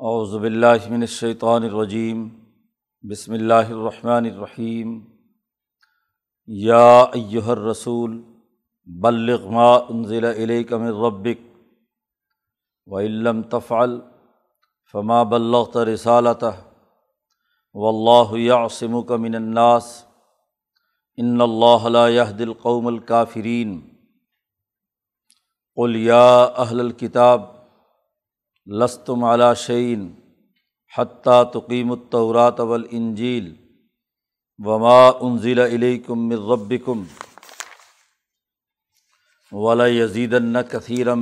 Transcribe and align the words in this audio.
اعوذ 0.00 0.40
باللہ 0.40 0.90
من 0.90 1.00
الشیطان 1.00 1.62
الرجیم، 1.62 2.28
بسم 3.02 3.32
اللہ 3.32 3.54
الرحمن 3.54 4.24
الرحیم۔ 4.34 5.00
یا 6.46 7.00
ایہا 7.00 7.50
الرسول، 7.50 8.22
بلغ 8.86 9.50
ما 9.50 9.74
انزل 9.74 10.24
الیک 10.24 10.72
من 10.72 10.86
ربک 10.86 11.56
وإن 12.86 13.12
لم 13.12 13.42
تفعل 13.42 14.00
فما 14.92 15.22
بلغت 15.22 15.76
رسالتہ 15.76 16.62
واللہ 17.74 18.38
یعصمک 18.38 19.12
من 19.12 19.34
الناس، 19.34 20.04
ان 21.16 21.40
اللہ 21.40 21.88
لا 21.88 22.08
يهدي 22.08 22.44
القوم 22.44 22.86
الکافرین۔ 22.86 23.80
قل 25.74 25.96
یا 25.96 26.42
اہل 26.42 26.80
الکتاب 26.80 27.57
لستم 28.70 29.24
علی 29.24 29.54
شعین 29.56 30.14
حتیٰ 30.98 31.42
تقیم 31.44 31.90
التورات 31.90 32.60
والانجیل 32.60 33.54
وما 34.58 35.08
انزل 35.08 35.58
الیکم 35.58 36.18
من 36.18 36.50
ربکم 36.50 37.02
ولا 39.52 39.86
یزیدن 39.88 40.62
کثیرم 40.62 41.18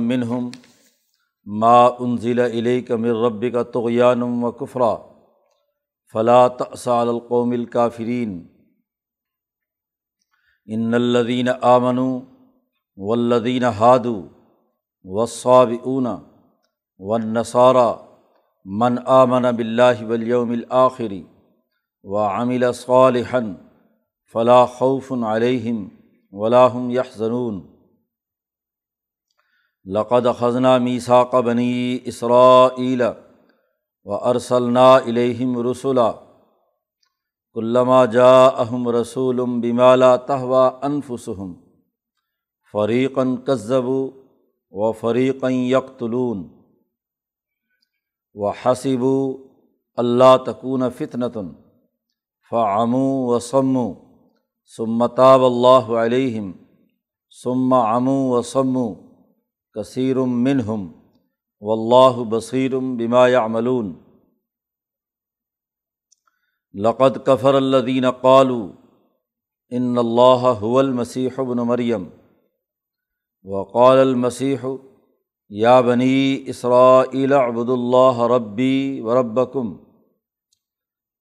منہم 16.99 17.05
ما 17.05 17.17
من 17.17 17.21
ربک 17.21 17.37
نصارہ 17.37 17.95
من 18.65 18.95
آمن 19.05 19.55
بلّہ 19.55 20.03
ولیوم 20.03 20.51
الآخری 20.51 21.23
و 22.03 22.17
عامل 22.17 22.73
صالحن 22.73 23.53
فلاح 24.31 24.65
خوف 24.65 25.11
علیہم 25.11 25.87
ولاحم 26.31 26.89
یحضنون 26.89 27.61
لقد 29.85 30.25
خزنہ 30.39 30.77
میساق 30.77 31.35
بنی 31.35 31.99
اسرائیل 32.05 33.01
و 34.05 34.13
ارسلنا 34.13 34.95
الیہم 34.95 35.71
رسولہ 35.71 36.11
علامہ 37.55 38.05
جا 38.05 38.45
اہم 38.45 38.89
رسول 38.89 39.39
بمالا 39.39 40.15
تہوا 40.15 40.71
انفسم 40.81 41.53
فریقن 42.71 43.37
کذب 43.37 43.87
و 44.71 44.91
فریقن 44.91 45.51
یکتلون 45.51 46.56
و 48.37 48.49
حسب 48.63 49.03
اللہ 49.97 50.35
تکون 50.45 50.89
فتنۃن 50.89 51.47
فعمو 52.51 53.07
و 53.27 53.39
سمو 53.39 53.87
سمتاب 54.73 55.45
اللہ 55.45 55.89
علیہم 56.01 56.51
ثم 57.33 57.73
امو 57.73 58.17
و 58.29 58.41
سمو 58.41 58.87
کثیر 59.75 60.17
منہم 60.43 60.87
و 61.61 61.71
اللہ 61.71 62.23
بصیرم 62.29 62.95
بما 62.97 63.25
عملون 63.45 63.93
لقت 66.75 67.17
کفر 67.25 67.53
الدین 67.53 68.09
قالو 68.21 68.59
ان 69.71 69.97
اللہ 69.97 70.45
حول 70.61 70.91
مسیح 70.91 71.41
بن 71.41 71.65
مریم 71.67 72.07
وقال 73.45 73.97
المسیح 73.97 74.65
یا 75.49 75.81
بنی 75.81 76.43
اسرائیل 76.47 77.33
عبد 77.33 77.69
اللہ 77.69 78.19
ربی 78.19 79.01
و 79.01 79.15
ربکم 79.15 79.77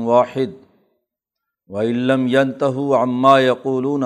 فقد 0.00 0.64
و 1.68 1.80
علم 1.80 2.26
ینتہ 2.26 2.92
عما 3.02 3.40
یقولون 3.40 4.04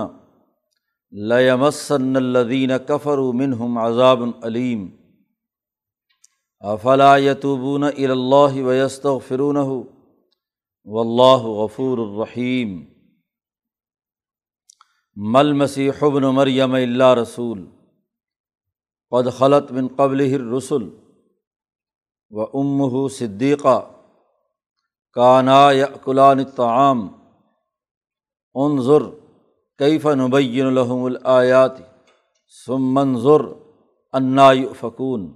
لیمسن 1.12 2.17
الدین 2.17 2.71
کفر 2.89 3.19
منہم 3.19 3.78
عذاب 3.78 4.23
العلیم 4.23 4.91
افلا 6.61 7.17
یتوبون 7.17 7.84
الا 7.84 8.45
ویست 8.45 9.06
فرون 9.28 9.56
و 9.56 11.00
اللہ 11.00 11.47
غفور 11.56 11.99
الرحیم 11.99 12.84
مل 15.17 15.53
مسیح 15.53 15.91
ابن 16.00 16.23
مریم 16.23 16.75
اللہ 16.75 17.15
رسول 17.15 17.67
قد 19.11 19.29
خلط 19.39 19.73
من 19.73 19.89
قبل 19.89 20.21
رسول 20.56 20.91
و 22.31 22.59
ام 22.59 23.09
صدیقہ 23.09 23.81
کانا 25.12 25.73
یقلان 25.73 26.44
تعام 26.44 27.22
عنظر 28.56 29.02
کیف 29.78 30.06
نبین 30.06 30.66
الحم 30.66 31.04
الآیات 31.04 31.76
سمنظر 32.66 33.40
انا 34.12 34.50
فکون 34.80 35.32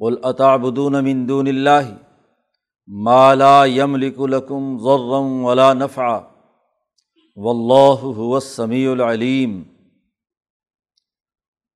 الطابدون 0.00 1.04
مندون 1.04 1.46
اللہ 1.46 1.90
مالا 2.88 3.64
یم 3.66 3.96
لکم 3.96 4.76
ضرم 4.78 5.44
ولا 5.44 5.72
نفع 5.72 6.18
و 7.36 7.50
اللہ 7.50 8.04
السمیع 8.34 8.90
العلیم 8.90 9.62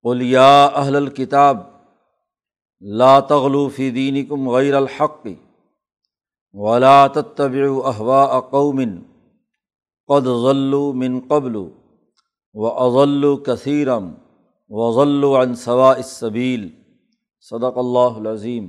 الیا 0.04 0.64
اہل 0.64 0.96
الکتاب 0.96 1.58
لا 2.80 3.20
تغلو 3.20 3.68
فی 3.68 3.90
دینکم 3.90 4.50
غیر 4.50 4.74
الحق 4.74 5.26
ولا 6.52 7.06
تتبعوا 7.06 7.88
احواء 7.88 8.40
قوم 8.40 8.80
قد 10.10 10.24
ضلوا 10.24 10.92
من 10.92 11.20
قبل 11.28 11.56
و 12.54 12.66
اضلوا 12.66 13.36
کثیرم 13.36 14.14
و 14.68 15.42
عن 15.42 15.54
سواء 15.54 15.96
السبیل 15.96 16.82
صدق 17.40 17.78
اللہ 17.78 18.18
العظیم 18.18 18.68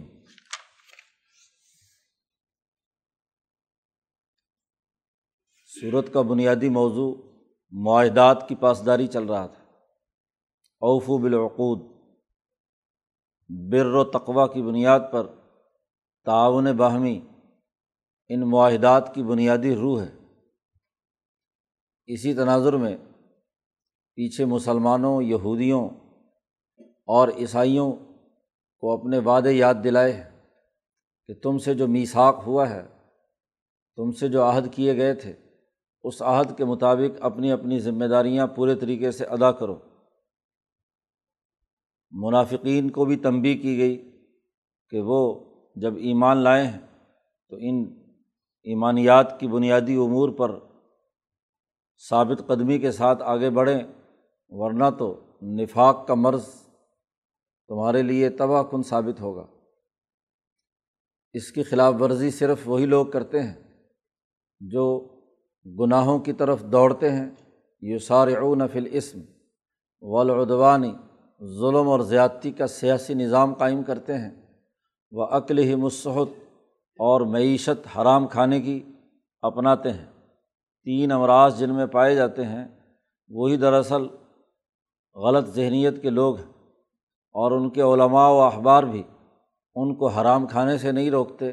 صورت 5.82 6.14
کا 6.14 6.22
بنیادی 6.22 6.70
موضوع 6.70 7.16
معاہدات 7.72 8.50
کی 8.50 8.56
پاسداری 8.56 9.08
چل 9.08 9.24
رہا 9.24 9.46
تھا۔ 9.48 9.64
اوفو 10.80 11.18
بالعقود، 11.18 11.80
بر 13.50 13.86
و 13.86 14.04
تقوا 14.04 14.48
کی 14.48 14.62
بنیاد 14.62 15.00
پر 15.12 15.28
تعاون 16.26 16.66
باہمی، 16.66 17.22
ان 18.30 18.50
معاہدات 18.50 19.16
کی 19.16 19.24
بنیادی 19.24 19.76
روح 19.76 20.02
ہے۔ 20.02 20.21
اسی 22.06 22.34
تناظر 22.34 22.74
میں 22.74 22.98
پیچھے 24.16 24.46
مسلمانوں، 24.46 25.22
یہودیوں 25.22 25.90
اور 27.08 27.28
عیسائیوں 27.28 27.92
کو 28.80 28.92
اپنے 28.92 29.18
وعدے 29.18 29.52
یاد 29.52 29.74
دلائے 29.84 30.14
ہیں 30.14 30.48
کہ 31.28 31.34
تم 31.44 31.58
سے 31.58 31.74
جو 31.74 31.88
میساک 31.88 32.44
ہوا 32.46 32.70
ہے، 32.70 32.88
تم 33.96 34.12
سے 34.12 34.28
جو 34.28 34.44
عہد 34.44 34.74
کیے 34.74 34.98
گئے 34.98 35.14
تھے، 35.14 35.34
اس 36.04 36.22
عہد 36.22 36.58
کے 36.58 36.66
مطابق 36.66 37.18
اپنی 37.20 37.52
اپنی 37.52 37.80
ذمہ 37.80 38.06
داریاں 38.06 38.48
پورے 38.48 38.76
طریقے 38.76 39.12
سے 39.12 39.26
ادا 39.26 39.52
کرو۔ 39.52 39.76
منافقین 42.12 42.90
کو 42.90 43.06
بھی 43.06 43.16
تنبی 43.16 43.54
کی 43.54 43.78
گئی 43.78 44.12
کہ 44.90 45.02
وہ 45.02 45.40
جب 45.76 45.96
ایمان 45.96 46.38
لائے 46.38 46.68
ہیں 46.68 46.80
تو 47.50 47.56
ان 47.60 47.84
ایمانیات 48.64 49.40
کی 49.40 49.48
بنیادی 49.48 49.96
امور 49.96 50.30
پر 50.30 50.71
ثابت 52.10 52.48
قدمی 52.48 52.80
کے 52.80 52.92
ساتھ 52.92 53.24
آگے 53.24 53.50
بڑھیں، 53.50 53.80
ورنہ 54.50 54.84
تو 55.00 55.20
نفاق 55.42 56.08
کا 56.08 56.14
مرض 56.14 56.46
تمہارے 57.68 58.02
لیے 58.02 58.30
تباہ 58.30 58.64
کن 58.64 58.84
ثابت 58.84 59.22
ہوگا۔ 59.22 59.46
اس 61.34 61.52
کی 61.52 61.64
خلاف 61.64 61.94
ورزی 62.00 62.32
صرف 62.32 62.58
وہی 62.66 62.86
لوگ 62.86 63.06
کرتے 63.06 63.44
ہیں 63.44 63.54
جو 64.60 65.08
گناہوں 65.80 66.20
کی 66.20 66.34
طرف 66.34 66.64
دوڑتے 66.64 67.10
ہیں۔ 67.10 67.30
یہ 67.82 67.98
سارے 67.98 68.36
فل 68.74 68.88
اسم 68.92 69.20
ولادوانی 70.02 70.94
ظلم 71.44 71.90
اور 71.90 72.00
زیادتی 72.00 72.52
کا 72.52 72.68
سیاسی 72.68 73.14
نظام 73.14 73.54
قائم 73.54 73.84
کرتے 73.84 74.14
ہیں۔ 74.14 74.46
وہ 75.12 75.26
عقل 75.26 75.60
ہی 75.60 75.76
مصحت 75.76 76.44
اور 77.00 77.22
معیشت 77.22 77.98
حرام 77.98 78.28
کھانے 78.28 78.62
کی 78.62 78.84
اپناتے 79.42 79.90
ہیں۔ 79.90 80.11
تین 80.84 81.12
امراض 81.12 81.60
جن 81.60 81.76
میں 81.76 81.86
پائے 81.86 82.16
جاتے 82.16 82.46
ہیں، 82.46 82.68
وہی 83.30 83.58
دراصل 83.58 84.08
غلط 85.16 85.48
ذہنیت 85.48 86.02
کے 86.02 86.10
لوگ 86.10 86.38
ہیں 86.38 86.54
اور 87.32 87.52
ان 87.52 87.70
کے 87.70 87.82
علماء 87.82 88.30
و 88.30 88.42
اخبار 88.42 88.84
بھی 88.84 89.04
ان 89.76 89.96
کو 89.96 90.08
حرام 90.08 90.48
کھانے 90.48 90.78
سے 90.78 90.92
نہیں 90.92 91.12
روکتے، 91.12 91.52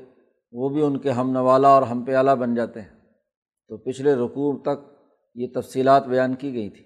وہ 0.53 0.69
بھی 0.69 0.83
ان 0.83 0.99
کے 0.99 1.11
ہم 1.11 1.31
نوالا 1.31 1.69
اور 1.69 1.83
ہم 1.83 2.05
پیالہ 2.05 2.31
بن 2.31 2.55
جاتے 2.55 2.81
ہیں۔ 2.81 2.99
تو 3.69 3.77
پچھلے 3.77 4.15
رقوع 4.15 4.53
تک 4.63 4.93
یہ 5.35 5.47
تفصیلات 5.55 6.07
بیان 6.07 6.35
کی 6.35 6.55
گئی 6.55 6.71
تھی۔ 6.71 6.85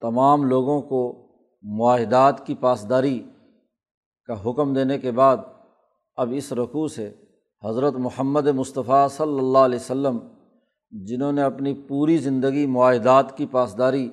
تمام 0.00 0.42
لوگوں 0.44 0.82
کو 0.82 1.30
معاہدات 1.62 2.46
کی 2.46 2.54
پاسداری 2.54 3.30
کا 4.26 4.50
حکم 4.50 4.74
دینے 4.74 4.98
کے 4.98 5.10
بعد 5.10 5.36
اب 6.16 6.32
اس 6.36 6.52
رقوع 6.52 6.88
سے 6.88 7.14
حضرت 7.64 7.94
محمد 7.94 8.46
مصطفیٰ 8.46 9.08
صلی 9.08 9.38
اللہ 9.38 9.58
علیہ 9.58 9.78
و 9.78 10.39
جنہوں 10.90 11.32
نے 11.32 11.42
اپنی 11.42 11.74
پوری 11.74 12.18
زندگی 12.18 12.66
معاہدات 12.66 13.36
کی 13.36 13.46
پاسداری 13.50 14.10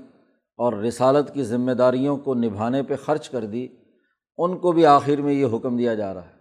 اور 0.57 0.73
رسالت 0.73 1.33
کی 1.33 1.43
ذمہ 1.43 1.71
داریوں 1.71 2.17
کو 2.17 2.33
نبھانے 2.33 2.83
پہ 2.83 2.95
خرچ 2.95 3.29
کر 3.29 3.45
دی، 3.45 3.67
ان 4.37 4.57
کو 4.57 4.71
بھی 4.71 4.85
آخر 4.85 5.21
میں 5.21 5.33
یہ 5.33 5.45
حکم 5.53 5.77
دیا 5.77 5.95
جا 5.95 6.13
رہا 6.13 6.25
ہے۔ 6.25 6.33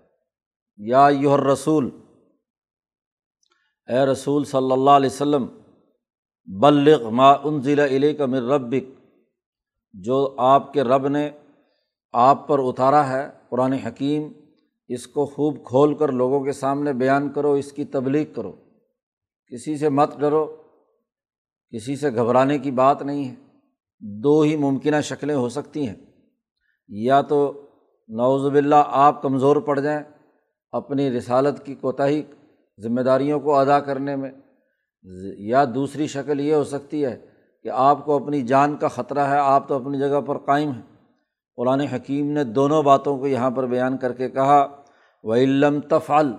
یا 0.77 1.09
یور 1.13 1.39
رسول 1.39 1.91
اے 3.89 4.07
رسول 4.07 4.45
صلی 4.45 4.73
اللہ 4.73 4.91
علیہ 4.91 5.11
وسلم، 5.11 5.47
بلغ 6.47 7.11
ما 7.11 7.31
انزل 7.31 7.79
علیہ 7.79 8.13
کا 8.13 8.27
مر 8.27 8.43
ربک، 8.43 9.01
جو 9.93 10.35
آپ 10.39 10.73
کے 10.73 10.83
رب 10.83 11.09
نے 11.09 11.31
آپ 12.13 12.49
پر 12.49 12.59
اتارا 12.59 13.09
ہے، 13.09 13.29
قرآن 13.49 13.73
حکیم، 13.73 14.33
اس 14.89 15.07
کو 15.07 15.27
خوب 15.27 15.65
کھول 15.65 15.95
کر 15.95 16.13
لوگوں 16.13 16.45
کے 16.45 16.53
سامنے 16.53 16.93
بیان 16.93 17.29
کرو، 17.29 17.53
اس 17.53 17.73
کی 17.73 17.85
تبلیغ 17.85 18.25
کرو۔ 18.35 18.53
کسی 19.53 19.77
سے 19.77 19.89
مت 19.89 20.19
ڈرو، 20.19 20.57
کسی 21.71 21.97
سے 21.97 22.15
گھبرانے 22.15 22.59
کی 22.59 22.71
بات 22.71 23.03
نہیں 23.03 23.29
ہے۔ 23.29 23.35
دو 24.01 24.41
ہی 24.41 24.57
ممکنہ 24.57 25.01
شکلیں 25.01 25.35
ہو 25.35 25.49
سکتی 25.49 25.89
ہیں۔ 25.89 25.95
یا 26.89 27.21
تو 27.21 27.67
نوز 28.09 28.53
باللہ 28.53 28.83
آپ 28.87 29.23
کمزور 29.23 29.57
پڑ 29.57 29.81
جائیں 29.81 30.01
اپنی 30.73 31.11
رسالت 31.11 31.67
کی 31.67 31.75
کوتاہی 31.75 32.23
ذمہ 32.83 33.01
داریوں 33.01 33.41
کو 33.41 33.55
ادا 33.55 33.81
کرنے 33.81 34.17
میں، 34.17 34.31
یا 35.39 35.65
دوسری 35.75 36.07
شکل 36.07 36.41
یہ 36.41 36.55
ہو 36.55 36.65
سکتی 36.65 37.05
ہے 37.05 37.27
کہ 37.63 37.69
آپ 37.69 38.05
کو 38.05 38.25
اپنی 38.25 38.43
جان 38.43 38.77
کا 38.77 38.89
خطرہ 38.89 39.21
ہے، 39.21 39.39
آپ 39.39 39.69
تو 39.69 39.75
اپنی 39.75 39.99
جگہ 39.99 40.21
پر 40.21 40.39
قائم 40.39 40.71
ہیں۔ 40.71 40.83
قرآن 41.57 41.81
حکیم 41.81 42.31
نے 42.31 42.45
دونوں 42.45 42.83
باتوں 42.83 43.19
کو 43.19 43.27
یہاں 43.27 43.51
پر 43.51 43.67
بیان 43.67 43.97
کر 43.97 44.13
کے 44.13 44.31
کہا 44.31 44.83
و 45.23 45.35
علم 45.35 45.81
تفعل 45.81 46.33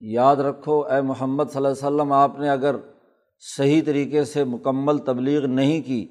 یاد 0.00 0.36
رکھو، 0.36 0.80
اے 0.80 1.00
محمد 1.00 1.44
صلی 1.44 1.56
اللہ 1.56 1.68
علیہ 1.68 1.86
وسلم، 1.86 2.12
آپ 2.12 2.38
نے 2.38 2.48
اگر 2.48 2.76
صحیح 3.38 3.82
طریقے 3.86 4.24
سے 4.24 4.44
مکمل 4.44 4.98
تبلیغ 4.98 5.46
نہیں 5.46 5.82
کی، 5.82 6.08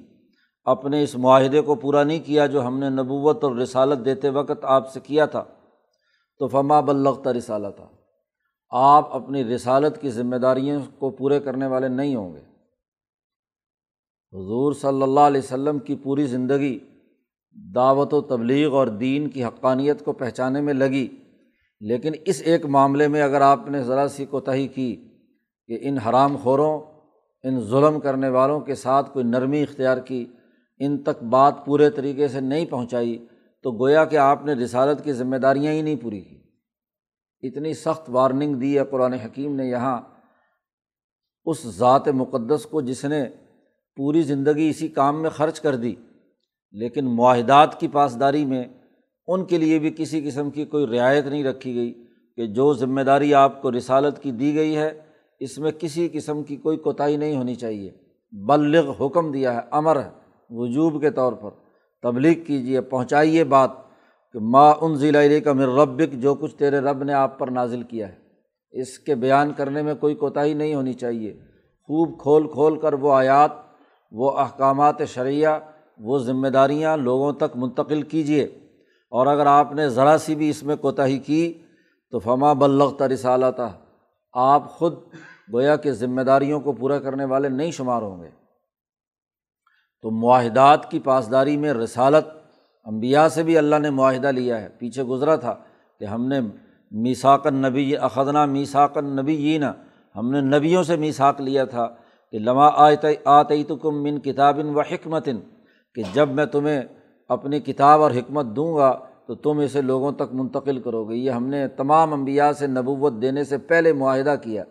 اپنے 0.63 1.03
اس 1.03 1.15
معاہدے 1.15 1.61
کو 1.61 1.75
پورا 1.75 2.03
نہیں 2.03 2.19
کیا 2.19 2.45
جو 2.45 2.67
ہم 2.67 2.79
نے 2.79 2.89
نبوت 2.89 3.43
اور 3.43 3.55
رسالت 3.55 4.05
دیتے 4.05 4.29
وقت 4.29 4.65
آپ 4.65 4.91
سے 4.91 4.99
کیا 4.99 5.25
تھا، 5.25 5.43
تو 6.39 6.47
فما 6.47 6.81
بلغتا 6.81 7.33
رسالہ 7.33 7.67
تھا 7.67 7.87
آپ 8.71 9.15
اپنی 9.15 9.43
رسالت 9.43 10.01
کی 10.01 10.09
ذمہ 10.09 10.35
داریوں 10.35 10.81
کو 10.99 11.09
پورے 11.09 11.39
کرنے 11.39 11.67
والے 11.67 11.87
نہیں 11.87 12.15
ہوں 12.15 12.33
گے۔ 12.33 12.39
حضور 14.33 14.73
صلی 14.73 15.01
اللہ 15.01 15.19
علیہ 15.19 15.41
وسلم 15.41 15.79
کی 15.79 15.95
پوری 15.95 16.25
زندگی 16.25 16.79
دعوت 17.75 18.13
و 18.13 18.21
تبلیغ 18.21 18.73
اور 18.73 18.87
دین 18.87 19.29
کی 19.29 19.45
حقانیت 19.45 20.05
کو 20.05 20.13
پہچانے 20.13 20.61
میں 20.61 20.73
لگی۔ 20.73 21.07
لیکن 21.79 22.11
اس 22.25 22.41
ایک 22.45 22.65
معاملے 22.65 23.07
میں 23.07 23.21
اگر 23.21 23.41
آپ 23.41 23.67
نے 23.67 23.83
ذرا 23.83 24.07
سی 24.07 24.25
کوتاہی 24.25 24.67
کی 24.67 25.09
کہ 25.67 25.77
ان 25.81 25.97
حرام 25.97 26.35
خوروں، 26.35 26.79
ان 27.43 27.59
ظلم 27.59 27.99
کرنے 27.99 28.29
والوں 28.29 28.59
کے 28.59 28.75
ساتھ 28.75 29.13
کوئی 29.13 29.25
نرمی 29.25 29.63
اختیار 29.63 29.97
کی، 29.97 30.25
ان 30.79 31.03
تک 31.03 31.23
بات 31.23 31.65
پورے 31.65 31.89
طریقے 31.89 32.27
سے 32.27 32.39
نہیں 32.39 32.65
پہنچائی، 32.65 33.25
تو 33.63 33.71
گویا 33.71 34.05
کہ 34.05 34.15
آپ 34.15 34.45
نے 34.45 34.53
رسالت 34.53 35.03
کی 35.03 35.13
ذمہ 35.13 35.35
داریاں 35.35 35.73
ہی 35.73 35.81
نہیں 35.81 35.95
پوری 35.95 36.21
کی۔ 36.21 36.41
اتنی 37.47 37.73
سخت 37.73 38.09
وارننگ 38.09 38.55
دی 38.55 38.79
ہے 38.79 38.85
قرآن 38.85 39.13
حکیم 39.13 39.55
نے 39.55 39.65
یہاں۔ 39.65 40.01
اس 41.45 41.67
ذات 41.67 42.07
مقدس 42.07 42.65
کو 42.65 42.81
جس 42.81 43.05
نے 43.05 43.25
پوری 43.95 44.21
زندگی 44.21 44.69
اسی 44.69 44.87
کام 44.87 45.21
میں 45.21 45.29
خرچ 45.29 45.59
کر 45.59 45.75
دی، 45.75 45.95
لیکن 46.71 47.05
معاہدات 47.05 47.79
کی 47.79 47.87
پاسداری 47.87 48.45
میں 48.45 48.63
ان 49.27 49.45
کے 49.45 49.57
لیے 49.57 49.79
بھی 49.79 49.93
کسی 49.97 50.21
قسم 50.21 50.49
کی 50.49 50.65
کوئی 50.65 50.87
رعایت 50.87 51.25
نہیں 51.25 51.43
رکھی 51.43 51.75
گئی 51.75 52.05
کہ 52.35 52.45
جو 52.45 52.73
ذمہ 52.73 53.01
داری 53.01 53.33
آپ 53.33 53.61
کو 53.61 53.71
رسالت 53.71 54.19
کی 54.19 54.31
دی 54.31 54.55
گئی 54.55 54.77
ہے، 54.77 54.99
اس 55.39 55.57
میں 55.57 55.71
کسی 55.71 56.09
قسم 56.13 56.43
کی 56.43 56.55
کوئی 56.55 56.77
کوتاہی 56.77 57.17
نہیں 57.17 57.37
ہونی 57.37 57.55
چاہیے۔ 57.55 57.91
بلغ 58.31 59.05
حکم 59.05 59.31
دیا 59.31 59.53
ہے، 59.53 59.59
امر 59.71 59.99
ہے 59.99 60.09
وجوب 60.49 61.01
کے 61.01 61.09
طور 61.09 61.33
پر۔ 61.33 61.49
تبلیغ 62.01 62.43
کیجیے 62.43 62.81
پہنچائیے 62.81 63.43
بات 63.43 63.71
کہ 64.33 64.39
ماں 64.39 64.73
ان 64.81 64.95
ضلع 64.95 65.39
کا 65.39 65.53
مر 65.53 65.67
ربک، 65.67 66.13
جو 66.13 66.35
کچھ 66.35 66.55
تیرے 66.55 66.79
رب 66.79 67.03
نے 67.03 67.13
آپ 67.13 67.39
پر 67.39 67.47
نازل 67.47 67.83
کیا 67.83 68.09
ہے۔ 68.09 68.15
اس 68.71 68.99
کے 68.99 69.15
بیان 69.15 69.53
کرنے 69.53 69.81
میں 69.81 69.95
کوئی 69.95 70.15
کوتاہی 70.15 70.53
نہیں 70.53 70.75
ہونی 70.75 70.93
چاہیے۔ 70.93 71.33
خوب 71.83 72.21
کھول 72.21 72.47
کھول 72.47 72.79
کر 72.79 72.93
وہ 72.93 73.13
آیات، 73.13 73.51
وہ 74.11 74.31
احکامات 74.31 74.95
شرعیہ 75.07 75.47
وہ 75.99 76.17
ذمہ 76.17 76.47
داریاں 76.47 76.97
لوگوں 76.97 77.33
تک 77.33 77.55
منتقل 77.55 78.01
کیجیے 78.01 78.47
اور 79.09 79.27
اگر 79.27 79.45
آپ 79.45 79.73
نے 79.73 79.89
ذرا 79.89 80.17
سی 80.17 80.35
بھی 80.35 80.49
اس 80.49 80.63
میں 80.63 80.75
کوتاہی 80.75 81.17
کی 81.17 81.53
تو 82.11 82.19
فما 82.19 82.53
بلغ 82.53 83.03
رسالہ 83.03 83.45
تھا 83.55 83.73
آپ 84.33 84.71
خود 84.71 84.93
گویا 85.53 85.75
کہ 85.75 85.91
ذمہ 85.91 86.21
داریوں 86.21 86.59
کو 86.59 86.71
پورا 86.71 86.99
کرنے 86.99 87.25
والے 87.25 87.49
نہیں 87.49 87.71
شمار 87.71 88.01
ہوں 88.01 88.23
گے۔ 88.23 88.29
تو 90.01 90.11
معاہدات 90.11 90.91
کی 90.91 90.99
پاسداری 90.99 91.57
میں 91.57 91.73
رسالت 91.73 92.27
امبیا 92.83 93.29
سے 93.29 93.43
بھی 93.43 93.57
اللہ 93.57 93.75
نے 93.75 93.89
معاہدہ 93.89 94.27
لیا 94.27 94.61
ہے۔ 94.61 94.69
پیچھے 94.69 95.03
گزرا 95.03 95.35
تھا 95.35 95.55
کہ 95.99 96.05
ہم 96.05 96.27
نے 96.27 96.39
میساکن 96.91 97.55
نبی 97.55 97.97
اخدنا 97.97 98.45
میساکن 98.45 99.05
نبی 99.05 99.33
یہ 99.33 99.59
ہم 100.15 100.31
نے 100.31 100.41
نبیوں 100.41 100.83
سے 100.83 100.95
میساک 100.95 101.41
لیا 101.41 101.65
تھا 101.65 101.95
کہ 102.31 102.39
لمحہ 102.39 102.71
آت 102.73 103.05
آتی 103.25 103.63
تو 103.63 103.75
کم 103.75 104.03
من 104.03 104.19
کتابن 104.19 104.65
و 104.65 104.79
حکمتن 104.79 105.37
کہ 105.95 106.01
جب 106.13 106.29
میں 106.29 106.45
تمہیں 106.45 106.81
اپنی 107.29 107.59
کتاب 107.59 108.01
اور 108.01 108.11
حکمت 108.11 108.45
دوں 108.45 108.75
گا 108.75 108.99
تو 109.27 109.35
تم 109.35 109.59
اسے 109.59 109.81
لوگوں 109.81 110.11
تک 110.11 110.33
منتقل 110.33 110.79
کرو 110.79 111.05
گے۔ 111.05 111.15
یہ 111.15 111.31
ہم 111.31 111.47
نے 111.47 111.67
تمام 111.67 112.13
انبیاء 112.13 112.51
سے 112.51 112.67
نبوت 112.67 113.13
دینے 113.21 113.43
سے 113.43 113.57
پہلے 113.57 113.93
معاہدہ 113.93 114.35
کیا۔ 114.43 114.63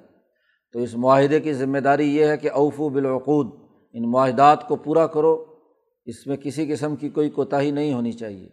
تو 0.72 0.78
اس 0.78 0.94
معاہدے 0.94 1.40
کی 1.40 1.52
ذمہ 1.52 1.78
داری 1.78 2.16
یہ 2.16 2.26
ہے 2.26 2.36
کہ 2.36 2.50
اوفو 2.50 2.88
بالعقود، 2.88 3.50
ان 3.92 4.10
معاہدات 4.10 4.68
کو 4.68 4.76
پورا 4.76 5.06
کرو۔ 5.06 5.44
اس 6.04 6.26
میں 6.26 6.36
کسی 6.36 6.72
قسم 6.72 6.96
کی 6.96 7.08
کوئی 7.08 7.30
کوتاہی 7.30 7.70
نہیں 7.70 7.94
ہونی 7.94 8.12
چاہیے۔ 8.12 8.48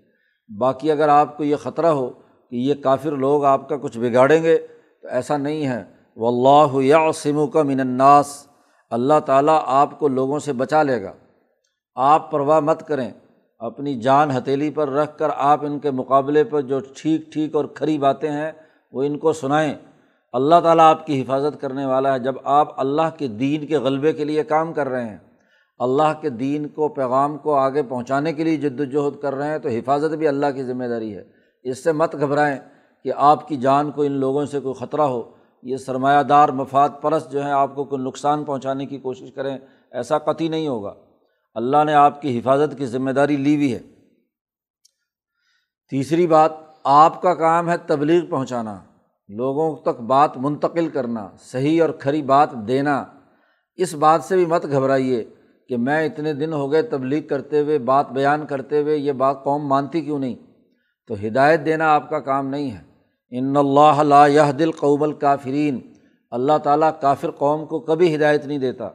باقی 0.57 0.91
اگر 0.91 1.09
آپ 1.09 1.37
کو 1.37 1.43
یہ 1.43 1.55
خطرہ 1.55 1.85
ہو 1.85 2.09
کہ 2.49 2.55
یہ 2.55 2.73
کافر 2.83 3.11
لوگ 3.11 3.45
آپ 3.45 3.69
کا 3.69 3.77
کچھ 3.77 3.99
بگاڑیں 3.99 4.43
گے، 4.43 4.57
تو 5.01 5.07
ایسا 5.07 5.37
نہیں 5.37 5.67
ہے۔ 5.67 5.83
و 6.15 6.27
اللہ 6.27 6.85
یا 6.85 7.11
کا 7.53 7.63
من 7.63 7.79
الناس، 7.79 8.47
اللہ 8.89 9.19
تعالیٰ 9.25 9.61
آپ 9.65 9.99
کو 9.99 10.07
لوگوں 10.07 10.39
سے 10.39 10.53
بچا 10.53 10.83
لے 10.83 11.03
گا۔ 11.03 11.13
آپ 11.95 12.31
پرواہ 12.31 12.59
مت 12.59 12.87
کریں۔ 12.87 13.11
اپنی 13.61 13.99
جان 13.99 14.31
ہتھیلی 14.31 14.69
پر 14.69 14.89
رکھ 14.89 15.17
کر 15.17 15.29
آپ 15.35 15.65
ان 15.65 15.79
کے 15.79 15.91
مقابلے 15.91 16.43
پر 16.43 16.61
جو 16.61 16.79
ٹھیک 16.79 17.33
ٹھیک 17.33 17.55
اور 17.55 17.65
کھری 17.65 17.97
باتیں 17.97 18.31
ہیں 18.31 18.51
وہ 18.91 19.03
ان 19.03 19.17
کو 19.17 19.33
سنائیں۔ 19.33 19.73
اللہ 20.33 20.55
تعالیٰ 20.63 20.85
آپ 20.85 21.05
کی 21.05 21.21
حفاظت 21.21 21.61
کرنے 21.61 21.85
والا 21.85 22.13
ہے۔ 22.13 22.19
جب 22.19 22.35
آپ 22.43 22.79
اللہ 22.79 23.09
کے 23.17 23.27
دین 23.27 23.67
کے 23.67 23.77
غلبے 23.77 24.13
کے 24.13 24.23
لیے 24.23 24.43
کام 24.43 24.73
کر 24.73 24.89
رہے 24.89 25.09
ہیں، 25.09 25.17
اللہ 25.79 26.13
کے 26.21 26.29
دین 26.29 26.67
کو، 26.67 26.87
پیغام 26.87 27.37
کو 27.37 27.55
آگے 27.55 27.83
پہنچانے 27.83 28.33
کے 28.33 28.43
لیے 28.43 28.57
جد 28.57 28.79
وجہد 28.79 29.21
کر 29.21 29.35
رہے 29.35 29.47
ہیں، 29.47 29.57
تو 29.57 29.69
حفاظت 29.69 30.15
بھی 30.15 30.27
اللہ 30.27 30.45
کی 30.55 30.63
ذمہ 30.63 30.83
داری 30.83 31.17
ہے۔ 31.17 31.23
اس 31.63 31.83
سے 31.83 31.91
مت 31.91 32.15
گھبرائیں 32.19 32.57
کہ 33.03 33.11
آپ 33.15 33.47
کی 33.47 33.57
جان 33.57 33.91
کو 33.91 34.01
ان 34.01 34.11
لوگوں 34.11 34.45
سے 34.45 34.59
کوئی 34.59 34.73
خطرہ 34.73 35.01
ہو۔ 35.01 35.21
یہ 35.63 35.77
سرمایہ 35.77 36.23
دار 36.23 36.49
مفاد 36.49 36.89
پرست 37.01 37.31
جو 37.31 37.43
ہیں، 37.43 37.51
آپ 37.51 37.75
کو 37.75 37.83
کوئی 37.83 38.03
نقصان 38.03 38.43
پہنچانے 38.43 38.85
کی 38.85 38.97
کوشش 38.97 39.31
کریں، 39.31 39.57
ایسا 39.91 40.17
قطعی 40.17 40.47
نہیں 40.47 40.67
ہوگا۔ 40.67 40.93
اللہ 41.53 41.83
نے 41.85 41.93
آپ 41.93 42.21
کی 42.21 42.39
حفاظت 42.39 42.77
کی 42.77 42.85
ذمہ 42.85 43.11
داری 43.11 43.37
لی 43.37 43.55
ہوئی 43.55 43.73
ہے۔ 43.73 43.79
تیسری 45.89 46.27
بات، 46.27 46.51
آپ 46.83 47.21
کا 47.21 47.33
کام 47.33 47.69
ہے 47.69 47.75
تبلیغ 47.77 48.25
پہنچانا، 48.25 48.79
لوگوں 49.29 49.75
تک 49.75 50.01
بات 50.01 50.37
منتقل 50.37 50.89
کرنا، 50.89 51.29
صحیح 51.41 51.81
اور 51.81 51.89
کھری 51.89 52.21
بات 52.21 52.49
دینا۔ 52.67 53.05
اس 53.75 53.93
بات 53.93 54.23
سے 54.23 54.35
بھی 54.35 54.45
مت 54.45 54.65
گھبرائیے 54.71 55.25
کہ 55.69 55.77
میں 55.77 56.05
اتنے 56.05 56.33
دن 56.33 56.53
ہو 56.53 56.71
گئے 56.71 56.81
تبلیغ 56.81 57.27
کرتے 57.27 57.59
ہوئے، 57.59 57.79
بات 57.79 58.11
بیان 58.11 58.45
کرتے 58.45 58.81
ہوئے، 58.81 58.97
یہ 58.97 59.11
بات 59.11 59.43
قوم 59.43 59.67
مانتی 59.67 60.01
کیوں 60.01 60.19
نہیں؟ 60.19 60.35
تو 61.07 61.15
ہدایت 61.27 61.65
دینا 61.65 61.93
آپ 61.93 62.09
کا 62.09 62.19
کام 62.19 62.47
نہیں 62.47 62.71
ہے۔ 62.71 62.81
ان 63.29 63.57
اللہ 63.57 64.03
لا 64.03 64.25
یہ 64.25 64.51
دل 64.51 64.71
قوبل 64.71 65.13
کافرین 65.13 65.79
اللہ 66.31 66.57
تعالیٰ 66.63 66.91
کافر 67.01 67.31
قوم 67.31 67.65
کو 67.65 67.79
کبھی 67.79 68.15
ہدایت 68.15 68.45
نہیں 68.45 68.57
دیتا، 68.57 68.89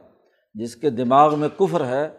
جس 0.53 0.75
کے 0.75 0.89
دماغ 0.89 1.39
میں 1.39 1.49
کفر 1.49 1.85
ہے 1.85 2.09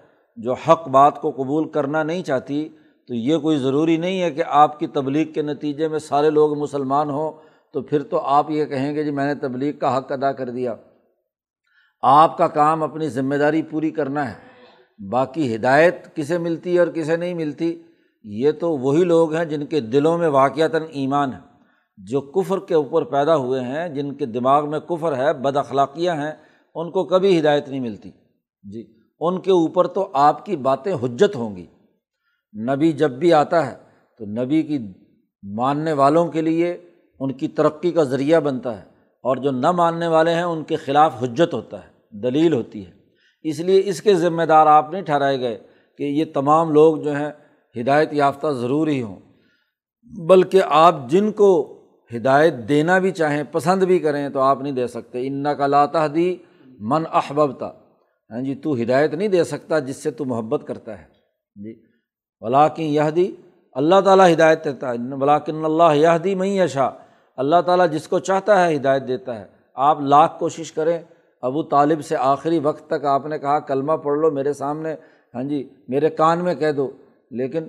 جو 0.42 0.52
حق 0.52 0.88
بات 0.88 1.20
کو 1.20 1.30
قبول 1.30 1.68
کرنا 1.68 2.02
نہیں 2.02 2.22
چاہتی، 2.22 2.68
تو 3.08 3.14
یہ 3.14 3.36
کوئی 3.36 3.58
ضروری 3.58 3.96
نہیں 3.96 4.22
ہے 4.22 4.30
کہ 4.30 4.42
آپ 4.46 4.78
کی 4.78 4.86
تبلیغ 4.86 5.32
کے 5.32 5.42
نتیجے 5.42 5.88
میں 5.88 5.98
سارے 5.98 6.30
لوگ 6.30 6.58
مسلمان 6.58 7.10
ہوں، 7.10 7.32
تو 7.72 7.82
پھر 7.82 8.02
تو 8.02 8.18
آپ 8.18 8.50
یہ 8.50 8.64
کہیں 8.64 8.94
گے 8.94 9.04
جی 9.04 9.10
میں 9.10 9.26
نے 9.26 9.40
تبلیغ 9.40 9.72
کا 9.72 9.98
حق 9.98 10.12
ادا 10.12 10.32
کر 10.32 10.50
دیا۔ 10.50 10.74
آپ 12.02 12.38
کا 12.38 12.48
کام 12.48 12.82
اپنی 12.82 13.08
ذمہ 13.08 13.34
داری 13.34 13.62
پوری 13.62 13.90
کرنا 13.90 14.30
ہے۔ 14.30 14.34
باقی 15.10 15.54
ہدایت 15.54 16.16
کسے 16.16 16.38
ملتی 16.38 16.74
ہے 16.74 16.78
اور 16.78 16.88
کسے 16.88 17.16
نہیں 17.16 17.34
ملتی، 17.34 17.82
یہ 18.24 18.52
تو 18.52 18.78
وہی 18.78 19.04
لوگ 19.04 19.34
ہیں 19.34 19.44
جن 19.44 19.66
کے 19.66 19.80
دلوں 19.80 20.18
میں 20.18 20.28
واقعتاً 20.28 20.82
ایمان 20.90 21.32
ہے۔ 21.32 21.38
جو 21.96 22.20
کفر 22.20 22.58
کے 22.58 22.74
اوپر 22.74 23.04
پیدا 23.04 23.36
ہوئے 23.36 23.60
ہیں، 23.60 23.88
جن 23.88 24.12
کے 24.12 24.26
دماغ 24.26 24.70
میں 24.70 24.80
کفر 24.80 25.16
ہے، 25.16 25.32
بد 25.32 25.56
اخلاقیاں 25.56 26.16
ہیں، 26.16 26.32
ان 26.74 26.90
کو 26.90 27.04
کبھی 27.04 27.40
ہدایت 27.40 27.68
نہیں 27.68 27.80
ملتی۔ 27.80 28.10
جی۔ 28.62 28.97
ان 29.20 29.40
کے 29.40 29.50
اوپر 29.50 29.86
تو 29.86 30.08
آپ 30.12 30.46
کی 30.46 30.56
باتیں 30.56 30.94
حجت 30.94 31.36
ہوں 31.36 31.56
گی۔ 31.56 31.66
نبی 32.54 32.92
جب 32.92 33.10
بھی 33.10 33.32
آتا 33.32 33.66
ہے 33.66 33.76
تو 34.18 34.24
نبی 34.24 34.62
کی 34.62 34.78
ماننے 35.42 35.92
والوں 35.92 36.28
کے 36.28 36.40
لیے 36.40 36.76
ان 37.20 37.32
کی 37.32 37.48
ترقی 37.48 37.90
کا 37.90 38.02
ذریعہ 38.02 38.40
بنتا 38.40 38.78
ہے 38.78 38.84
اور 39.22 39.36
جو 39.36 39.50
نہ 39.50 39.70
ماننے 39.70 40.06
والے 40.06 40.34
ہیں 40.34 40.42
ان 40.42 40.64
کے 40.64 40.76
خلاف 40.76 41.22
حجت 41.22 41.54
ہوتا 41.54 41.76
ہے، 41.84 42.18
دلیل 42.18 42.52
ہوتی 42.52 42.86
ہے۔ 42.86 42.90
اس 43.42 43.60
لیے 43.60 43.82
اس 43.84 44.02
کے 44.02 44.14
ذمہ 44.14 44.42
دار 44.42 44.66
آپ 44.66 44.92
نہیں 44.92 45.02
ٹھہرائے 45.02 45.40
گئے 45.40 45.58
کہ 45.98 46.02
یہ 46.02 46.24
تمام 46.34 46.70
لوگ 46.70 46.96
جو 46.96 47.16
ہیں 47.16 47.30
ہدایت 47.80 48.12
یافتہ 48.12 48.46
ضروری 48.46 49.02
ہوں۔ 49.02 49.16
بلکہ 50.26 50.60
آپ 50.68 50.94
جن 51.08 51.32
کو 51.32 51.78
ہدایت 52.16 52.54
دینا 52.68 52.98
بھی 52.98 53.10
چاہیں، 53.10 53.42
پسند 53.52 53.82
بھی 53.82 53.98
کریں 53.98 54.28
تو 54.28 54.40
آپ 54.40 54.62
نہیں 54.62 54.72
دے 54.72 54.86
سکتے۔ 54.86 55.26
ان 55.26 55.46
کا 55.58 55.66
لاتا 55.66 56.06
دی 56.14 56.36
من 56.80 57.02
احباب 57.12 57.58
تھا 57.58 57.72
ہاں 58.30 58.40
جی 58.40 58.54
تو 58.54 58.74
ہدایت 58.74 59.14
نہیں 59.14 59.28
دے 59.28 59.44
سکتا 59.44 59.78
جس 59.78 59.96
سے 59.96 60.10
تو 60.10 60.24
محبت 60.24 60.62
کرتا 60.66 60.98
ہے۔ 60.98 61.04
جی 61.54 61.82
ولاکن 62.40 62.82
یہ 62.82 63.10
دی 63.16 63.32
اللہ 63.72 64.00
تعالیٰ 64.04 64.32
ہدایت 64.32 64.64
دیتا 64.64 64.90
ہے۔ 64.90 64.96
ولاکن 65.20 65.64
اللہ 65.64 65.94
یہ 65.94 66.18
دی 66.24 66.34
میں 66.34 66.48
یشا 66.48 66.90
اللہ 67.36 67.60
تعالیٰ 67.66 67.90
جس 67.90 68.08
کو 68.08 68.18
چاہتا 68.18 68.66
ہے 68.66 68.76
ہدایت 68.76 69.08
دیتا 69.08 69.40
ہے۔ 69.40 69.44
آپ 69.74 70.00
لاکھ 70.00 70.38
کوشش 70.38 70.72
کریں، 70.72 70.98
ابو 71.42 71.62
طالب 71.62 72.04
سے 72.04 72.16
آخری 72.16 72.58
وقت 72.58 72.90
تک 72.90 73.04
آپ 73.04 73.26
نے 73.26 73.38
کہا، 73.38 73.58
کلمہ 73.58 73.92
پڑھ 73.92 74.18
لو 74.18 74.30
میرے 74.30 74.52
سامنے۔ 74.52 74.94
ہاں 75.34 75.42
جی 75.42 75.68
میرے 75.88 76.10
کان 76.10 76.38
میں 76.38 76.54
کہہ 76.54 76.72
دو۔ 76.72 76.90
لیکن 77.30 77.64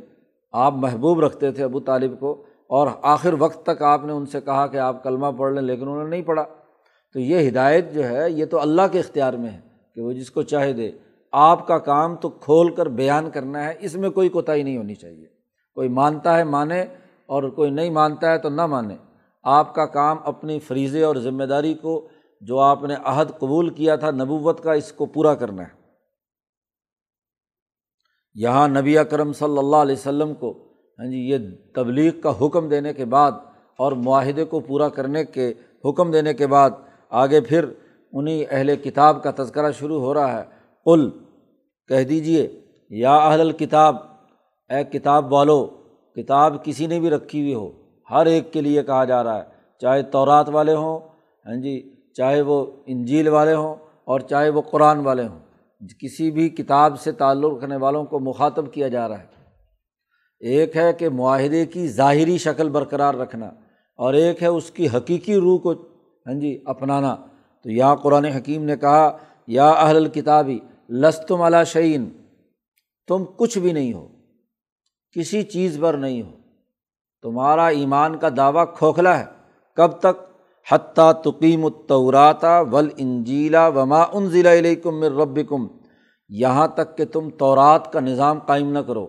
آپ 0.52 0.74
محبوب 0.74 1.20
رکھتے 1.20 1.52
تھے 1.52 1.64
ابو 1.64 1.80
طالب 1.80 2.20
کو، 2.20 2.44
اور 2.68 2.88
آخر 3.02 3.34
وقت 3.40 3.66
تک 3.66 3.82
آپ 3.82 4.06
نے 4.06 4.14
ان 4.14 4.26
سے 4.26 4.42
کہا 4.42 4.68
کہ 4.68 4.78
آپ 4.78 5.04
کلمہ 5.04 5.28
پڑھ 5.38 5.54
لیں، 5.54 5.62
لیکن 5.62 5.82
انہوں 5.82 6.04
نے 6.04 6.10
نہیں 6.10 6.22
پڑھا۔ 6.22 6.46
تو 7.14 7.20
یہ 7.20 7.50
ہدایت 7.50 7.94
جو 7.94 8.04
ہے، 8.04 8.32
یہ 8.32 8.46
تو 8.46 8.60
اللہ 8.60 8.82
کے 8.92 9.00
اختیار 9.00 9.34
میں 9.34 9.50
ہے۔ 9.50 9.69
کہ 10.00 10.04
وہ 10.04 10.12
جس 10.12 10.32
کو 10.32 10.42
چاہے 10.42 10.74
دے۔ 10.74 10.92
آپ 11.32 11.68
کا 11.68 11.78
کام 11.78 12.16
تو 12.16 12.30
کھول 12.30 12.76
کر 12.76 12.86
بیان 12.86 13.30
کرنا 13.30 13.64
ہے، 13.64 13.74
اس 13.80 13.96
میں 13.96 14.10
کوئی 14.10 14.30
کوتاہی 14.30 14.64
نہیں 14.64 14.78
ہونی 14.78 14.96
چاہیے۔ 14.96 15.26
کوئی 15.76 15.90
مانتا 15.90 16.38
ہے 16.38 16.44
مانے 16.44 16.82
اور 17.26 17.44
کوئی 17.44 17.72
نہیں 17.72 17.90
مانتا 17.90 18.32
ہے 18.32 18.38
تو 18.38 18.50
نہ 18.50 18.66
مانے۔ 18.66 18.96
آپ 19.44 19.76
کا 19.76 19.86
کام 19.86 20.18
اپنی 20.26 20.60
فریضے 20.60 21.04
اور 21.04 21.16
ذمہ 21.16 21.44
داری 21.44 21.74
کو 21.74 22.08
جو 22.42 22.60
آپ 22.60 22.84
نے 22.84 22.96
عہد 23.04 23.30
قبول 23.40 23.70
کیا 23.70 23.96
تھا 23.96 24.12
نبوت 24.12 24.64
کا، 24.64 24.74
اس 24.74 24.92
کو 24.92 25.06
پورا 25.06 25.36
کرنا 25.36 25.64
ہے۔ 25.64 25.80
یہاں 28.34 28.68
نبی 28.68 28.98
اکرم 28.98 29.34
صلی 29.34 29.58
اللہ 29.58 29.76
علیہ 29.76 29.96
وسلم 29.96 30.34
کو 30.34 30.52
ہاں 31.00 31.12
جی 31.12 31.30
یہ 31.30 31.38
تبلیغ 31.76 32.12
کا 32.22 32.34
حکم 32.42 32.70
دینے 32.70 32.94
کے 32.94 33.06
بعد 33.06 33.32
اور 33.78 33.92
معاہدے 33.92 34.44
کو 34.44 34.60
پورا 34.60 34.90
کرنے 34.90 35.26
کے 35.26 35.54
حکم 35.86 36.12
دینے 36.12 36.34
کے 36.34 36.48
بعد 36.48 36.70
آگے 37.10 37.42
پھر 37.42 37.66
انہیں 38.14 38.44
اہل 38.50 38.76
کتاب 38.76 39.22
کا 39.24 39.32
تذکرہ 39.34 39.72
شروع 39.72 40.00
ہو 40.02 40.14
رہا 40.14 40.38
ہے۔ 40.38 40.44
قل، 40.86 41.10
کہہ 41.90 42.04
دیجیے 42.04 42.48
یا 42.92 43.16
اہل 43.18 43.42
الکتاب، 43.42 43.96
اے 44.70 44.84
کتاب 44.84 45.34
والو، 45.34 45.66
کتاب 46.18 46.64
کسی 46.66 46.88
نے 46.88 47.00
بھی 47.00 47.10
رکھی 47.10 47.42
ہوئی 47.42 47.54
ہو، 47.54 47.70
ہر 48.10 48.26
ایک 48.26 48.52
کے 48.54 48.62
لیے 48.62 48.84
کہا 48.84 49.04
جا 49.06 49.24
رہا 49.24 49.38
ہے۔ 49.38 49.44
چاہے 49.82 50.02
تورات 50.12 50.50
والے 50.50 50.76
ہوں 50.76 51.00
ہاں 51.46 51.56
جی 51.56 51.80
چاہے 52.18 52.42
وہ 52.42 52.66
انجیل 52.86 53.28
والے 53.28 53.54
ہوں، 53.54 53.76
اور 54.06 54.20
چاہے 54.20 54.50
وہ 54.50 54.62
قرآن 54.62 55.00
والے 55.00 55.24
ہوں، 55.24 55.40
کسی 56.02 56.30
بھی 56.32 56.48
کتاب 56.50 57.00
سے 57.00 57.12
تعلق 57.12 57.54
رکھنے 57.54 57.76
والوں 57.76 58.06
کو 58.06 58.20
مخاطب 58.20 58.72
کیا 58.74 58.88
جا 58.88 59.08
رہا 59.08 59.20
ہے۔ 59.20 59.28
ایک 60.42 60.76
ہے 60.78 60.92
کہ 60.94 61.10
معاہدے 61.12 61.66
کی 61.66 61.88
ظاہری 61.90 62.38
شکل 62.38 62.70
برقرار 62.70 63.14
رکھنا، 63.14 63.46
اور 64.00 64.14
ایک 64.14 64.44
ہے 64.44 64.48
اس 64.48 64.70
کی 64.72 64.88
حقیقی 64.88 65.36
روح 65.38 65.60
کو 65.60 65.72
ہاں 66.26 66.40
جی 66.42 66.58
اپنانا۔ 66.66 67.16
تو 67.66 67.70
یا 67.70 67.96
قرآن 67.96 68.26
حکیم 68.26 68.64
نے 68.64 68.76
کہا، 68.78 69.18
یا 69.48 69.70
اہل 69.70 69.96
الکتابی 69.96 70.60
لستم 70.90 71.42
علا 71.42 71.64
شعین 71.64 72.10
تم 73.08 73.24
کچھ 73.36 73.58
بھی 73.58 73.72
نہیں 73.72 73.94
ہو، 73.94 74.08
کسی 75.16 75.42
چیز 75.44 75.78
پر 75.82 75.94
نہیں 75.94 76.22
ہو۔ 76.22 76.32
تمہارا 77.24 77.68
ایمان 77.68 78.18
کا 78.18 78.30
دعویٰ 78.38 78.66
کھوکھلا 78.76 79.18
ہے۔ 79.20 79.26
کب 79.78 79.92
تک؟ 80.00 80.18
حتیٰ 80.72 81.12
تقیم 81.22 81.66
الطوراتا 81.66 82.60
ول 82.72 82.90
انجیلا 82.98 83.68
وما 83.68 84.02
ان 84.14 84.30
ضلع 84.30 84.52
علیکم 84.54 85.04
رب 85.04 85.40
کم 85.50 85.68
یہاں 86.30 86.68
تک 86.68 86.98
کہ 86.98 87.06
تم 87.06 87.30
تورات 87.30 87.92
کا 87.94 88.00
نظام 88.00 88.40
قائم 88.40 88.72
نہ 88.72 88.80
کرو، 88.80 89.08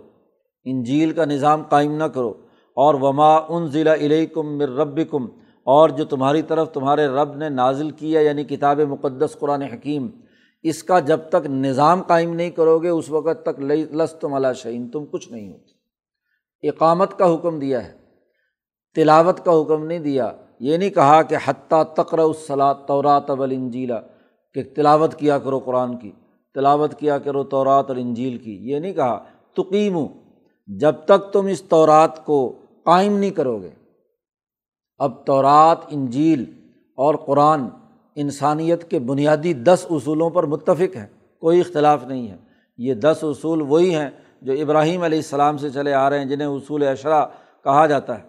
انجیل 0.66 1.12
کا 1.12 1.24
نظام 1.24 1.62
قائم 1.62 1.96
نہ 1.96 2.04
کرو، 2.04 2.32
اور 2.76 2.94
وما 2.94 3.34
ان 3.48 3.66
ضلع 3.66 3.94
علیکم 3.94 4.56
مر 4.58 4.68
رب 4.68 5.00
کم 5.10 5.26
اور 5.70 5.88
جو 5.88 6.04
تمہاری 6.04 6.42
طرف 6.42 6.70
تمہارے 6.72 7.06
رب 7.06 7.36
نے 7.36 7.48
نازل 7.48 7.90
کیا 7.90 8.20
یعنی 8.20 8.44
کتاب 8.44 8.80
مقدس، 8.80 9.36
قرآن 9.38 9.62
حکیم، 9.62 10.08
اس 10.62 10.82
کا 10.82 10.98
جب 11.00 11.20
تک 11.28 11.46
نظام 11.46 12.02
قائم 12.02 12.34
نہیں 12.34 12.50
کرو 12.50 12.78
گے، 12.78 12.88
اس 12.88 13.10
وقت 13.10 13.42
تک 13.42 13.60
لس 13.60 14.14
تم 14.20 14.34
اللہ 14.34 14.52
شعین 14.56 14.88
تم 14.88 15.04
کچھ 15.10 15.32
نہیں 15.32 15.48
ہو 15.52 15.58
اقامت 16.62 17.18
کا 17.18 17.34
حکم 17.34 17.58
دیا 17.58 17.84
ہے، 17.84 17.92
تلاوت 18.94 19.44
کا 19.44 19.52
حکم 19.60 19.84
نہیں 19.86 19.98
دیا۔ 19.98 20.30
یہ 20.60 20.76
نہیں 20.76 20.90
کہا 20.90 21.22
کہ 21.22 21.36
حتیٰ 21.44 21.82
تقر 21.94 22.18
الصلاۃ 22.18 22.74
تورات 22.86 23.30
اول 23.30 23.50
انجیلا 23.50 24.00
کہ 24.54 24.62
تلاوت 24.76 25.14
کیا 25.14 25.38
کرو 25.38 25.58
قرآن 25.58 25.96
کی، 25.96 26.12
تلاوت 26.54 26.94
کیا 26.94 27.18
کرو 27.18 27.44
تورات 27.44 27.88
اور 27.88 27.96
انجیل 27.96 28.38
کی۔ 28.38 28.58
یہ 28.70 28.78
نہیں 28.78 28.92
کہا۔ 28.92 29.18
تقیم 29.56 29.98
جب 30.66 30.94
تک 31.04 31.32
تم 31.32 31.46
اس 31.46 31.62
تورات 31.62 32.24
کو 32.24 32.38
قائم 32.84 33.18
نہیں 33.18 33.30
کرو 33.30 33.58
گے 33.58 33.70
اب 35.00 35.26
تورات، 35.26 35.78
انجیل 35.90 36.44
اور 36.96 37.14
قرآن 37.14 37.64
انسانیت 38.14 38.90
کے 38.90 38.98
بنیادی 38.98 39.52
دس 39.52 39.86
اصولوں 39.90 40.30
پر 40.30 40.46
متفق 40.46 40.96
ہیں، 40.96 41.06
کوئی 41.40 41.60
اختلاف 41.60 42.06
نہیں 42.06 42.28
ہے۔ 42.28 42.36
یہ 42.78 42.94
دس 42.94 43.18
اصول 43.22 43.62
وہی 43.62 43.94
ہیں 43.94 44.10
جو 44.42 44.52
ابراہیم 44.52 45.02
علیہ 45.02 45.18
السلام 45.18 45.58
سے 45.58 45.70
چلے 45.70 45.94
آ 45.94 46.10
رہے 46.10 46.18
ہیں، 46.18 46.24
جنہیں 46.24 46.48
اصول 46.48 46.86
اشرا 46.86 47.24
کہا 47.64 47.86
جاتا 47.86 48.18
ہے۔ 48.18 48.22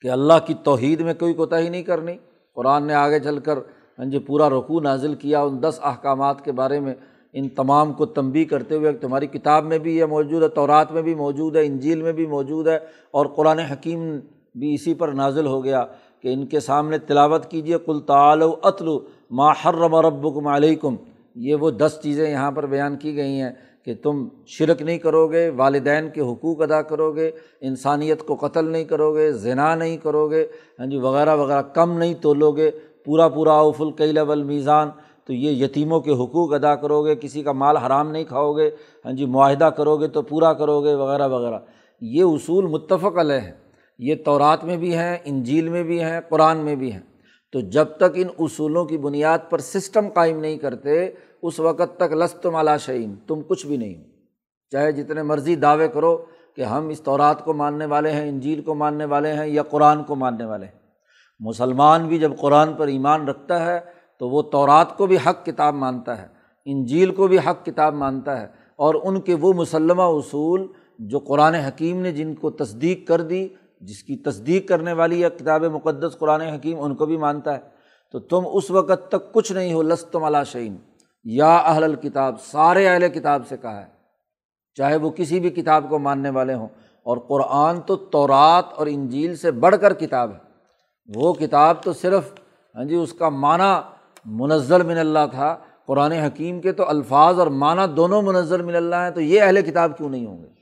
کہ 0.00 0.08
اللہ 0.08 0.32
کی 0.46 0.54
توحید 0.54 1.00
میں 1.00 1.14
کوئی 1.14 1.34
کوتاہی 1.34 1.68
نہیں 1.68 1.82
کرنی۔ 1.82 2.12
قرآن 2.54 2.86
نے 2.86 2.94
آگے 2.94 3.20
چل 3.20 3.38
کر 3.38 3.58
جی 3.98 4.18
پورا 4.18 4.50
رقو 4.50 4.80
نازل 4.80 5.14
کیا، 5.14 5.42
ان 5.42 5.62
دس 5.62 5.80
احکامات 5.82 6.44
کے 6.44 6.52
بارے 6.52 6.80
میں 6.80 6.94
ان 7.32 7.48
تمام 7.48 7.92
کو 7.92 8.06
تنبی 8.06 8.44
کرتے 8.44 8.74
ہوئے 8.74 8.92
تمہاری 8.92 9.26
کتاب 9.26 9.64
میں 9.64 9.78
بھی 9.78 9.96
یہ 9.96 10.04
موجود 10.04 10.42
ہے، 10.42 10.48
تورات 10.48 10.92
میں 10.92 11.02
بھی 11.02 11.14
موجود 11.14 11.56
ہے، 11.56 11.66
انجیل 11.66 12.02
میں 12.02 12.12
بھی 12.12 12.26
موجود 12.26 12.68
ہے 12.68 12.78
اور 13.10 13.26
قرآن 13.26 13.58
حکیم 13.58 14.18
بھی 14.58 14.74
اسی 14.74 14.94
پر 14.94 15.08
نازل 15.08 15.46
ہو 15.46 15.64
گیا 15.64 15.84
کہ 16.22 16.28
ان 16.28 16.46
کے 16.46 16.60
سامنے 16.60 16.98
تلاوت 16.98 17.50
کیجیے 17.50 17.78
کل 17.86 18.00
تعلو 18.00 18.54
اتلو 18.62 18.98
ماہرم 19.30 19.94
ربکم 19.96 20.46
علیکم 20.46 20.96
یہ 21.34 21.54
وہ 21.54 21.70
دس 21.70 21.98
چیزیں 22.02 22.30
یہاں 22.30 22.50
پر 22.50 22.66
بیان 22.66 22.96
کی 22.96 23.16
گئی 23.16 23.40
ہیں 23.40 23.50
کہ 23.84 23.94
تم 24.02 24.28
شرک 24.46 24.82
نہیں 24.82 24.98
کرو 24.98 25.26
گے 25.28 25.48
والدین 25.48 26.08
کے 26.14 26.20
حقوق 26.20 26.62
ادا 26.62 26.82
کرو 26.82 27.16
گے 27.16 27.30
انسانیت 27.60 28.26
کو 28.26 28.34
قتل 28.34 28.64
نہیں 28.64 28.84
کرو 28.84 29.14
گے 29.14 29.32
زنا 29.32 29.74
نہیں 29.74 29.96
کرو 29.96 30.30
گے 30.30 30.46
ہاں 30.78 30.86
جی 30.86 30.96
وغیرہ 30.96 31.36
وغیرہ، 31.36 31.62
کم 31.62 31.98
نہیں 31.98 32.14
تولو 32.14 32.52
گے 32.52 32.70
پورا 33.04 33.28
پورا 33.28 33.52
اوف 33.52 33.80
القیل 33.80 34.18
المیزان 34.18 34.90
تو 35.26 35.32
یہ 35.32 35.64
یتیموں 35.64 36.00
کے 36.00 36.10
حقوق 36.10 36.52
ادا 36.54 36.74
کرو 36.74 37.04
گے 37.04 37.14
کسی 37.16 37.42
کا 37.42 37.52
مال 37.52 37.76
حرام 37.76 38.10
نہیں 38.10 38.24
کھاؤ 38.24 38.52
گے 38.52 38.70
ہاں 39.04 39.12
جی 39.12 39.26
معاہدہ 39.26 39.64
کرو 39.64 39.96
گے 39.96 40.08
تو 40.08 40.22
پورا 40.22 40.52
کرو 40.52 40.84
گے 40.84 40.94
وغیرہ 40.94 41.28
وغیرہ۔ 41.28 41.58
یہ 42.00 42.22
اصول 42.22 42.66
متفق 42.66 43.18
علیہ 43.18 43.40
ہیں۔ 43.40 43.67
یہ 43.98 44.14
تورات 44.24 44.64
میں 44.64 44.76
بھی 44.76 44.96
ہیں، 44.96 45.16
انجیل 45.24 45.68
میں 45.68 45.82
بھی 45.82 46.02
ہیں، 46.02 46.20
قرآن 46.28 46.56
میں 46.56 46.74
بھی 46.74 46.92
ہیں۔ 46.92 47.00
تو 47.52 47.60
جب 47.60 47.84
تک 47.84 48.10
ان 48.14 48.28
اصولوں 48.38 48.84
کی 48.84 48.98
بنیاد 48.98 49.38
پر 49.50 49.58
سسٹم 49.58 50.08
قائم 50.14 50.40
نہیں 50.40 50.56
کرتے، 50.56 51.10
اس 51.42 51.60
وقت 51.60 51.96
تک 51.96 52.12
لست 52.12 52.46
مالا 52.46 52.76
شعین 52.76 53.14
تم 53.26 53.42
کچھ 53.48 53.66
بھی 53.66 53.76
نہیں 53.76 53.98
ہو۔ 53.98 54.02
چاہے 54.70 54.92
جتنے 54.92 55.22
مرضی 55.22 55.56
دعوے 55.56 55.88
کرو 55.88 56.24
کہ 56.56 56.62
ہم 56.62 56.88
اس 56.88 57.02
طورات 57.02 57.44
کو 57.44 57.52
ماننے 57.52 57.86
والے 57.86 58.10
ہیں، 58.10 58.28
انجیل 58.28 58.62
کو 58.62 58.74
ماننے 58.74 59.04
والے 59.04 59.32
ہیں 59.32 59.46
یا 59.46 59.62
قرآن 59.62 60.04
کو 60.04 60.14
ماننے 60.14 60.44
والے 60.44 60.66
ہیں۔ 60.66 60.78
مسلمان 61.40 62.08
بھی 62.08 62.18
جب 62.18 62.32
قرآن 62.38 62.74
پر 62.74 62.86
ایمان 62.86 63.28
رکھتا 63.28 63.66
ہے، 63.66 63.80
تو 64.18 64.28
وہ 64.28 64.42
تورات 64.42 64.96
کو 64.96 65.06
بھی 65.06 65.16
حق 65.16 65.46
کتاب 65.46 65.74
مانتا 65.74 66.22
ہے، 66.22 66.26
انجیل 66.64 67.14
کو 67.14 67.26
بھی 67.26 67.38
حق 67.38 67.66
کتاب 67.66 67.94
مانتا 67.94 68.40
ہے۔ 68.40 68.46
اور 68.76 68.94
ان 69.02 69.20
کے 69.20 69.34
وہ 69.34 69.52
مسلمہ 69.52 70.02
اصول 70.02 70.66
جو 70.98 71.18
قرآن 71.18 71.54
حکیم 71.54 72.00
نے 72.00 72.12
جن 72.12 72.34
کو 72.34 72.50
تصدیق 72.50 73.08
کر 73.08 73.20
دی 73.20 73.48
جس 73.80 74.02
کی 74.02 74.16
تصدیق 74.16 74.68
کرنے 74.68 74.92
والی 74.92 75.24
ہے 75.24 75.28
کتاب 75.30 75.64
مقدس 75.64 76.18
قرآن 76.18 76.40
حکیم 76.40 76.80
ان 76.80 76.94
کو 76.94 77.06
بھی 77.06 77.16
مانتا 77.16 77.54
ہے، 77.54 77.58
تو 78.12 78.18
تم 78.18 78.42
اس 78.52 78.70
وقت 78.70 79.08
تک 79.08 79.32
کچھ 79.32 79.52
نہیں 79.52 79.72
ہو، 79.72 79.82
لستم 79.82 80.24
علا 80.24 80.42
شعین 80.42 80.76
یا 81.24 81.56
اہل 81.56 81.84
الکتاب، 81.84 82.34
سارے 82.40 82.88
اہل 82.88 83.08
کتاب 83.08 83.42
سے 83.48 83.56
کہا 83.56 83.80
ہے۔ 83.80 83.86
چاہے 84.74 84.96
وہ 84.96 85.10
کسی 85.10 85.40
بھی 85.40 85.50
کتاب 85.50 85.84
کو 85.88 85.98
ماننے 85.98 86.30
والے 86.30 86.54
ہوں۔ 86.54 86.68
اور 87.02 87.16
قرآن 87.16 87.80
تو 87.80 87.96
تورات 87.96 88.64
اور 88.74 88.86
انجیل 88.86 89.36
سے 89.36 89.50
بڑھ 89.50 89.76
کر 89.80 89.94
کتاب 89.94 90.32
ہے۔ 90.32 90.38
وہ 91.14 91.34
کتاب 91.34 91.82
تو 91.82 91.92
صرف 91.92 92.32
ہاں 92.74 92.84
جی 92.84 92.94
اس 92.94 93.12
کا 93.12 93.28
معنی 93.28 93.80
منزل 94.24 94.82
من 94.82 94.98
اللہ 94.98 95.18
تھا۔ 95.30 95.56
قرآن 95.86 96.12
حکیم 96.12 96.60
کے 96.60 96.72
تو 96.72 96.88
الفاظ 96.88 97.38
اور 97.38 97.46
معنی 97.46 97.92
دونوں 97.94 98.22
منظر 98.22 98.62
مل 98.62 98.76
اللہ 98.76 98.96
ہیں، 98.96 99.10
تو 99.10 99.20
یہ 99.20 99.42
اہل 99.42 99.62
کتاب 99.62 99.96
کیوں 99.96 100.08
نہیں 100.08 100.26
ہوں 100.26 100.42
گے؟ 100.42 100.57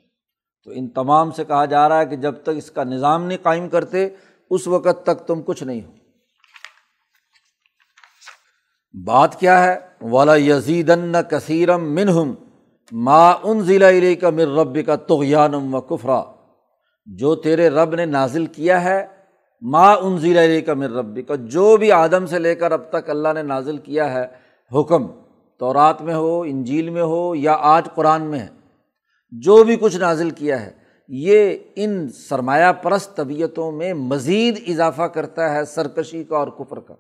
تو 0.67 0.73
ان 0.75 0.89
تمام 0.89 1.31
سے 1.31 1.45
کہا 1.45 1.65
جا 1.65 1.89
رہا 1.89 2.01
ہے 2.01 2.07
کہ 2.07 2.17
جب 2.17 2.35
تک 2.43 2.57
اس 2.57 2.71
کا 2.71 2.85
نظام 2.85 3.25
نہیں 3.25 3.39
قائم 3.43 3.69
کرتے، 3.69 4.09
اس 4.51 4.67
وقت 4.67 5.03
تک 5.03 5.27
تم 5.27 5.43
کچھ 5.43 5.63
نہیں 5.65 5.81
ہو۔ 5.81 5.93
بات 8.95 9.41
کیا 9.41 9.65
ہے؟ 9.65 9.77
والا 10.03 10.37
یزید 10.37 10.91
کثیرم 11.31 11.95
منہم 11.95 12.35
ما 12.93 13.31
ان 13.31 13.61
ضلع 13.61 13.89
علیہ 13.89 14.17
کا 14.17 14.31
مر 14.31 14.49
رب 14.49 14.79
کا 14.87 14.97
تغیانم 14.97 15.75
و 15.75 15.81
کفرا 15.81 16.23
جو 17.07 17.35
تیرے 17.35 17.69
رب 17.71 17.95
نے 17.95 18.05
نازل 18.05 18.47
کیا 18.47 18.83
ہے، 18.85 19.07
ما 19.63 19.93
ان 19.93 20.19
ضلع 20.19 20.45
علیہ 20.45 20.61
کا 20.61 20.75
مر 20.75 20.91
ربی 20.91 21.23
کا 21.23 21.35
جو 21.35 21.77
بھی 21.77 21.93
آدم 21.93 22.27
سے 22.27 22.39
لے 22.39 22.55
کر 22.55 22.73
اب 22.73 22.91
تک 22.91 23.11
اللہ 23.11 23.33
نے 23.35 23.43
نازل 23.43 23.79
کیا 23.79 24.13
ہے، 24.13 24.27
حکم 24.73 25.07
تو 25.59 25.75
رات 25.75 26.03
میں 26.03 26.15
ہو، 26.15 26.41
انجیل 26.41 26.91
میں 26.91 27.03
ہو 27.03 27.35
یا 27.35 27.57
آج 27.61 27.89
قرآن 27.95 28.23
میں 28.23 28.39
ہے۔ 28.39 28.56
جو 29.31 29.65
بھی 29.65 29.77
کچھ 29.81 29.97
نازل 29.97 30.31
کیا 30.31 30.67
ہے، 30.67 30.73
یہ 31.09 31.57
ان 31.77 32.09
سرمایہ 32.09 32.73
پرست 32.73 33.17
طبیعتوں 33.17 33.73
میں 33.73 33.95
مزید 33.95 34.59
اضافہ 34.67 35.03
کرتا 35.03 35.55
ہے 35.55 35.65
سرکشی 35.65 36.25
کا 36.25 36.37
اور 36.37 36.49
کفر 36.49 36.81
کا۔ 36.81 36.95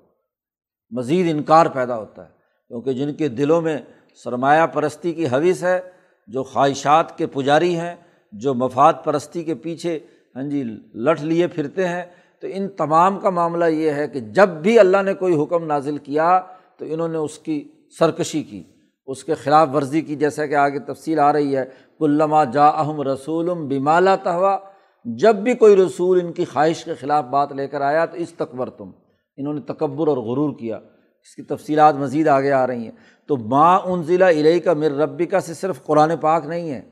مزید 0.90 1.26
انکار 1.30 1.66
پیدا 1.66 1.98
ہوتا 1.98 2.24
ہے، 2.24 2.28
کیونکہ 2.68 2.92
جن 2.92 3.14
کے 3.14 3.28
دلوں 3.28 3.60
میں 3.60 3.78
سرمایہ 4.24 4.66
پرستی 4.66 5.12
کی 5.12 5.26
حوث 5.26 5.62
ہے، 5.64 5.80
جو 6.26 6.42
خواہشات 6.42 7.18
کے 7.18 7.26
پجاری 7.26 7.76
ہیں، 7.76 7.94
جو 8.32 8.54
مفاد 8.54 8.92
پرستی 9.04 9.44
کے 9.44 9.54
پیچھے 9.54 9.98
ہاں 10.36 10.42
جی 10.42 10.62
لٹ 10.94 11.22
لیے 11.22 11.46
پھرتے 11.46 11.88
ہیں، 11.88 12.02
تو 12.40 12.46
ان 12.50 12.68
تمام 12.68 13.18
کا 13.18 13.30
معاملہ 13.30 13.64
یہ 13.64 13.90
ہے 13.90 14.08
کہ 14.08 14.20
جب 14.20 14.48
بھی 14.48 14.78
اللہ 14.78 15.02
نے 15.02 15.14
کوئی 15.14 15.42
حکم 15.42 15.64
نازل 15.64 15.98
کیا، 15.98 16.40
تو 16.76 16.84
انہوں 16.88 17.08
نے 17.08 17.18
اس 17.18 17.38
کی 17.38 17.68
سرکشی 17.98 18.42
کی۔ 18.42 18.62
اس 19.06 19.24
کے 19.24 19.34
خلاف 19.34 19.68
ورزی 19.74 20.00
کی، 20.00 20.16
جیسا 20.16 20.46
کہ 20.46 20.54
آگے 20.54 20.78
تفصیل 20.78 21.18
آ 21.18 21.32
رہی 21.32 21.56
ہے، 21.56 21.64
کلّما 21.98 22.44
جا 22.44 22.66
اہم 22.66 23.00
رسول 23.00 23.50
بمالا 23.50 24.16
تہوا 24.16 24.58
جب 25.04 25.36
بھی 25.36 25.54
کوئی 25.54 25.76
رسول 25.76 26.20
ان 26.20 26.32
کی 26.32 26.44
خواہش 26.44 26.84
کے 26.84 26.94
خلاف 26.94 27.24
بات 27.24 27.52
لے 27.52 27.68
کر 27.68 27.80
آیا 27.80 28.06
تو 28.06 28.16
اس 28.16 28.32
تکبر 28.32 28.70
تم 28.70 28.90
انہوں 29.36 29.54
نے 29.54 29.60
تکبر 29.60 30.08
اور 30.08 30.16
غرور 30.16 30.58
کیا۔ 30.58 30.76
اس 31.22 31.36
کی 31.36 31.42
تفصیلات 31.42 31.94
مزید 31.94 32.28
آگے 32.28 32.52
آ 32.52 32.66
رہی 32.66 32.84
ہیں۔ 32.84 32.90
تو 33.26 33.36
ماں 33.36 33.80
ان 33.84 34.02
ضلع 34.02 34.28
علیہ 34.28 34.60
کا 34.60 34.72
مر 34.72 34.90
ربی 34.90 35.26
کا 35.26 35.40
سے 35.40 35.54
صرف 35.54 35.82
قرآن 35.84 36.12
پاک 36.20 36.46
نہیں 36.46 36.70
ہے، 36.70 36.82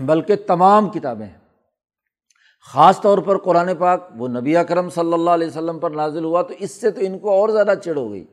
بلکہ 0.00 0.34
تمام 0.46 0.90
کتابیں 0.90 1.26
ہیں۔ 1.26 1.38
خاص 2.72 3.00
طور 3.00 3.18
پر 3.18 3.38
قرآن 3.38 3.70
پاک، 3.78 4.08
وہ 4.16 4.28
نبی 4.28 4.56
اکرم 4.56 4.90
صلی 4.90 5.12
اللہ 5.12 5.30
علیہ 5.30 5.46
وسلم 5.46 5.78
پر 5.78 5.90
نازل 5.90 6.24
ہوا 6.24 6.42
تو 6.42 6.54
اس 6.58 6.80
سے 6.80 6.90
تو 6.90 7.00
ان 7.04 7.18
کو 7.18 7.30
اور 7.30 7.48
زیادہ 7.48 7.74
چڑ 7.84 7.96
ہو 7.96 8.10
گئی۔ 8.10 8.24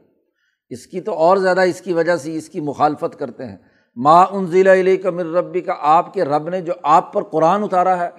اس 0.69 0.88
کی 0.88 1.01
تو 1.01 1.13
اور 1.13 1.38
زیادہ 1.38 1.61
اس 1.61 1.81
کی 1.81 1.93
وجہ 1.93 2.15
سے 2.15 2.35
اس 2.35 2.49
کی 2.49 2.59
مخالفت 2.59 3.19
کرتے 3.19 3.45
ہیں۔ 3.45 3.57
ماں 3.95 4.25
ان 4.31 4.45
ضلع 4.45 4.73
علیہ 4.73 4.97
کا 4.97 5.09
مر 5.09 5.25
ربی 5.25 5.61
کا 5.61 5.73
آپ 5.79 6.13
کے 6.13 6.25
رب 6.25 6.49
نے 6.49 6.61
جو 6.61 6.73
آپ 6.83 7.13
پر 7.13 7.23
قرآن 7.23 7.63
اتارا 7.63 7.99
ہے، 7.99 8.09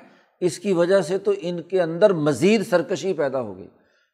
اس 0.40 0.58
کی 0.58 0.72
وجہ 0.72 1.00
سے 1.00 1.18
تو 1.18 1.32
ان 1.40 1.62
کے 1.62 1.82
اندر 1.82 2.12
مزید 2.12 2.66
سرکشی 2.66 3.12
پیدا 3.12 3.40
ہو 3.40 3.56
گئی۔ 3.58 3.68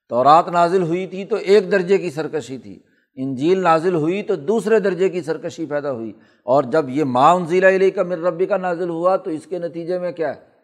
تو 0.09 0.25
رات 0.25 0.49
نازل 0.49 0.83
ہوئی 0.83 1.07
تھی 1.07 1.25
تو 1.25 1.37
ایک 1.37 1.73
درجے 1.73 1.99
کی 1.99 2.11
سرکشی 2.11 2.59
تھی۔ 2.59 2.79
انجیل 3.15 3.59
نازل 3.59 3.95
ہوئی 3.95 4.23
تو 4.23 4.35
دوسرے 4.35 4.79
درجے 4.79 5.09
کی 5.09 5.23
سرکشی 5.23 5.67
پیدا 5.67 5.93
ہوئی۔ 5.93 6.13
اور 6.43 6.63
جب 6.63 6.89
یہ 6.89 7.05
ماں 7.05 7.39
ضلع 7.49 7.69
علیہ 7.69 7.91
کا 7.91 8.03
مر 8.03 8.19
ربی 8.19 8.47
کا 8.47 8.57
نازل 8.57 8.89
ہوا 8.89 9.17
تو 9.17 9.31
اس 9.31 9.47
کے 9.47 9.59
نتیجے 9.59 9.99
میں 9.99 10.13
کیا 10.13 10.35
ہے؟ 10.35 10.57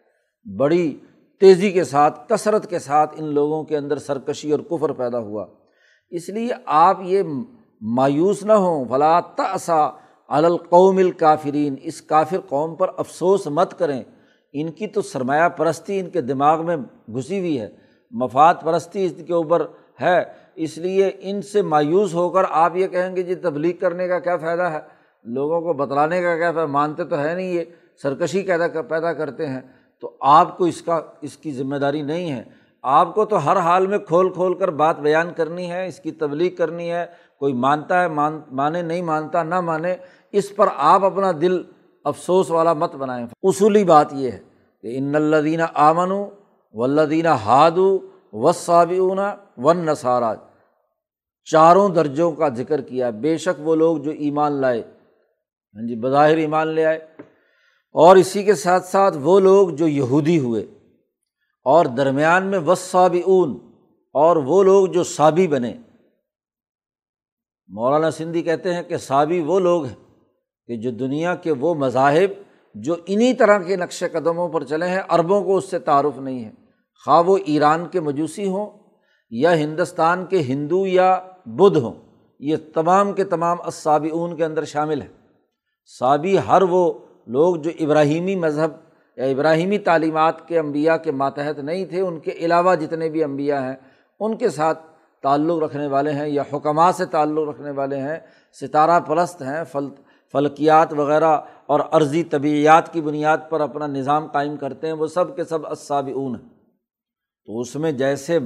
بڑی 0.57 0.97
تیزی 1.39 1.71
کے 1.71 1.83
ساتھ، 1.83 2.29
کثرت 2.29 2.69
کے 2.69 2.79
ساتھ 2.79 3.15
ان 3.17 3.33
لوگوں 3.33 3.63
کے 3.63 3.77
اندر 3.77 3.97
سرکشی 3.97 4.51
اور 4.51 4.59
کفر 4.59 4.91
پیدا 4.91 5.19
ہوا۔ 5.19 5.45
اس 6.09 6.29
لیے 6.29 6.49
آپ 6.65 6.97
یہ 7.03 7.23
مایوس 7.85 8.43
نہ 8.43 8.53
ہوں 8.53 8.85
فلا 8.89 9.19
تسا 9.19 9.89
القوم 10.27 10.97
الکافرین۔ 10.97 11.75
اس 11.83 12.01
کافر 12.01 12.37
قوم 12.49 12.75
پر 12.75 12.87
افسوس 12.97 13.47
مت 13.47 13.79
کریں۔ 13.79 14.03
ان 14.53 14.71
کی 14.71 14.87
تو 14.87 15.01
سرمایہ 15.01 15.49
پرستی 15.49 15.99
ان 15.99 16.09
کے 16.09 16.21
دماغ 16.21 16.65
میں 16.65 16.77
گھسی 17.07 17.39
ہوئی 17.39 17.61
ہے، 17.61 17.69
مفاد 18.11 18.55
پرستی 18.63 19.05
اس 19.05 19.13
کے 19.27 19.33
اوپر 19.33 19.65
ہے۔ 20.01 20.23
اس 20.55 20.77
لیے 20.77 21.11
ان 21.19 21.41
سے 21.41 21.61
مایوس 21.61 22.13
ہو 22.13 22.29
کر 22.29 22.41
آپ 22.49 22.75
یہ 22.75 22.87
کہیں 22.87 23.15
گے 23.15 23.23
جی 23.23 23.35
تبلیغ 23.35 23.73
کرنے 23.79 24.07
کا 24.07 24.19
کیا 24.19 24.37
فائدہ 24.37 24.61
ہے؟ 24.61 24.79
لوگوں 25.23 25.61
کو 25.61 25.73
بتلانے 25.73 26.21
کا 26.21 26.37
کیا 26.37 26.51
فائدہ؟ 26.51 26.71
مانتے 26.71 27.03
تو 27.03 27.19
ہے 27.19 27.35
نہیں 27.35 27.53
یہ، 27.53 27.63
سرکشی 28.01 28.41
پیدا 28.41 28.81
پیدا 28.81 29.13
کرتے 29.13 29.47
ہیں۔ 29.47 29.61
تو 29.99 30.15
آپ 30.19 30.57
کو 30.57 30.65
اس 30.65 30.81
کا، 30.81 31.01
اس 31.21 31.37
کی 31.37 31.51
ذمہ 31.51 31.75
داری 31.75 32.01
نہیں 32.01 32.31
ہے۔ 32.31 32.43
آپ 32.81 33.15
کو 33.15 33.25
تو 33.25 33.51
ہر 33.51 33.57
حال 33.57 33.87
میں 33.87 33.97
کھول 33.97 34.33
کھول 34.33 34.53
کر 34.53 34.67
بات 34.67 34.99
بیان 34.99 35.33
کرنی 35.35 35.71
ہے، 35.71 35.87
اس 35.87 35.99
کی 35.99 36.11
تبلیغ 36.11 36.55
کرنی 36.55 36.91
ہے۔ 36.91 37.05
کوئی 37.43 37.53
مانتا 37.53 38.01
ہے، 38.01 38.07
مان، 38.07 38.41
مانے، 38.51 38.81
نہیں 38.81 39.01
مانتا، 39.01 39.43
نہ 39.43 39.61
مانے، 39.61 39.95
اس 40.31 40.55
پر 40.55 40.67
آپ 40.75 41.05
اپنا 41.05 41.31
دل 41.41 41.61
افسوس 42.03 42.51
والا 42.51 42.73
مت 42.73 42.95
بنائیں۔ 42.95 43.27
اصولی 43.43 43.83
بات 43.83 44.13
یہ 44.13 44.31
ہے 44.31 44.39
کہ 44.81 44.97
ان 44.97 45.15
الدینہ 45.15 45.63
آمن 45.73 46.11
ولدینہ 46.71 47.27
ہادو 47.27 47.99
و 48.33 48.51
صابعون 48.51 49.19
ون 49.57 49.77
نصارہ 49.77 50.35
چاروں 51.51 51.89
درجوں 51.89 52.31
کا 52.31 52.49
ذکر 52.49 52.81
کیا۔ 52.81 53.09
بے 53.09 53.37
شک 53.37 53.67
وہ 53.67 53.75
لوگ 53.75 53.97
جو 53.97 54.11
ایمان 54.11 54.51
لائے۔ 54.51 54.81
ہاں 55.75 55.87
جی 55.87 55.95
بظاہر 55.95 56.37
ایمان 56.37 56.67
لے 56.67 56.85
آئے۔ 56.85 56.97
اور 57.91 58.15
اسی 58.15 58.43
کے 58.43 58.53
ساتھ 58.53 58.85
ساتھ 58.85 59.17
وہ 59.21 59.39
لوگ 59.39 59.69
جو 59.69 59.87
یہودی 59.87 60.39
ہوئے۔ 60.39 60.61
اور 61.65 61.85
درمیان 61.85 62.45
میں 62.45 62.59
وصابی 62.59 63.21
اون 63.21 63.57
اور 64.13 64.35
وہ 64.35 64.63
لوگ 64.63 64.87
جو 64.87 65.03
صابی 65.03 65.47
بنے۔ 65.47 65.73
مولانا 67.67 68.11
سندھی 68.11 68.41
کہتے 68.41 68.73
ہیں 68.73 68.83
کہ 68.83 68.97
صابی 68.97 69.39
وہ 69.39 69.59
لوگ 69.59 69.85
ہیں 69.85 69.95
کہ 70.67 70.75
جو 70.75 70.91
دنیا 70.91 71.35
کے 71.35 71.51
وہ 71.51 71.73
مذاہب 71.75 72.31
جو 72.75 72.95
انہیں 73.05 73.33
طرح 73.33 73.57
کے 73.57 73.75
نقش 73.75 74.03
قدموں 74.11 74.49
پر 74.49 74.63
چلے 74.63 74.87
ہیں، 74.87 75.01
عربوں 75.07 75.43
کو 75.43 75.57
اس 75.57 75.71
سے 75.71 75.79
تعارف 75.79 76.17
نہیں 76.17 76.45
ہے۔ 76.45 76.51
خواہ 77.05 77.21
وہ 77.21 77.37
ایران 77.45 77.87
کے 77.87 77.99
مجوسی 77.99 78.47
ہوں 78.47 78.69
یا 79.29 79.57
ہندوستان 79.57 80.25
کے 80.25 80.39
ہندو 80.39 80.87
یا 80.87 81.19
بدھ 81.45 81.77
ہوں، 81.77 81.93
یہ 82.39 82.55
تمام 82.73 83.13
کے 83.13 83.23
تمام 83.23 83.57
اسابی 83.65 84.09
کے 84.35 84.45
اندر 84.45 84.63
شامل 84.63 85.01
ہیں۔ 85.01 85.09
صابی 85.99 86.37
ہر 86.37 86.61
وہ 86.61 86.93
لوگ 87.27 87.55
جو 87.55 87.71
ابراہیمی 87.79 88.35
مذہب 88.35 88.71
یا 89.17 89.25
ابراہیمی 89.25 89.77
تعلیمات 89.77 90.47
کے 90.47 90.59
انبیاء 90.59 90.97
کے 90.97 91.11
ماتحت 91.11 91.59
نہیں 91.59 91.85
تھے، 91.85 92.01
ان 92.01 92.19
کے 92.19 92.31
علاوہ 92.31 92.75
جتنے 92.75 93.09
بھی 93.09 93.23
انبیاء 93.23 93.61
ہیں، 93.61 93.75
ان 94.19 94.37
کے 94.37 94.49
ساتھ 94.49 94.92
تعلق 95.23 95.63
رکھنے 95.63 95.87
والے 95.87 96.11
ہیں 96.11 96.27
یا 96.27 96.43
حکمہ 96.53 96.89
سے 96.97 97.05
تعلق 97.05 97.49
رکھنے 97.49 97.71
والے 97.71 97.97
ہیں، 97.97 98.19
ستارہ 98.61 98.99
پرست 98.99 99.41
ہیں، 99.41 99.63
فل، 99.71 99.89
فلکیات 100.33 100.93
وغیرہ 100.93 101.37
اور 101.65 101.79
عرضی 101.91 102.23
طبیعیات 102.23 102.93
کی 102.93 103.01
بنیاد 103.01 103.37
پر 103.49 103.61
اپنا 103.61 103.87
نظام 103.87 104.27
قائم 104.27 104.55
کرتے 104.57 104.87
ہیں، 104.87 104.93
وہ 104.93 105.07
سب 105.07 105.35
کے 105.35 105.43
سب 105.43 105.67
اساب 105.67 106.09
اون 106.15 106.35
ہیں۔ 106.35 106.49
تو 107.47 107.59
اس 107.59 107.75
میں 107.75 107.91
جیسے 107.91 108.39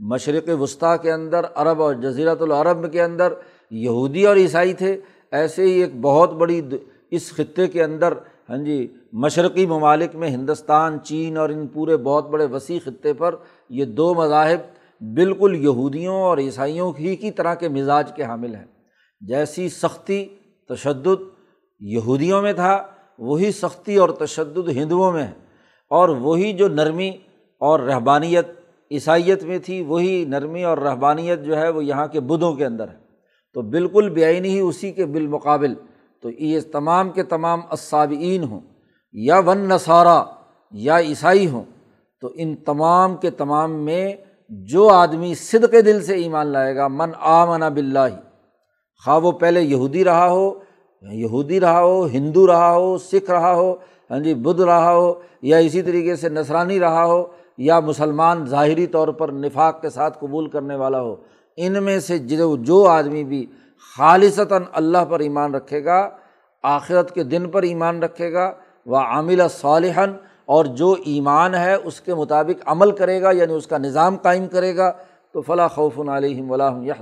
مشرق 0.00 0.48
وسطیٰ 0.60 0.96
کے 1.02 1.12
اندر، 1.12 1.46
عرب 1.54 1.82
اور 1.82 1.94
جزیرت 1.94 2.42
العرب 2.42 2.92
کے 2.92 3.02
اندر 3.02 3.32
یہودی 3.70 4.26
اور 4.26 4.36
عیسائی 4.36 4.72
تھے، 4.72 5.00
ایسے 5.32 5.62
ہی 5.62 5.70
ایک 5.70 6.00
بہت 6.00 6.32
بڑی 6.32 6.60
اس 7.10 7.32
خطے 7.32 7.66
کے 7.66 7.82
اندر 7.84 8.14
ہاں 8.50 8.56
جی 8.56 8.76
مشرقی 9.12 9.66
ممالک 9.66 10.14
میں 10.16 10.28
ہندوستان، 10.28 10.98
چین 11.04 11.36
اور 11.36 11.48
ان 11.48 11.66
پورے 11.66 11.96
بہت 11.96 12.28
بڑے 12.30 12.46
وسیع 12.46 12.78
خطے 12.84 13.12
پر 13.12 13.34
یہ 13.70 13.84
دو 13.84 14.14
مذاہب 14.14 14.60
بالکل 15.12 15.56
یہودیوں 15.56 16.16
اور 16.16 16.38
عیسائیوں 16.38 16.92
ہی 16.98 17.16
کی 17.16 17.30
طرح 17.30 17.54
کے 17.54 17.68
مزاج 17.68 18.12
کے 18.16 18.24
حامل 18.24 18.54
ہیں۔ 18.54 18.66
جیسی 19.20 19.68
سختی 19.68 20.26
تشدد 20.68 21.22
یہودیوں 21.80 22.42
میں 22.42 22.52
تھا، 22.52 22.86
وہی 23.18 23.52
سختی 23.52 23.96
اور 23.96 24.08
تشدد 24.08 24.68
ہندوؤں 24.68 25.12
میں 25.12 25.26
ہے۔ 25.26 25.32
اور 25.90 26.08
وہی 26.08 26.52
جو 26.52 26.68
نرمی 26.68 27.10
اور 27.58 27.80
رہبانیت 27.80 28.46
عیسائیت 28.90 29.42
میں 29.42 29.58
تھی، 29.58 29.82
وہی 29.82 30.24
نرمی 30.28 30.64
اور 30.64 30.78
رہبانیت 30.78 31.44
جو 31.44 31.56
ہے 31.56 31.68
وہ 31.68 31.84
یہاں 31.84 32.06
کے 32.06 32.20
بدھوں 32.20 32.54
کے 32.54 32.66
اندر 32.66 32.88
ہے۔ 32.88 32.98
تو 33.52 33.62
بالکل 33.62 34.08
بے 34.08 34.24
آئینی 34.24 34.48
ہی 34.48 34.60
اسی 34.60 34.92
کے 34.92 35.06
بالمقابل۔ 35.06 35.74
تو 36.20 36.30
یہ 36.30 36.60
تمام 36.72 37.10
کے 37.10 37.22
تمام 37.22 37.60
اسابعین 37.70 38.42
ہوں، 38.42 38.60
یا 39.12 39.38
ون 39.38 39.58
نصارہ 39.58 40.24
یا 40.70 40.98
عیسائی 40.98 41.48
ہوں، 41.48 41.64
تو 42.20 42.30
ان 42.34 42.56
تمام 42.56 43.16
کے 43.16 43.30
تمام 43.30 43.72
میں 43.72 44.14
جو 44.50 44.88
آدمی 44.88 45.34
صدق 45.34 45.74
دل 45.86 46.02
سے 46.02 46.14
ایمان 46.14 46.46
لائے 46.46 46.76
گا، 46.76 46.88
من 46.88 47.10
آ 47.18 47.44
منا 47.44 47.68
بلّہ 47.68 48.06
خواہ 49.04 49.18
وہ 49.18 49.32
پہلے 49.32 49.60
یہودی 49.60 50.04
رہا 50.04 50.28
ہو، 50.30 50.52
یہودی 51.02 51.60
رہا 51.60 51.80
ہو، 51.80 52.06
ہندو 52.06 52.46
رہا 52.46 52.74
ہو، 52.74 52.98
سکھ 52.98 53.30
رہا 53.30 53.54
ہو 53.54 53.74
ہاں 54.10 54.18
جی 54.18 54.34
بدھ 54.34 54.60
رہا 54.60 54.92
ہو، 54.92 55.12
یا 55.42 55.56
اسی 55.56 55.82
طریقے 55.82 56.16
سے 56.16 56.28
نسرانی 56.28 56.80
رہا 56.80 57.04
ہو، 57.04 57.24
یا 57.58 57.80
مسلمان 57.80 58.44
ظاہری 58.46 58.86
طور 58.86 59.08
پر 59.08 59.28
نفاق 59.28 59.80
کے 59.82 59.90
ساتھ 59.90 60.18
قبول 60.20 60.48
کرنے 60.50 60.74
والا 60.74 61.00
ہو، 61.00 61.16
ان 61.56 61.82
میں 61.84 61.98
سے 62.00 62.18
جو 62.18 62.56
جو 62.56 62.84
آدمی 62.88 63.24
بھی 63.24 63.44
خالصتاً 63.96 64.62
اللہ 64.72 65.04
پر 65.08 65.20
ایمان 65.20 65.54
رکھے 65.54 65.84
گا، 65.84 66.08
آخرت 66.64 67.14
کے 67.14 67.22
دن 67.22 67.50
پر 67.50 67.62
ایمان 67.62 68.02
رکھے 68.02 68.32
گا 68.32 68.52
وہ 68.86 68.96
عامل 68.96 69.40
صالحن 69.50 70.12
اور 70.46 70.64
جو 70.64 70.96
ایمان 71.04 71.54
ہے 71.54 71.74
اس 71.74 72.00
کے 72.00 72.14
مطابق 72.14 72.62
عمل 72.66 72.90
کرے 72.90 73.22
گا 73.22 73.30
یعنی 73.30 73.52
اس 73.52 73.66
کا 73.66 73.78
نظام 73.78 74.16
قائم 74.16 74.46
کرے 74.46 74.76
گا، 74.76 74.92
تو 75.32 75.40
فلاں 75.40 75.68
خوف 75.68 75.98
علیہم 75.98 76.50
ولاحم 76.50 76.82
یا 76.82 76.94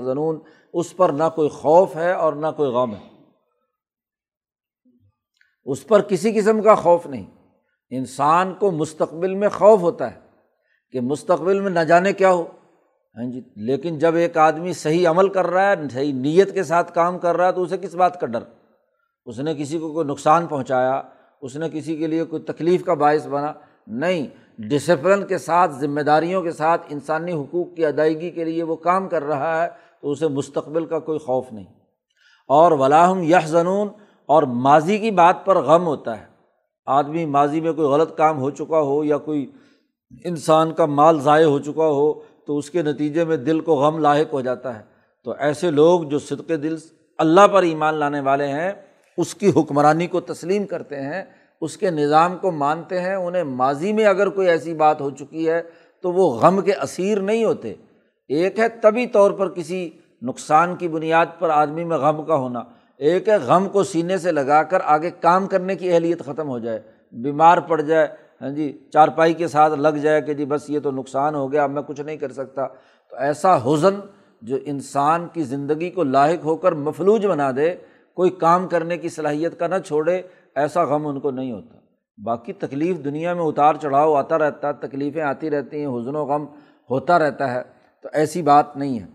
اس 0.72 0.96
پر 0.96 1.10
نہ 1.10 1.24
کوئی 1.34 1.48
خوف 1.48 1.96
ہے 1.96 2.12
اور 2.12 2.32
نہ 2.32 2.46
کوئی 2.56 2.70
غم 2.70 2.94
ہے۔ 2.94 3.12
اس 5.64 5.86
پر 5.86 6.02
کسی 6.02 6.32
قسم 6.32 6.62
کا 6.62 6.74
خوف 6.74 7.06
نہیں۔ 7.06 7.26
انسان 7.90 8.54
کو 8.54 8.70
مستقبل 8.70 9.34
میں 9.34 9.48
خوف 9.48 9.80
ہوتا 9.80 10.14
ہے 10.14 10.20
کہ 10.90 11.00
مستقبل 11.00 11.60
میں 11.60 11.70
نہ 11.70 11.80
جانے 11.80 12.12
کیا 12.12 12.32
ہو۔ 12.32 12.44
ہاں 13.16 13.30
جی 13.30 13.40
لیکن 13.56 13.98
جب 13.98 14.14
ایک 14.14 14.38
آدمی 14.38 14.72
صحیح 14.72 15.08
عمل 15.08 15.28
کر 15.28 15.46
رہا 15.46 15.68
ہے، 15.68 15.74
صحیح 15.92 16.12
نیت 16.12 16.54
کے 16.54 16.62
ساتھ 16.62 16.94
کام 16.94 17.18
کر 17.18 17.36
رہا 17.36 17.46
ہے، 17.46 17.52
تو 17.52 17.62
اسے 17.62 17.78
کس 17.78 17.94
بات 17.94 18.20
کا 18.20 18.26
ڈر؟ 18.26 18.40
اس 19.26 19.38
نے 19.38 19.54
کسی 19.54 19.78
کو 19.78 19.92
کوئی 19.92 20.06
نقصان 20.06 20.46
پہنچایا۔ 20.46 21.02
اس 21.42 21.56
نے 21.56 21.68
کسی 21.72 21.96
کے 21.96 22.06
لیے 22.06 22.24
کوئی 22.24 22.42
تکلیف 22.42 22.84
کا 22.84 22.94
باعث 22.94 23.26
بنا۔ 23.26 23.52
نہیں 23.86 24.26
ڈسپلن 24.58 25.26
کے 25.26 25.38
ساتھ، 25.38 25.72
ذمہ 25.80 26.00
داریوں 26.00 26.42
کے 26.42 26.50
ساتھ 26.50 26.86
انسانی 26.88 27.32
حقوق 27.32 27.74
کی 27.76 27.86
ادائیگی 27.86 28.30
کے 28.30 28.44
لیے 28.44 28.62
وہ 28.62 28.76
کام 28.76 29.08
کر 29.08 29.22
رہا 29.22 29.64
ہے 29.64 29.68
تو 30.02 30.10
اسے 30.10 30.28
مستقبل 30.28 30.86
کا 30.86 30.98
کوئی 30.98 31.18
خوف 31.18 31.52
نہیں۔ 31.52 31.64
اور 32.48 32.72
ولاحم 32.72 33.22
یہ 33.22 33.36
زنون 33.46 33.88
اور 34.26 34.42
ماضی 34.42 34.98
کی 34.98 35.10
بات 35.10 35.44
پر 35.44 35.56
غم 35.56 35.86
ہوتا 35.86 36.20
ہے۔ 36.20 36.26
آدمی 36.86 37.26
ماضی 37.26 37.60
میں 37.60 37.72
کوئی 37.72 37.88
غلط 37.88 38.16
کام 38.16 38.38
ہو 38.38 38.50
چکا 38.50 38.80
ہو 38.80 39.04
یا 39.04 39.18
کوئی 39.18 39.50
انسان 40.24 40.72
کا 40.72 40.86
مال 40.86 41.20
ضائع 41.20 41.46
ہو 41.46 41.58
چکا 41.58 41.86
ہو 41.86 42.12
تو 42.46 42.58
اس 42.58 42.70
کے 42.70 42.82
نتیجے 42.82 43.24
میں 43.24 43.36
دل 43.36 43.60
کو 43.60 43.74
غم 43.74 43.98
لاحق 43.98 44.32
ہو 44.32 44.40
جاتا 44.40 44.78
ہے۔ 44.78 44.84
تو 45.24 45.34
ایسے 45.38 45.70
لوگ 45.70 46.02
جو 46.02 46.18
صدق 46.18 46.48
دل 46.48 46.76
اللہ 47.18 47.48
پر 47.52 47.62
ایمان 47.62 47.94
لانے 47.94 48.20
والے 48.20 48.46
ہیں 48.46 48.72
اس 49.16 49.34
کی 49.34 49.50
حکمرانی 49.56 50.06
کو 50.06 50.20
تسلیم 50.20 50.66
کرتے 50.66 51.00
ہیں، 51.00 51.22
اس 51.60 51.76
کے 51.76 51.90
نظام 51.90 52.36
کو 52.36 52.50
مانتے 52.50 53.00
ہیں، 53.00 53.14
انہیں 53.14 53.42
ماضی 53.42 53.92
میں 53.92 54.04
اگر 54.04 54.28
کوئی 54.28 54.48
ایسی 54.48 54.74
بات 54.74 55.00
ہو 55.00 55.10
چکی 55.10 55.48
ہے 55.48 55.60
تو 56.04 56.12
وہ 56.12 56.30
غم 56.36 56.60
کے 56.60 56.72
اسیر 56.74 57.20
نہیں 57.20 57.44
ہوتے۔ 57.44 57.74
ایک 58.30 58.58
ہے 58.58 58.68
طبی 58.82 59.06
طور 59.06 59.30
پر 59.30 59.48
کسی 59.48 59.88
نقصان 60.22 60.74
کی 60.76 60.88
بنیاد 60.88 61.26
پر 61.38 61.50
آدمی 61.50 61.84
میں 61.84 61.96
غم 61.96 62.24
کا 62.24 62.34
ہونا، 62.34 62.62
ایک 63.00 63.28
ہے 63.28 63.36
غم 63.36 63.68
کو 63.68 63.82
سینے 63.82 64.18
سے 64.18 64.32
لگا 64.32 64.62
کر 64.62 64.80
آگے 64.84 65.10
کام 65.20 65.46
کرنے 65.46 65.76
کی 65.76 65.92
اہلیت 65.92 66.24
ختم 66.24 66.48
ہو 66.48 66.58
جائے، 66.58 66.80
بیمار 67.12 67.58
پڑ 67.58 67.80
جائے 67.80 68.06
ہاں 68.40 68.50
جی 68.50 68.72
چارپائی 68.92 69.34
کے 69.34 69.48
ساتھ 69.48 69.72
لگ 69.72 69.96
جائے 70.02 70.20
کہ 70.20 70.34
جی 70.34 70.44
بس 70.44 70.70
یہ 70.70 70.80
تو 70.80 70.90
نقصان 70.90 71.34
ہو 71.34 71.50
گیا، 71.52 71.64
اب 71.64 71.70
میں 71.70 71.82
کچھ 71.82 72.00
نہیں 72.00 72.16
کر 72.16 72.32
سکتا۔ 72.32 72.66
تو 72.66 73.16
ایسا 73.16 73.56
حزن 73.56 74.00
جو 74.42 74.56
انسان 74.64 75.26
کی 75.32 75.42
زندگی 75.42 75.90
کو 75.90 76.04
لاحق 76.04 76.44
ہو 76.44 76.56
کر 76.56 76.72
مفلوج 76.72 77.26
بنا 77.26 77.50
دے 77.56 77.74
کوئی 78.14 78.30
کام 78.30 78.68
کرنے 78.68 78.98
کی 78.98 79.08
صلاحیت 79.08 79.58
کا 79.58 79.66
نہ 79.66 79.74
چھوڑے، 79.86 80.22
ایسا 80.54 80.84
غم 80.84 81.06
ان 81.06 81.20
کو 81.20 81.30
نہیں 81.30 81.52
ہوتا۔ 81.52 81.78
باقی 82.24 82.52
تکلیف 82.52 83.04
دنیا 83.04 83.34
میں 83.34 83.44
اتار 83.44 83.74
چڑھاؤ 83.74 84.14
آتا 84.14 84.38
رہتا 84.38 84.68
ہے 84.68 84.72
تکلیفیں 84.72 85.22
آتی 85.22 85.50
رہتی 85.50 85.80
ہیں، 85.80 85.86
حزن 85.86 86.16
و 86.16 86.24
غم 86.24 86.44
ہوتا 86.90 87.18
رہتا 87.18 87.54
ہے، 87.54 87.62
تو 88.02 88.08
ایسی 88.12 88.42
بات 88.42 88.76
نہیں 88.76 89.00
ہے۔ 89.00 89.06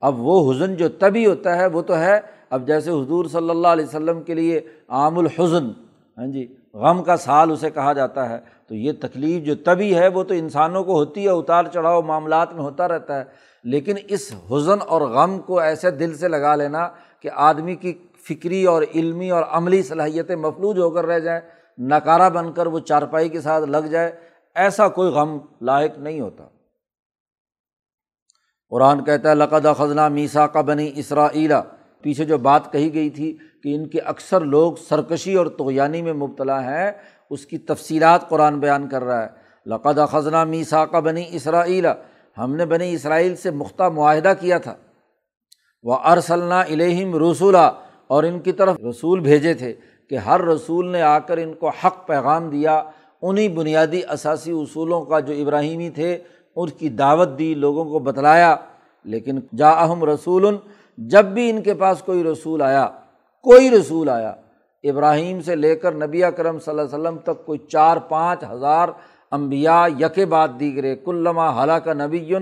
اب 0.00 0.20
وہ 0.20 0.52
حزن 0.52 0.74
جو 0.74 0.88
تبھی 0.88 1.26
ہوتا 1.26 1.56
ہے، 1.56 1.66
وہ 1.66 1.82
تو 1.82 1.96
ہے۔ 1.96 2.20
اب 2.50 2.66
جیسے 2.66 2.90
حضور 2.90 3.24
صلی 3.24 3.50
اللہ 3.50 3.68
علیہ 3.68 3.84
وسلم 3.84 4.22
کے 4.22 4.34
لیے 4.34 4.60
عام 4.88 5.18
الحزن 5.18 5.70
ہاں 6.18 6.26
جی 6.26 6.56
غم 6.74 7.02
کا 7.02 7.16
سال 7.16 7.50
اسے 7.50 7.70
کہا 7.70 7.92
جاتا 7.92 8.28
ہے، 8.28 8.38
تو 8.68 8.74
یہ 8.74 8.92
تکلیف 9.00 9.44
جو 9.44 9.54
تبھی 9.54 9.96
ہے، 9.96 10.08
وہ 10.08 10.22
تو 10.22 10.34
انسانوں 10.34 10.84
کو 10.84 10.92
ہوتی 10.92 11.24
ہے، 11.24 11.28
اتار 11.28 11.64
چڑھاؤ 11.64 12.02
معاملات 12.02 12.52
میں 12.52 12.62
ہوتا 12.62 12.88
رہتا 12.88 13.18
ہے۔ 13.18 13.24
لیکن 13.64 13.94
اس 14.08 14.34
حزن 14.50 14.78
اور 14.86 15.00
غم 15.00 15.38
کو 15.38 15.58
ایسے 15.58 15.90
دل 15.90 16.14
سے 16.14 16.28
لگا 16.28 16.54
لینا 16.54 16.88
کہ 17.20 17.30
آدمی 17.34 17.74
کی 17.74 17.92
فکری 18.28 18.64
اور 18.64 18.82
علمی 18.94 19.30
اور 19.30 19.42
عملی 19.50 19.82
صلاحیتیں 19.82 20.36
مفلوج 20.36 20.78
ہو 20.78 20.90
کر 20.90 21.06
رہ 21.06 21.18
جائیں 21.18 21.40
نکارہ 21.78 22.30
بن 22.30 22.52
کر 22.52 22.66
وہ 22.66 22.78
چارپائی 22.78 23.28
کے 23.28 23.40
ساتھ 23.40 23.64
لگ 23.64 23.86
جائے، 23.90 24.12
ایسا 24.54 24.88
کوئی 24.88 25.10
غم 25.10 25.38
لاحق 25.60 25.98
نہیں 25.98 26.20
ہوتا۔ 26.20 26.44
قرآن 28.70 29.04
کہتا 29.04 29.30
ہے، 29.30 29.34
لقد 29.34 29.66
خزنہ 29.78 30.08
میسا 30.08 30.46
کا 30.46 30.60
بنی 30.60 30.92
اسرا 30.94 31.28
پیچھے 32.02 32.24
جو 32.24 32.38
بات 32.38 32.72
کہی 32.72 32.94
گئی 32.94 33.10
تھی 33.10 33.38
کہ 33.62 33.74
ان 33.74 33.88
کے 33.88 34.00
اکثر 34.00 34.40
لوگ 34.40 34.72
سرکشی 34.88 35.34
اور 35.34 35.46
توغیانی 35.46 36.02
میں 36.02 36.12
مبتلا 36.12 36.64
ہیں، 36.64 36.92
اس 37.30 37.46
کی 37.46 37.58
تفصیلات 37.58 38.28
قرآن 38.28 38.60
بیان 38.60 38.88
کر 38.88 39.02
رہا 39.02 39.22
ہے۔ 39.22 39.28
لقد 39.66 39.98
خزنہ 40.10 40.44
میسا 40.44 40.86
کا 40.86 41.00
بنی 41.00 41.24
اسرا 41.30 41.64
ہم 42.38 42.54
نے 42.54 42.66
بنی 42.66 42.92
اسرائیل 42.92 43.36
سے 43.36 43.50
مختہ 43.50 43.82
معاہدہ 43.82 44.32
کیا 44.40 44.58
تھا۔ 44.58 44.74
وہ 45.82 45.94
ارسلنا 46.04 46.60
الہم 46.60 47.30
رسولہ 47.30 47.81
اور 48.12 48.24
ان 48.24 48.38
کی 48.40 48.52
طرف 48.52 48.76
رسول 48.90 49.20
بھیجے 49.20 49.54
تھے 49.54 49.74
کہ 50.10 50.14
ہر 50.14 50.40
رسول 50.40 50.88
نے 50.92 51.02
آ 51.02 51.18
کر 51.18 51.36
ان 51.36 51.52
کو 51.54 51.68
حق 51.68 52.06
پیغام 52.06 52.50
دیا 52.50 52.82
انہیں 53.22 53.48
بنیادی 53.48 54.00
اثاثی 54.08 54.52
اصولوں 54.52 55.04
کا 55.04 55.20
جو 55.20 55.34
ابراہیمی 55.34 55.90
تھے، 55.90 56.18
ان 56.56 56.68
کی 56.68 56.88
دعوت 56.88 57.28
دی، 57.38 57.54
لوگوں 57.54 57.84
کو 57.84 57.98
بتلایا۔ 57.98 58.56
لیکن 59.04 59.38
جا 59.56 59.70
اہم 59.70 60.04
رسول 60.04 60.56
جب 60.98 61.24
بھی 61.24 61.50
ان 61.50 61.62
کے 61.62 61.74
پاس 61.74 62.02
کوئی 62.02 62.24
رسول 62.24 62.62
آیا، 62.62 62.88
کوئی 63.42 63.70
رسول 63.70 64.08
آیا، 64.08 64.34
ابراہیم 64.84 65.40
سے 65.42 65.56
لے 65.56 65.76
کر 65.76 65.94
نبی 65.94 66.22
کرم 66.36 66.58
صلی 66.58 66.70
اللہ 66.70 66.82
علیہ 66.82 66.94
وسلم 66.94 67.18
تک 67.18 67.46
کوئی 67.46 67.58
چار 67.58 67.96
پانچ 67.96 68.44
ہزار 68.50 68.88
امبیا 69.30 69.86
یک 69.98 70.18
بات 70.28 70.50
دیگرے۔ 70.60 70.96
کلّما 70.96 71.50
حالہ 71.50 71.72
کا 71.72 71.92
نبی 71.92 72.34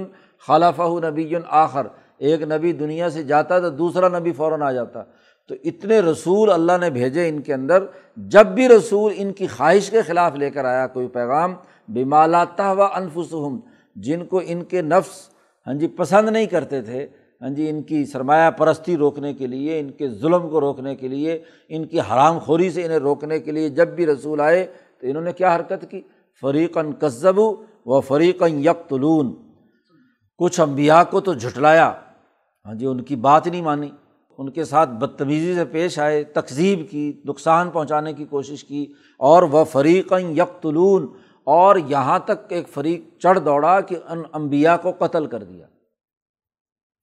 خلافہ 0.46 0.82
نبی 0.82 1.34
آخر۔ 1.48 1.86
ایک 2.18 2.42
نبی 2.42 2.72
دنیا 2.72 3.10
سے 3.10 3.22
جاتا 3.22 3.58
تو 3.58 3.70
دوسرا 3.70 4.08
نبی 4.18 4.32
فوراً 4.32 4.62
آ 4.62 4.72
جاتا۔ 4.72 5.02
تو 5.50 5.56
اتنے 5.64 6.00
رسول 6.00 6.50
اللہ 6.52 6.72
نے 6.80 6.90
بھیجے 6.90 7.28
ان 7.28 7.40
کے 7.40 7.54
اندر، 7.54 7.84
جب 8.16 8.46
بھی 8.46 8.68
رسول 8.68 9.12
ان 9.16 9.32
کی 9.32 9.46
خواہش 9.46 9.90
کے 9.90 10.02
خلاف 10.02 10.34
لے 10.34 10.50
کر 10.50 10.64
آیا 10.64 10.86
کوئی 10.86 11.08
پیغام 11.08 11.54
بیمالاتا 11.88 12.72
و 12.72 12.82
انفسم 12.82 13.56
جن 13.96 14.24
کو 14.24 14.40
ان 14.46 14.62
کے 14.64 14.82
نفس 14.82 15.30
ہاں 15.66 15.74
جی 15.74 15.86
پسند 15.86 16.28
نہیں 16.28 16.46
کرتے 16.46 16.82
تھے 16.82 17.06
ہاں 17.42 17.48
جی 17.48 17.68
ان 17.70 17.82
کی 17.82 18.04
سرمایہ 18.04 18.50
پرستی 18.50 18.96
روکنے 18.96 19.34
کے 19.34 19.46
لیے، 19.46 19.80
ان 19.80 19.90
کے 19.90 20.08
ظلم 20.08 20.48
کو 20.48 20.60
روکنے 20.60 20.94
کے 20.96 21.08
لیے، 21.08 21.42
ان 21.68 21.84
کی 21.84 22.00
حرام 22.00 22.38
خوری 22.38 22.70
سے 22.70 22.84
انہیں 22.84 22.98
روکنے 22.98 23.38
کے 23.38 23.52
لیے 23.52 23.68
جب 23.68 23.88
بھی 23.88 24.06
رسول 24.06 24.40
آئے 24.40 24.66
تو 25.00 25.06
انہوں 25.06 25.22
نے 25.22 25.32
کیا 25.32 25.56
حرکت 25.56 25.90
کی؟ 25.90 26.00
فریقاً 26.42 26.92
کذب 26.92 27.38
و 27.86 28.00
فریقاً 28.00 28.64
یکتلون 28.64 29.34
کچھ 30.38 30.60
امبیا 30.60 31.04
کو 31.04 31.20
تو 31.20 31.34
جھٹلایا 31.34 31.92
ہاں 32.66 32.74
جی 32.74 32.86
ان 32.86 33.02
کی 33.02 33.16
بات 33.16 33.46
نہیں 33.46 33.62
مانی۔ 33.62 33.90
ان 34.40 34.50
کے 34.50 34.64
ساتھ 34.64 34.90
بدتمیزی 34.90 35.54
سے 35.54 35.64
پیش 35.64 35.98
آئے 35.98 36.24
تقزیب 36.24 36.90
کی، 36.90 37.20
نقصان 37.24 37.70
پہنچانے 37.70 38.12
کی 38.12 38.24
کوشش 38.24 38.64
کی 38.64 38.86
اور 39.18 39.42
وہ 39.42 39.64
فریقیں 39.64 40.30
یکتلون 40.30 41.06
اور 41.44 41.76
یہاں 41.76 42.18
تک 42.18 42.52
ایک 42.52 42.68
فریق 42.68 43.20
چڑھ 43.20 43.38
دوڑا 43.38 43.80
کہ 43.80 43.96
ان 44.08 44.22
امبیا 44.32 44.76
کو 44.76 44.92
قتل 44.98 45.26
کر 45.26 45.44
دیا۔ 45.44 45.66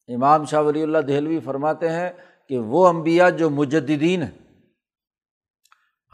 امام 0.07 0.45
شاہ 0.45 0.61
ولی 0.61 0.83
اللہ 0.83 0.97
دہلوی 0.97 1.39
فرماتے 1.39 1.89
ہیں 1.89 2.09
کہ 2.49 2.59
وہ 2.59 2.87
امبیا 2.87 3.29
جو 3.29 3.49
مجدین 3.49 4.23
ہیں۔ 4.23 4.37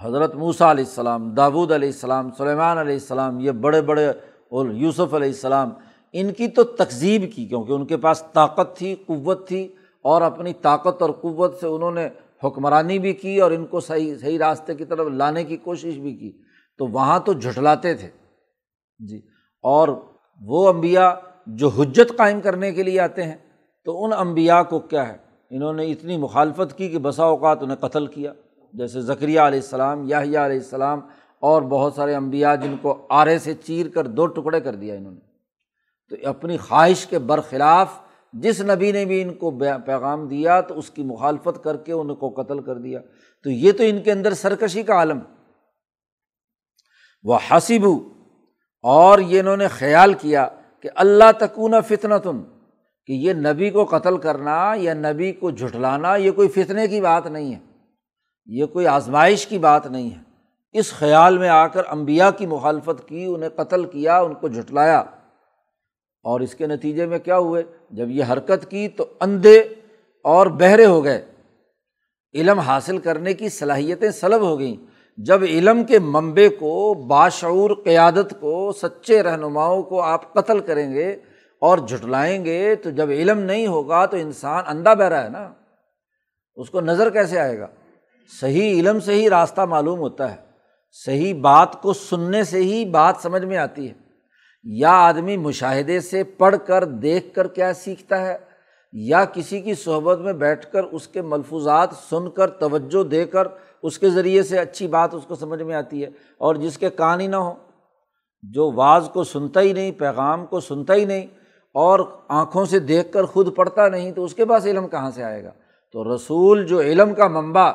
حضرت 0.04 0.36
موسیٰ 0.36 0.70
علیہ 0.70 0.84
السلام 0.84 1.30
داود 1.30 1.72
علیہ 1.72 1.90
السلام، 1.90 2.30
سلیمان 2.38 2.78
علیہ 2.78 2.94
السلام، 2.94 3.40
یہ 3.40 3.52
بڑے 3.52 3.82
بڑے 3.82 4.10
اور 4.50 4.70
یوسف 4.70 5.14
علیہ 5.14 5.28
السلام، 5.28 5.70
ان 6.14 6.34
کی 6.34 6.48
تو 6.48 6.64
تقزیب 6.64 7.22
کی 7.36 7.46
کیونکہ 7.46 7.72
ان 7.72 7.86
کے 7.86 7.98
پاس 7.98 8.24
طاقت 8.34 8.78
تھی، 8.78 8.96
قوت 9.06 9.48
تھی 9.48 9.76
اور 10.04 10.22
اپنی 10.22 10.54
طاقت 10.54 11.02
اور 11.02 11.10
قوت 11.10 11.56
سے 11.60 11.68
انہوں 11.68 11.92
نے 11.92 12.10
حکمرانی 12.44 13.00
بھی 13.00 13.14
کی 13.14 13.42
اور 13.42 13.52
ان 13.52 13.66
کو 13.66 13.80
صحیح 13.80 14.16
صحیح 14.18 14.40
راستے 14.40 14.76
کی 14.76 14.86
طرف 14.86 15.08
لانے 15.08 15.44
کی 15.44 15.58
کوشش 15.58 15.94
بھی 15.98 16.16
کی۔ 16.16 16.32
تو 16.78 16.88
وہاں 16.88 17.20
تو 17.20 17.34
جھٹلاتے 17.34 17.94
تھے۔ 17.94 18.10
جی۔ 19.00 19.18
اور 19.62 19.88
وہ 20.42 20.70
امبیا 20.70 21.16
جو 21.48 21.68
حجت 21.68 22.18
قائم 22.18 22.42
کرنے 22.42 22.72
کے 22.72 22.84
لیے 22.84 23.00
آتے 23.00 23.24
ہیں، 23.24 23.36
تو 23.86 24.06
ان 24.06 24.14
امبیا 24.14 24.64
کو 24.64 24.80
کیا 24.80 25.08
ہے؟ 25.08 25.18
انہوں 25.50 25.74
نے 25.74 25.86
اتنی 25.86 26.18
مخالفت 26.18 26.78
کی 26.78 26.90
کہ 26.90 26.98
بسا 26.98 27.24
اوقات 27.24 27.64
انہیں 27.64 27.78
قتل 27.78 28.08
کیا۔ 28.08 28.34
جیسے 28.74 29.02
ذکریہ 29.02 29.40
علیہ 29.40 29.60
السلام 29.60 30.04
یاہیا 30.10 30.46
علیہ 30.46 30.58
السلام 30.58 31.00
اور 31.40 31.62
بہت 31.62 31.94
سارے 31.94 32.16
امبیا 32.16 32.56
جن 32.56 32.76
کو 32.82 33.06
آرے 33.10 33.40
سے 33.40 33.54
چیر 33.54 33.88
کر 33.90 34.08
دو 34.08 34.26
ٹکڑے 34.26 34.62
کر 34.62 34.76
دیا 34.76 34.96
انہوں 34.96 35.12
نے۔ 35.12 35.20
تو 36.10 36.30
اپنی 36.30 36.58
خواہش 36.58 37.06
کے 37.06 37.20
برخلاف 37.20 38.00
جس 38.34 38.62
نبی 38.62 38.92
نے 38.92 39.06
بھی 39.06 39.22
ان 39.22 39.34
کو 39.34 39.52
پیغام 39.86 40.28
دیا 40.28 40.62
تو 40.62 40.80
اس 40.80 40.90
کی 40.90 41.04
مخالفت 41.04 41.64
کر 41.64 41.78
کے 41.78 41.92
ان 41.92 42.16
کو 42.16 42.30
قتل 42.30 42.60
کر 42.60 42.76
دیا۔ 42.76 43.00
تو 43.44 43.50
یہ 43.50 43.72
تو 43.72 43.84
ان 43.84 44.02
کے 44.02 44.12
اندر 44.12 44.34
سرکشی 44.34 44.84
کا 44.84 44.94
عالم۔ 44.94 45.20
وہ 47.24 47.38
حسب 47.52 47.88
اور 48.82 49.20
یہ 49.20 49.40
انہوں 49.40 49.58
نے 49.58 49.68
خیال 49.68 50.14
کیا 50.14 50.48
کہ 50.80 50.90
اللہ 50.96 51.24
تکون 51.40 51.74
فتن 51.88 52.20
تم 52.24 52.44
کہ 53.06 53.14
یہ 53.14 53.34
نبی 53.34 53.70
کو 53.70 53.86
قتل 53.86 54.18
کرنا 54.18 54.74
یا 54.78 54.94
نبی 54.94 55.32
کو 55.32 55.52
جھٹلانا، 55.52 56.16
یہ 56.16 56.32
کوئی 56.32 56.48
فتنے 56.48 56.88
کی 56.88 57.02
بات 57.02 57.28
نہیں 57.28 57.56
ہے۔ 57.56 57.60
یہ 58.46 58.66
کوئی 58.66 58.88
آزمائش 58.88 59.48
کی 59.48 59.58
بات 59.58 59.88
نہیں 59.88 60.10
ہے۔ 60.10 60.22
اس 60.72 60.94
خیال 60.94 61.38
میں 61.38 61.50
آ 61.50 61.68
کر 61.68 61.82
امبیا 61.88 62.32
کی 62.32 62.46
مخالفت 62.46 63.08
کی، 63.08 63.26
انہیں 63.26 63.50
قتل 63.50 63.86
کیا، 63.86 64.20
ان 64.20 64.34
کو 64.34 64.48
جھٹلایا۔ 64.48 65.04
اور 66.24 66.40
اس 66.40 66.56
کے 66.56 66.68
نتیجے 66.68 67.06
میں 67.06 67.20
کیا 67.20 67.38
ہوئے؟ 67.38 67.64
جب 67.92 68.10
یہ 68.10 68.24
حرکت 68.24 68.70
کی 68.70 68.88
تو 68.88 69.06
اندھے 69.20 69.60
اور 70.24 70.48
بہرے 70.48 70.86
ہو 70.86 71.04
گئے۔ 71.04 71.26
علم 72.34 72.60
حاصل 72.60 72.98
کرنے 72.98 73.34
کی 73.34 73.50
صلاحیتیں 73.50 74.12
سلب 74.12 74.42
ہو 74.42 74.60
گئیں۔ 74.60 74.76
جب 75.18 75.44
علم 75.44 75.84
کے 75.84 76.00
منبے 76.00 76.50
کو، 76.50 76.94
باشعور 76.94 77.70
قیادت 77.84 78.34
کو، 78.40 78.72
سچے 78.72 79.24
رہنماؤں 79.24 79.84
کو 79.84 80.02
آپ 80.02 80.34
قتل 80.34 80.60
کریں 80.60 80.94
گے 80.94 81.16
اور 81.60 81.78
جھٹلائیں 81.78 82.46
گے، 82.46 82.76
تو 82.76 82.90
جب 82.90 83.10
علم 83.10 83.40
نہیں 83.40 83.68
ہوگا 83.68 84.06
تو 84.06 84.18
انسان 84.18 84.64
اندھا 84.68 84.94
بہرا 84.94 85.24
ہے 85.24 85.30
نا۔ 85.30 85.54
اس 86.56 86.70
کو 86.70 86.82
نظر 86.82 87.10
کیسے 87.10 87.40
آئے 87.40 87.60
گا؟ 87.60 87.68
صحیح 88.42 88.80
علم 88.80 89.00
سے 89.00 89.14
ہی 89.14 89.30
راستہ 89.30 89.62
معلوم 89.62 90.00
ہوتا 90.00 90.32
ہے۔ 90.32 90.38
صحیح 91.06 91.34
بات 91.34 91.82
کو 91.82 91.94
سننے 91.94 92.44
سے 92.44 92.58
ہی 92.58 92.86
بات 92.86 93.16
سمجھ 93.22 93.46
میں 93.46 93.58
آتی 93.58 93.90
ہے۔ 93.90 94.03
یا 94.66 94.92
آدمی 95.08 95.38
مشاہدے 95.38 96.00
سے 96.00 96.24
پڑھ 96.24 96.56
کر 96.66 96.86
دیکھ 96.86 97.34
کر 97.36 97.48
کیا 97.48 97.74
سیکھتا 97.74 98.22
ہے 98.22 98.36
یا 98.94 99.24
کسی 99.26 99.60
کی 99.62 99.74
صحبت 99.74 100.20
میں 100.20 100.34
بیٹھ 100.34 100.66
کر 100.72 100.84
اس 100.84 101.08
کے 101.08 101.22
ملفوظات 101.22 101.94
سن 102.10 102.30
کر 102.30 102.50
توجہ 102.50 103.04
دے 103.04 103.26
کر 103.26 103.48
اس 103.84 104.00
کے 104.00 104.10
ذریعے 104.10 104.44
سے 104.44 104.58
اچھی 104.60 104.88
بات 104.88 105.14
اس 105.14 105.26
کو 105.28 105.36
سمجھ 105.36 105.62
میں 105.62 105.76
آتی 105.76 106.04
ہے 106.04 106.10
اور 106.38 106.56
جس 106.56 106.78
کے 106.78 106.90
کان 106.90 107.22
ہی 107.22 107.28
نہ 107.28 107.36
ہو 107.36 107.54
جو 108.44 108.70
بعض 108.72 109.10
کو 109.10 109.24
سنتا 109.24 109.62
ہی 109.62 109.74
نہیں، 109.74 109.92
پیغام 109.92 110.46
کو 110.46 110.60
سنتا 110.60 110.94
ہی 110.94 111.06
نہیں 111.06 111.26
اور 111.76 112.00
آنکھوں 112.30 112.66
سے 112.66 112.80
دیکھ 112.80 113.12
کر 113.14 113.26
خود 113.26 113.56
پڑھتا 113.56 113.88
نہیں، 113.88 114.12
تو 114.12 114.24
اس 114.24 114.34
کے 114.36 114.46
پاس 114.46 114.66
علم 114.66 114.88
کہاں 114.88 115.12
سے 115.12 115.24
آئے 115.24 115.44
گا؟ 115.44 115.52
تو 115.92 116.16
رسول 116.16 116.66
جو 116.68 116.82
علم 116.82 117.14
کا 117.14 117.28
منبع 117.28 117.72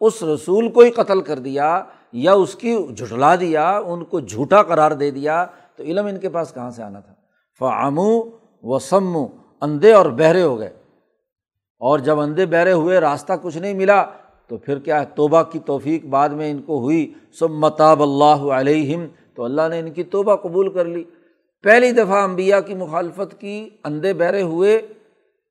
اس 0.00 0.22
رسول 0.22 0.70
کو 0.72 0.80
ہی 0.80 0.90
قتل 0.90 1.20
کر 1.20 1.38
دیا 1.38 1.82
یا 2.12 2.32
اس 2.32 2.54
کی 2.54 2.76
جھٹلا 2.96 3.34
دیا، 3.34 3.70
ان 3.78 4.04
کو 4.04 4.20
جھوٹا 4.20 4.62
قرار 4.62 4.90
دے 4.90 5.10
دیا 5.10 5.44
تو 5.78 5.84
علم 5.84 6.06
ان 6.06 6.18
کے 6.18 6.28
پاس 6.28 6.54
کہاں 6.54 6.70
سے 6.70 6.82
آنا 6.82 7.00
تھا؟ 7.00 7.14
فعمو 7.58 8.22
و 8.62 8.78
سمو 8.78 9.26
اندھے 9.60 9.92
اور 9.92 10.06
بہرے 10.06 10.42
ہو 10.42 10.58
گئے۔ 10.58 10.70
اور 11.78 11.98
جب 11.98 12.20
اندھے 12.20 12.46
بہرے 12.46 12.72
ہوئے، 12.72 13.00
راستہ 13.00 13.32
کچھ 13.42 13.58
نہیں 13.58 13.74
ملا، 13.74 14.04
تو 14.48 14.56
پھر 14.56 14.78
کیا 14.78 15.00
ہے؟ 15.00 15.06
توبہ 15.14 15.42
کی 15.42 15.58
توفیق 15.58 16.04
بعد 16.04 16.28
میں 16.28 16.50
ان 16.50 16.62
کو 16.62 16.78
ہوئی۔ 16.78 17.14
سب 17.32 17.50
متاب 17.50 18.02
اللہ 18.02 18.52
علیہم، 18.52 19.06
تو 19.34 19.44
اللہ 19.44 19.62
نے 19.70 19.78
ان 19.78 19.90
کی 19.90 20.04
توبہ 20.04 20.36
قبول 20.36 20.72
کر 20.72 20.84
لی۔ 20.84 21.04
پہلی 21.62 21.92
دفعہ 21.92 22.22
امبیا 22.22 22.60
کی 22.60 22.74
مخالفت 22.74 23.40
کی، 23.40 23.70
اندھے 23.84 24.14
بہرے 24.14 24.42
ہوئے، 24.42 24.78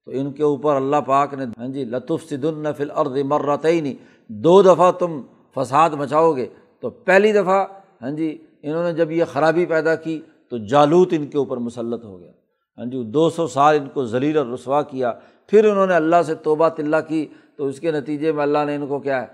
تو 0.06 0.12
ان 0.12 0.32
کے 0.32 0.44
اوپر 0.44 0.76
اللہ 0.76 1.02
پاک 1.06 1.34
نے 1.34 1.46
ہاں 1.58 1.68
جی 1.68 1.84
لطف 1.84 2.30
صدنفل 2.30 2.92
عرض 2.92 3.18
مرتعی 3.26 3.82
نہیں 3.82 3.96
دو 4.28 4.62
دفعہ 4.62 4.92
تم 4.92 5.22
فساد 5.56 5.90
مچاؤ 5.90 6.32
گے۔ 6.32 6.46
تو 6.80 6.90
پہلی 6.90 7.32
دفعہ 7.32 7.66
ہاں 8.02 8.12
جی 8.12 8.47
انہوں 8.70 8.84
نے 8.84 8.94
جب 8.94 9.12
یہ 9.12 9.24
خرابی 9.26 9.66
پیدا 9.66 9.96
کی 9.96 10.22
تو 10.50 10.58
جالوت 10.58 11.08
ان 11.12 11.28
کے 11.28 11.38
اوپر 11.38 11.58
مسلط 11.58 12.06
ہو 12.06 12.20
گیا۔ 12.20 12.32
ہاں 12.78 12.86
جی 12.86 13.04
دو 13.04 13.30
سو 13.30 13.48
سال 13.48 13.76
ان 13.76 13.90
کو 13.90 14.06
ذلیل 14.06 14.38
اور 14.38 14.46
رسوا 14.46 14.82
کیا، 14.82 15.14
پھر 15.48 15.66
انہوں 15.66 15.88
نے 15.88 15.96
اللہ 15.96 16.16
سے 16.26 16.36
توبہ 16.36 16.70
طلّہ 16.70 16.98
کی 17.08 17.28
تو 17.58 17.66
اس 17.66 17.80
کے 17.80 17.92
نتیجے 17.92 18.32
میں 18.32 18.44
اللہ 18.44 18.58
نے 18.66 18.76
ان 18.76 18.88
کو 18.88 19.00
کیا 19.00 19.22
ہے، 19.22 19.28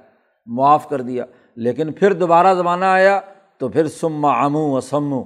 معاف 0.45 0.89
کر 0.89 1.01
دیا۔ 1.01 1.25
لیکن 1.55 1.91
پھر 1.91 2.13
دوبارہ 2.13 2.53
زمانہ 2.53 2.85
آیا 2.85 3.19
تو 3.57 3.69
پھر 3.69 3.87
سما 3.87 4.45
آموں 4.45 4.73
و 4.73 4.81
سموں 4.81 5.23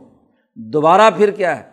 دوبارہ 0.56 1.10
پھر 1.18 1.32
کیا 1.32 1.58
ہے؟ 1.58 1.64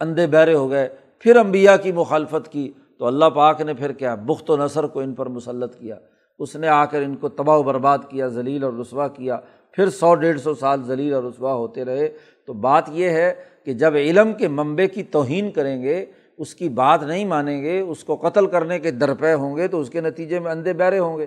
اندھے 0.00 0.26
بہرے 0.26 0.54
ہو 0.54 0.70
گئے۔ 0.70 0.88
پھر 1.18 1.36
امبیا 1.36 1.76
کی 1.76 1.92
مخالفت 1.92 2.48
کی 2.48 2.72
تو 2.98 3.06
اللہ 3.06 3.24
پاک 3.24 3.60
نے 3.60 3.74
پھر 3.74 3.92
کیا 3.92 4.14
بخت 4.14 4.50
و 4.50 4.56
نثر 4.56 4.86
کو 4.86 5.00
ان 5.00 5.14
پر 5.14 5.26
مسلط 5.26 5.78
کیا۔ 5.78 5.96
اس 6.40 6.56
نے 6.56 6.68
آ 6.68 6.84
کر 6.84 7.02
ان 7.02 7.16
کو 7.16 7.28
تباہ 7.28 7.56
و 7.56 7.62
برباد 7.62 7.98
کیا، 8.08 8.26
ذلیل 8.26 8.64
اور 8.64 8.72
رسوا 8.72 9.08
کیا۔ 9.08 9.38
پھر 9.72 9.90
سو 9.90 10.14
ڈیڑھ 10.14 10.40
سو 10.40 10.54
سال 10.54 10.82
ذلیل 10.82 11.14
اور 11.14 11.22
رسوا 11.22 11.54
ہوتے 11.54 11.84
رہے۔ 11.84 12.08
تو 12.46 12.52
بات 12.52 12.84
یہ 12.88 13.08
ہے 13.08 13.34
کہ 13.64 13.72
جب 13.72 13.94
علم 13.94 14.32
کے 14.32 14.48
منبے 14.48 14.86
کی 14.88 15.02
توہین 15.02 15.50
کریں 15.50 15.82
گے، 15.82 16.06
اس 16.38 16.54
کی 16.54 16.68
بات 16.68 17.02
نہیں 17.02 17.24
مانیں 17.24 17.62
گے، 17.62 17.80
اس 17.80 18.04
کو 18.04 18.16
قتل 18.16 18.46
کرنے 18.46 18.78
کے 18.78 18.90
درپے 18.90 19.34
ہوں 19.34 19.56
گے، 19.56 19.68
تو 19.68 19.80
اس 19.80 19.90
کے 19.90 20.00
نتیجے 20.00 20.38
میں 20.38 20.52
اندھے 20.52 20.72
بہرے 20.72 20.98
ہوں 20.98 21.18
گے۔ 21.18 21.26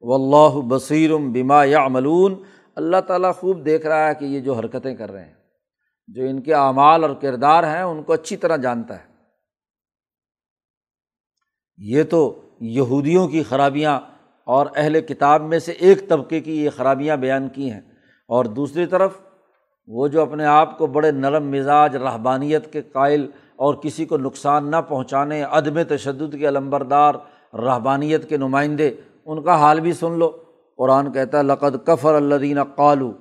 و 0.00 0.14
اللہ 0.14 0.60
بصیرم 0.68 1.32
بما 1.32 1.64
یا 1.64 1.88
ملون 1.88 2.42
اللہ 2.74 3.00
تعالیٰ 3.06 3.34
خوب 3.34 3.64
دیکھ 3.64 3.86
رہا 3.86 4.08
ہے 4.08 4.14
کہ 4.14 4.24
یہ 4.24 4.40
جو 4.40 4.54
حرکتیں 4.54 4.94
کر 4.94 5.12
رہے 5.12 5.24
ہیں، 5.24 5.34
جو 6.06 6.24
ان 6.24 6.40
کے 6.40 6.54
اعمال 6.54 7.04
اور 7.04 7.14
کردار 7.14 7.64
ہیں، 7.64 7.82
ان 7.82 8.02
کو 8.02 8.12
اچھی 8.12 8.36
طرح 8.36 8.56
جانتا 8.56 8.98
ہے۔ 8.98 9.12
یہ 11.76 12.02
تو 12.02 12.40
یہودیوں 12.60 13.28
کی 13.28 13.42
خرابیاں 13.42 14.00
اور 14.46 14.66
اہل 14.76 15.00
کتاب 15.00 15.42
میں 15.42 15.58
سے 15.58 15.72
ایک 15.72 16.08
طبقے 16.08 16.40
کی 16.40 16.64
یہ 16.64 16.70
خرابیاں 16.70 17.16
بیان 17.16 17.48
کی 17.48 17.70
ہیں۔ 17.70 17.80
اور 18.28 18.44
دوسری 18.44 18.86
طرف، 18.86 19.10
وہ 19.86 20.08
جو 20.08 20.22
اپنے 20.22 20.44
آپ 20.44 20.78
کو 20.78 20.86
بڑے 20.86 21.10
نرم 21.10 21.50
مزاج 21.50 21.96
رحبانیت 21.96 22.72
کے 22.72 22.82
قائل 22.82 23.26
اور 23.56 23.74
کسی 23.74 24.04
کو 24.04 24.16
نقصان 24.16 24.70
نہ 24.70 24.76
پہنچانے، 24.88 25.42
عدم 25.42 25.82
تشدد 25.82 26.38
کے 26.38 26.48
علمبردار 26.48 27.14
رحبانیت 27.54 28.28
کے 28.28 28.36
نمائندے، 28.36 28.90
ان 29.26 29.42
کا 29.42 29.54
حال 29.54 29.80
بھی 29.80 29.92
سن 29.92 30.18
لو۔ 30.18 30.32
قرآن 30.76 31.12
کہتا 31.12 31.38
ہے، 31.38 31.42
لقد 31.42 31.86
کفر 31.86 32.14
الدین 32.14 32.64
قالو 32.64 33.12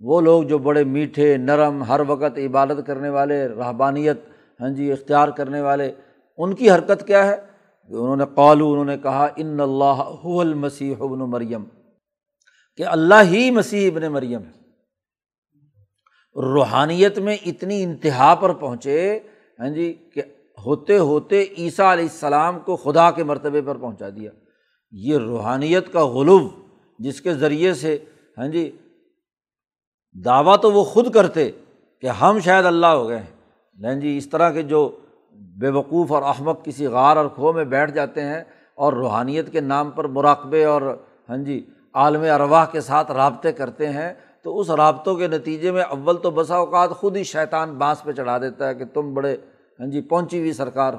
وہ 0.00 0.20
لوگ 0.20 0.42
جو 0.42 0.58
بڑے 0.58 0.84
میٹھے، 0.84 1.36
نرم، 1.36 1.82
ہر 1.82 2.00
وقت 2.08 2.38
عبادت 2.38 2.86
کرنے 2.86 3.08
والے 3.08 3.48
رحبانیت 3.48 4.20
ہاں 4.60 4.68
جی 4.68 4.92
اختیار 4.92 5.28
کرنے 5.28 5.60
والے، 5.60 5.92
ان 6.38 6.54
کی 6.54 6.70
حرکت 6.70 7.06
کیا 7.06 7.26
ہے؟ 7.26 7.51
انہوں 7.88 8.16
نے 8.16 8.24
قالو 8.34 8.70
انہوں 8.70 8.84
نے 8.84 8.98
کہا، 8.98 9.28
ان 9.36 9.60
اللہ 9.60 10.02
المسیح 10.24 10.94
ابن 11.00 11.18
مریم. 11.18 11.64
کہ 12.76 12.86
اللہ 12.86 13.14
ہی 13.24 13.50
مسیح 13.50 13.90
ابن 13.94 14.12
مریم 14.12 14.40
ہے۔ 14.42 14.62
روحانیت 16.36 17.18
میں 17.18 17.36
اتنی 17.46 17.82
انتہا 17.82 18.34
پر 18.34 18.52
پہنچے 18.52 19.20
ہاں 19.58 19.68
جی 19.68 19.94
کہ 20.14 20.22
ہوتے 20.66 20.98
ہوتے 20.98 21.44
عیسیٰ 21.58 21.92
علیہ 21.92 22.04
السلام 22.04 22.58
کو 22.60 22.76
خدا 22.76 23.10
کے 23.10 23.24
مرتبے 23.24 23.62
پر 23.62 23.76
پہنچا 23.76 24.08
دیا۔ 24.08 24.30
یہ 24.92 25.18
روحانیت 25.18 25.92
کا 25.92 26.06
غلوب 26.06 26.42
جس 26.98 27.20
کے 27.20 27.34
ذریعے 27.34 27.74
سے 27.74 27.98
ہاں 28.38 28.48
جی 28.48 28.70
دعویٰ 30.24 30.56
تو 30.56 30.72
وہ 30.72 30.84
خود 30.84 31.14
کرتے 31.14 31.50
کہ 32.00 32.06
ہم 32.06 32.38
شاید 32.40 32.64
اللہ 32.64 32.86
ہو 32.86 33.08
گئے 33.08 33.18
ہیں۔ 33.18 33.84
ہاں 33.84 33.94
جی 33.94 34.16
اس 34.16 34.28
طرح 34.28 34.50
کے 34.50 34.62
جو 34.62 34.98
بے 35.34 35.68
وقوف 35.68 36.12
اور 36.12 36.22
احمد 36.22 36.52
کسی 36.64 36.86
غار 36.86 37.16
اور 37.16 37.26
کھو 37.34 37.52
میں 37.52 37.64
بیٹھ 37.64 37.90
جاتے 37.90 38.22
ہیں 38.22 38.44
اور 38.74 38.92
روحانیت 38.92 39.52
کے 39.52 39.60
نام 39.60 39.90
پر 39.90 40.04
مراقبے 40.04 40.64
اور 40.64 40.82
ہاں 41.28 41.36
جی 41.36 41.66
عالم 41.94 42.22
ارواح 42.22 42.64
کے 42.64 42.80
ساتھ 42.80 43.10
رابطے 43.10 43.52
کرتے 43.52 43.88
ہیں، 43.88 44.14
تو 44.42 44.60
اس 44.60 44.70
رابطوں 44.70 45.16
کے 45.16 45.28
نتیجے 45.28 45.70
میں 45.70 45.82
اول 45.82 46.16
تو 46.16 46.30
بسا 46.30 46.56
اوقات 46.56 46.90
خود 46.90 47.16
ہی 47.16 47.24
شیطان 47.24 47.74
بانس 47.74 48.02
پہ 48.02 48.12
چڑھا 48.12 48.38
دیتا 48.38 48.68
ہے 48.68 48.74
کہ 48.74 48.84
تم 48.84 49.14
بڑے 49.14 49.36
ہاں 49.80 49.86
جی 49.86 50.00
پہنچی 50.00 50.38
ہوئی 50.38 50.52
سرکار 50.52 50.92
ہو۔ 50.92 50.98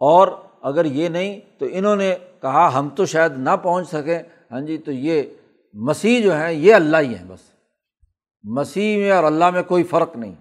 اور 0.00 0.28
اگر 0.62 0.84
یہ 0.84 1.08
نہیں 1.08 1.40
تو 1.58 1.66
انہوں 1.70 1.96
نے 1.96 2.14
کہا 2.40 2.78
ہم 2.78 2.88
تو 2.88 3.06
شاید 3.06 3.32
نہ 3.36 3.50
پہنچ 3.62 3.88
سکیں۔ 3.88 4.18
ہاں 4.50 4.60
جی 4.60 4.78
تو 4.78 4.92
یہ 4.92 5.22
مسیح 5.74 6.22
جو 6.22 6.36
ہیں، 6.36 6.52
یہ 6.52 6.74
اللہ 6.74 6.96
ہی 6.96 7.14
ہیں 7.14 7.24
بس۔ 7.26 7.40
مسیح 8.42 8.98
میں 8.98 9.10
اور 9.10 9.24
اللہ 9.24 9.50
میں 9.50 9.62
کوئی 9.62 9.82
فرق 9.82 10.16
نہیں۔ 10.16 10.34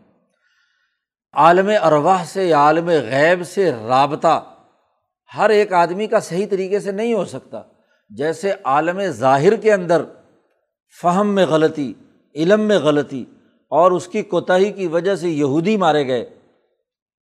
عالم 1.33 1.69
ارواح 1.83 2.23
سے 2.23 2.47
یا 2.47 2.57
عالم 2.57 2.87
غیب 2.87 3.47
سے 3.47 3.71
رابطہ 3.87 4.55
ہر 5.37 5.49
ایک 5.49 5.73
آدمی 5.73 6.07
کا 6.07 6.19
صحیح 6.19 6.47
طریقے 6.49 6.79
سے 6.79 6.91
نہیں 6.91 7.13
ہو 7.13 7.25
سکتا۔ 7.25 7.61
جیسے 8.09 8.51
عالم 8.63 9.01
ظاہر 9.09 9.55
کے 9.55 9.73
اندر 9.73 10.03
فہم 11.01 11.35
میں 11.35 11.45
غلطی، 11.45 11.93
علم 12.35 12.61
میں 12.61 12.79
غلطی 12.79 13.25
اور 13.69 13.91
اس 13.91 14.07
کی 14.07 14.21
کوتاہی 14.21 14.71
کی 14.71 14.87
وجہ 14.87 15.15
سے 15.15 15.29
یہودی 15.29 15.77
مارے 15.77 16.07
گئے 16.07 16.25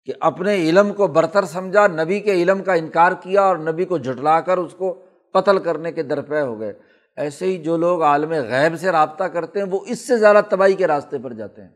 کہ 0.06 0.14
اپنے 0.20 0.56
علم 0.56 0.94
کو 0.94 1.08
برتر 1.08 1.46
سمجھا، 1.46 1.88
نبی 1.88 2.20
کے 2.20 2.34
علم 2.34 2.64
کا 2.64 2.74
انکار 2.74 3.12
کیا 3.12 3.42
اور 3.42 3.58
نبی 3.58 3.86
کو 3.86 3.98
جھٹلا 3.98 4.42
کر 4.42 4.58
اس 4.58 4.74
کو 4.74 4.94
قتل 5.34 5.60
کرنے 5.60 5.92
کے 5.92 6.04
درپے 6.04 6.42
ہو 6.42 6.60
گئے۔ 6.60 6.74
ایسے 7.18 7.46
ہی 7.46 7.58
جو 7.58 7.78
لوگ 7.78 8.04
عالم 8.04 8.32
غیب 8.32 8.80
سے 8.80 8.92
رابطہ 8.92 9.24
کرتے 9.24 9.60
ہیں، 9.60 9.68
وہ 9.72 9.80
اس 9.88 10.08
سے 10.08 10.18
زیادہ 10.18 10.42
تباہی 10.50 10.74
کے 10.74 10.88
راستے 10.88 11.18
پر 11.18 11.34
جاتے 11.34 11.62
ہیں 11.62 11.70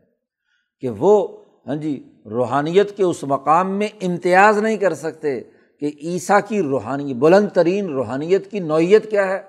کہ 0.80 0.88
وہ 0.98 1.43
ہاں 1.66 1.76
جی 1.76 2.08
روحانیت 2.30 2.96
کے 2.96 3.02
اس 3.02 3.24
مقام 3.24 3.70
میں 3.70 3.88
امتیاز 4.02 4.58
نہیں 4.58 4.76
کر 4.76 4.94
سکتے 4.94 5.40
کہ 5.80 5.90
عیسیٰ 6.02 6.40
کی 6.48 6.62
روحانی، 6.62 7.14
بلند 7.14 7.48
ترین 7.48 7.88
روحانیت 7.88 8.50
کی 8.50 8.60
نوعیت 8.60 9.10
کیا 9.10 9.28
ہے۔ 9.28 9.42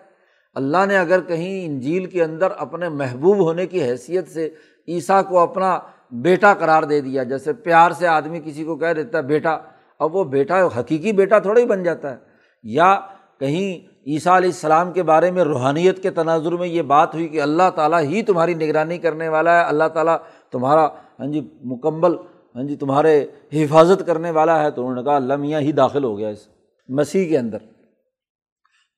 اللہ 0.56 0.86
نے 0.88 0.97
اگر 0.97 1.21
کہیں 1.21 1.65
انجیل 1.65 2.06
کے 2.06 2.23
اندر 2.23 2.47
اپنے 2.58 2.89
محبوب 2.89 3.38
ہونے 3.38 3.65
کی 3.65 3.84
حیثیت 3.84 4.28
سے 4.28 4.49
عیسیٰ 4.88 5.21
کو 5.30 5.39
اپنا 5.39 5.80
بیٹا 6.12 6.54
قرار 6.54 6.84
دے 6.84 7.01
دیا، 7.01 7.23
جیسے 7.23 7.54
پیار 7.54 7.91
سے 7.91 8.08
آدمی 8.08 8.39
کسی 8.45 8.63
کو 8.63 8.75
کہہ 8.75 8.93
دیتا 8.93 9.17
ہے 9.17 9.23
بیٹا، 9.23 9.58
اب 9.99 10.15
وہ 10.15 10.23
بیٹا 10.23 10.67
حقیقی 10.80 11.12
بیٹا 11.12 11.39
تھوڑا 11.39 11.62
ہی 11.62 11.65
بن 11.65 11.84
جاتا 11.84 12.12
ہے۔ 12.12 12.17
یا 12.63 12.99
کہیں 13.39 13.95
عیسیٰ 14.08 14.34
علیہ 14.34 14.50
السلام 14.50 14.91
کے 14.91 15.04
بارے 15.04 15.32
میں 15.32 15.43
روحانیت 15.43 16.04
کے 16.04 16.10
تناظر 16.10 16.52
میں 16.52 16.67
یہ 16.67 16.82
بات 16.82 17.15
ہوئی 17.15 17.28
کہ 17.28 17.41
اللہ 17.41 17.69
تعالیٰ 17.76 18.02
ہی 18.02 18.21
تمہاری 18.21 18.54
نگرانی 18.54 18.98
کرنے 18.98 19.30
والا 19.30 19.60
ہے، 19.60 19.65
اللہ 19.65 19.84
تعالیٰ 19.93 20.17
تمہارا 20.52 20.86
ہاں 21.19 21.28
جی 21.28 21.48
مکمل 21.63 22.15
ہاں 22.56 22.63
جی 22.63 22.76
تمہارے 22.76 23.26
حفاظت 23.54 24.06
کرنے 24.06 24.32
والا 24.32 24.63
ہے۔ 24.63 24.71
تو 24.71 24.82
انہوں 24.82 24.95
نے 24.95 25.04
کہا، 25.04 25.15
اللہ 25.15 25.36
میاں 25.36 25.62
ہی 25.62 25.71
داخل 25.71 26.04
ہو 26.04 26.17
گیا 26.17 26.30
اس 26.30 26.48
مسیح 26.89 27.30
کے 27.30 27.38
اندر۔ 27.38 27.58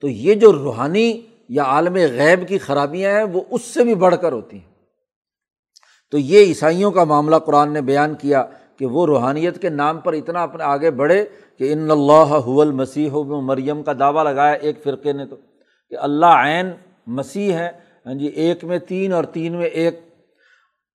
تو 0.02 0.08
یہ 0.08 0.34
جو 0.34 0.54
روحانی 0.54 1.21
یا 1.50 1.63
عالم 1.63 1.93
غیب 1.93 2.47
کی 2.47 2.58
خرابیاں 2.58 3.12
ہیں، 3.12 3.23
وہ 3.23 3.41
اس 3.50 3.62
سے 3.62 3.84
بھی 3.84 3.95
بڑھ 3.95 4.15
کر 4.21 4.32
ہوتی 4.32 4.58
ہیں۔ 4.58 4.78
تو 6.12 6.17
یہ 6.17 6.39
عیسائیوں 6.39 6.91
کا 6.91 7.04
معاملہ 7.04 7.36
قرآن 7.36 7.73
نے 7.73 7.82
بیان 7.82 8.15
کیا۔ 8.15 8.45
کہ 8.80 8.86
وہ 8.86 9.06
روحانیت 9.06 9.62
کے 9.62 9.70
نام 9.70 10.00
پر 10.00 10.13
اتنا 10.13 10.44
اپنے 10.44 10.63
آگے 10.63 10.92
بڑھے 10.92 11.26
کہ 11.58 11.72
ان 11.74 11.92
اللہ 11.92 12.38
حول 12.46 12.72
مسیح 12.72 13.12
و 13.12 13.42
مریم 13.42 13.84
کا 13.84 13.94
دعویٰ 14.00 14.24
لگایا 14.24 14.54
ایک 14.54 14.84
فرقے 14.84 15.13
نے 15.13 15.26
تو 15.26 15.36
کہ 15.90 15.98
اللہ 15.98 16.26
عین 16.26 16.72
مسیح 17.08 17.54
ہے 17.54 17.70
ہاں 18.06 18.13
جی 18.13 18.26
ایک 18.26 18.63
میں 18.63 18.80
تین 18.80 19.13
اور 19.13 19.24
تین 19.24 19.54
میں 19.54 19.66
ایک۔ 19.66 20.00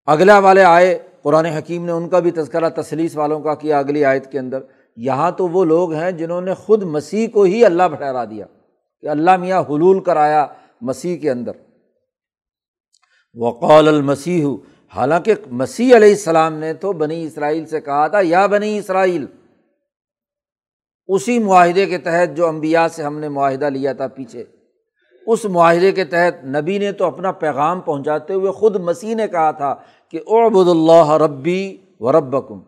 اگلا 0.05 0.37
والے 0.39 0.63
آئے، 0.63 0.97
قرآن 1.21 1.45
حکیم 1.45 1.85
نے 1.85 1.91
ان 1.91 2.07
کا 2.09 2.19
بھی 2.19 2.31
تذکرہ 2.31 2.69
تسلیس 2.69 3.15
والوں 3.17 3.39
کا 3.39 3.55
کیا 3.55 3.79
اگلی 3.79 4.05
آیت 4.05 4.31
کے 4.31 4.39
اندر۔ 4.39 4.61
یہاں 4.97 5.31
تو 5.31 5.47
وہ 5.47 5.65
لوگ 5.65 5.93
ہیں 5.93 6.11
جنہوں 6.11 6.41
نے 6.41 6.53
خود 6.53 6.83
مسیح 6.83 7.27
کو 7.27 7.43
ہی 7.43 7.65
اللہ 7.65 7.95
ٹھہرا 7.97 8.25
دیا، 8.25 8.45
کہ 9.01 9.07
اللہ 9.07 9.37
میاں 9.37 9.61
حلول 9.69 9.99
کرایا 9.99 10.45
مسیح 10.81 11.17
کے 11.17 11.31
اندر۔ 11.31 11.51
وقال 13.35 13.87
المسیح 13.87 14.45
حالانکہ 14.93 15.33
مسیح 15.51 15.95
علیہ 15.95 16.09
السلام 16.09 16.53
نے 16.53 16.73
تو 16.73 16.91
بنی 16.93 17.23
اسرائیل 17.23 17.65
سے 17.65 17.81
کہا 17.81 18.07
تھا، 18.07 18.19
یا 18.23 18.45
بنی 18.45 18.77
اسرائیل، 18.77 19.25
اسی 21.09 21.37
معاہدے 21.39 21.85
کے 21.85 21.97
تحت 21.97 22.35
جو 22.37 22.47
امبیا 22.47 22.87
سے 22.89 23.03
ہم 23.03 23.19
نے 23.19 23.29
معاہدہ 23.29 23.69
لیا 23.69 23.93
تھا 23.93 24.07
پیچھے، 24.07 24.43
اس 25.27 25.45
معاہدے 25.45 25.91
کے 25.91 26.05
تحت 26.05 26.43
نبی 26.45 26.77
نے 26.77 26.91
تو 26.91 27.05
اپنا 27.05 27.31
پیغام 27.31 27.81
پہنچاتے 27.81 28.33
ہوئے 28.33 28.51
خود 28.51 28.75
مسیح 28.79 29.15
نے 29.15 29.27
کہا 29.27 29.51
تھا 29.51 29.73
کہ 30.13 30.19
عبد 30.27 30.69
اللہ 30.69 31.11
ربی 31.21 31.77
و 31.99 32.11
ربکم، 32.11 32.59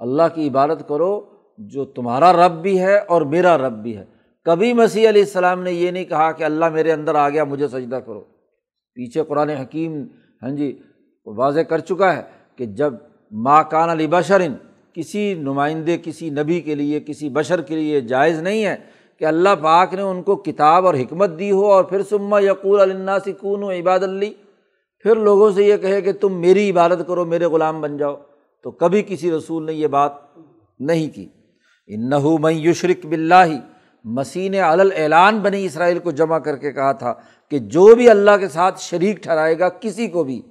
اللہ 0.00 0.34
کی 0.34 0.48
عبادت 0.48 0.88
کرو 0.88 1.20
جو 1.58 1.84
تمہارا 1.84 2.32
رب 2.32 2.60
بھی 2.62 2.78
ہے 2.80 2.98
اور 2.98 3.22
میرا 3.32 3.56
رب 3.58 3.82
بھی 3.82 3.96
ہے۔ 3.96 4.04
کبھی 4.46 4.72
مسیح 4.72 5.08
علیہ 5.08 5.22
السلام 5.22 5.62
نے 5.62 5.72
یہ 5.72 5.90
نہیں 5.90 6.04
کہا 6.04 6.30
کہ 6.32 6.44
اللہ 6.44 6.68
میرے 6.68 6.92
اندر 6.92 7.14
آ 7.14 7.28
گیا، 7.28 7.44
مجھے 7.44 7.68
سجدہ 7.68 7.96
کرو۔ 7.96 8.20
پیچھے 8.96 9.22
قرآن 9.24 9.50
حکیم 9.50 10.02
ہاں 10.42 10.50
جی 10.50 10.70
واضح 11.36 11.60
کر 11.60 11.78
چکا 11.78 12.16
ہے 12.16 12.22
کہ 12.56 12.66
جب 12.66 12.94
ماں 13.30 13.62
کان 13.70 13.90
علی 13.90 14.06
بشرن، 14.06 14.54
کسی 14.92 15.34
نمائندے، 15.34 15.98
کسی 16.02 16.30
نبی 16.30 16.60
کے 16.60 16.74
لیے، 16.74 17.00
کسی 17.00 17.28
بشر 17.28 17.60
کے 17.60 17.76
لیے 17.76 18.00
جائز 18.00 18.42
نہیں 18.42 18.64
ہے 18.64 18.76
کہ 19.18 19.24
اللہ 19.24 19.48
پاک 19.62 19.94
نے 19.94 20.02
ان 20.02 20.22
کو 20.22 20.36
کتاب 20.36 20.86
اور 20.86 20.94
حکمت 20.94 21.38
دی 21.38 21.50
ہو 21.50 21.72
اور 21.72 21.84
پھر 21.84 22.02
سما 22.02 22.40
یقول 22.40 22.80
اللہ 22.80 23.10
سکون 23.26 23.62
و 23.62 23.70
عباد 23.70 24.00
اللہ 24.00 24.24
پھر 25.02 25.16
لوگوں 25.16 25.50
سے 25.50 25.64
یہ 25.64 25.76
کہے 25.76 26.00
کہ 26.00 26.12
تم 26.12 26.40
میری 26.40 26.70
عبادت 26.70 27.06
کرو، 27.06 27.24
میرے 27.24 27.44
غلام 27.44 27.80
بن 27.80 27.96
جاؤ۔ 27.96 28.16
تو 28.62 28.70
کبھی 28.70 29.02
کسی 29.02 29.30
رسول 29.30 29.66
نے 29.66 29.72
یہ 29.72 29.86
بات 29.86 30.12
نہیں 30.78 31.14
کی۔ 31.14 31.28
انہو 31.86 32.38
میں 32.38 32.52
یشرق 32.52 33.06
بلّہ 33.06 33.44
مسیح 34.04 34.50
نے 34.50 34.60
اعلان 34.60 35.38
بنی 35.38 35.64
اسرائیل 35.64 35.98
کو 35.98 36.10
جمع 36.10 36.38
کر 36.38 36.56
کے 36.56 36.72
کہا 36.72 36.92
تھا 36.92 37.14
کہ 37.50 37.58
جو 37.58 37.94
بھی 37.94 38.10
اللہ 38.10 38.36
کے 38.40 38.48
ساتھ 38.48 38.80
شریک 38.80 39.16
ٹھہرائے 39.16 39.58
گا، 39.58 39.68
کسی 39.68 40.06
کو 40.06 40.24
بھی 40.24 40.42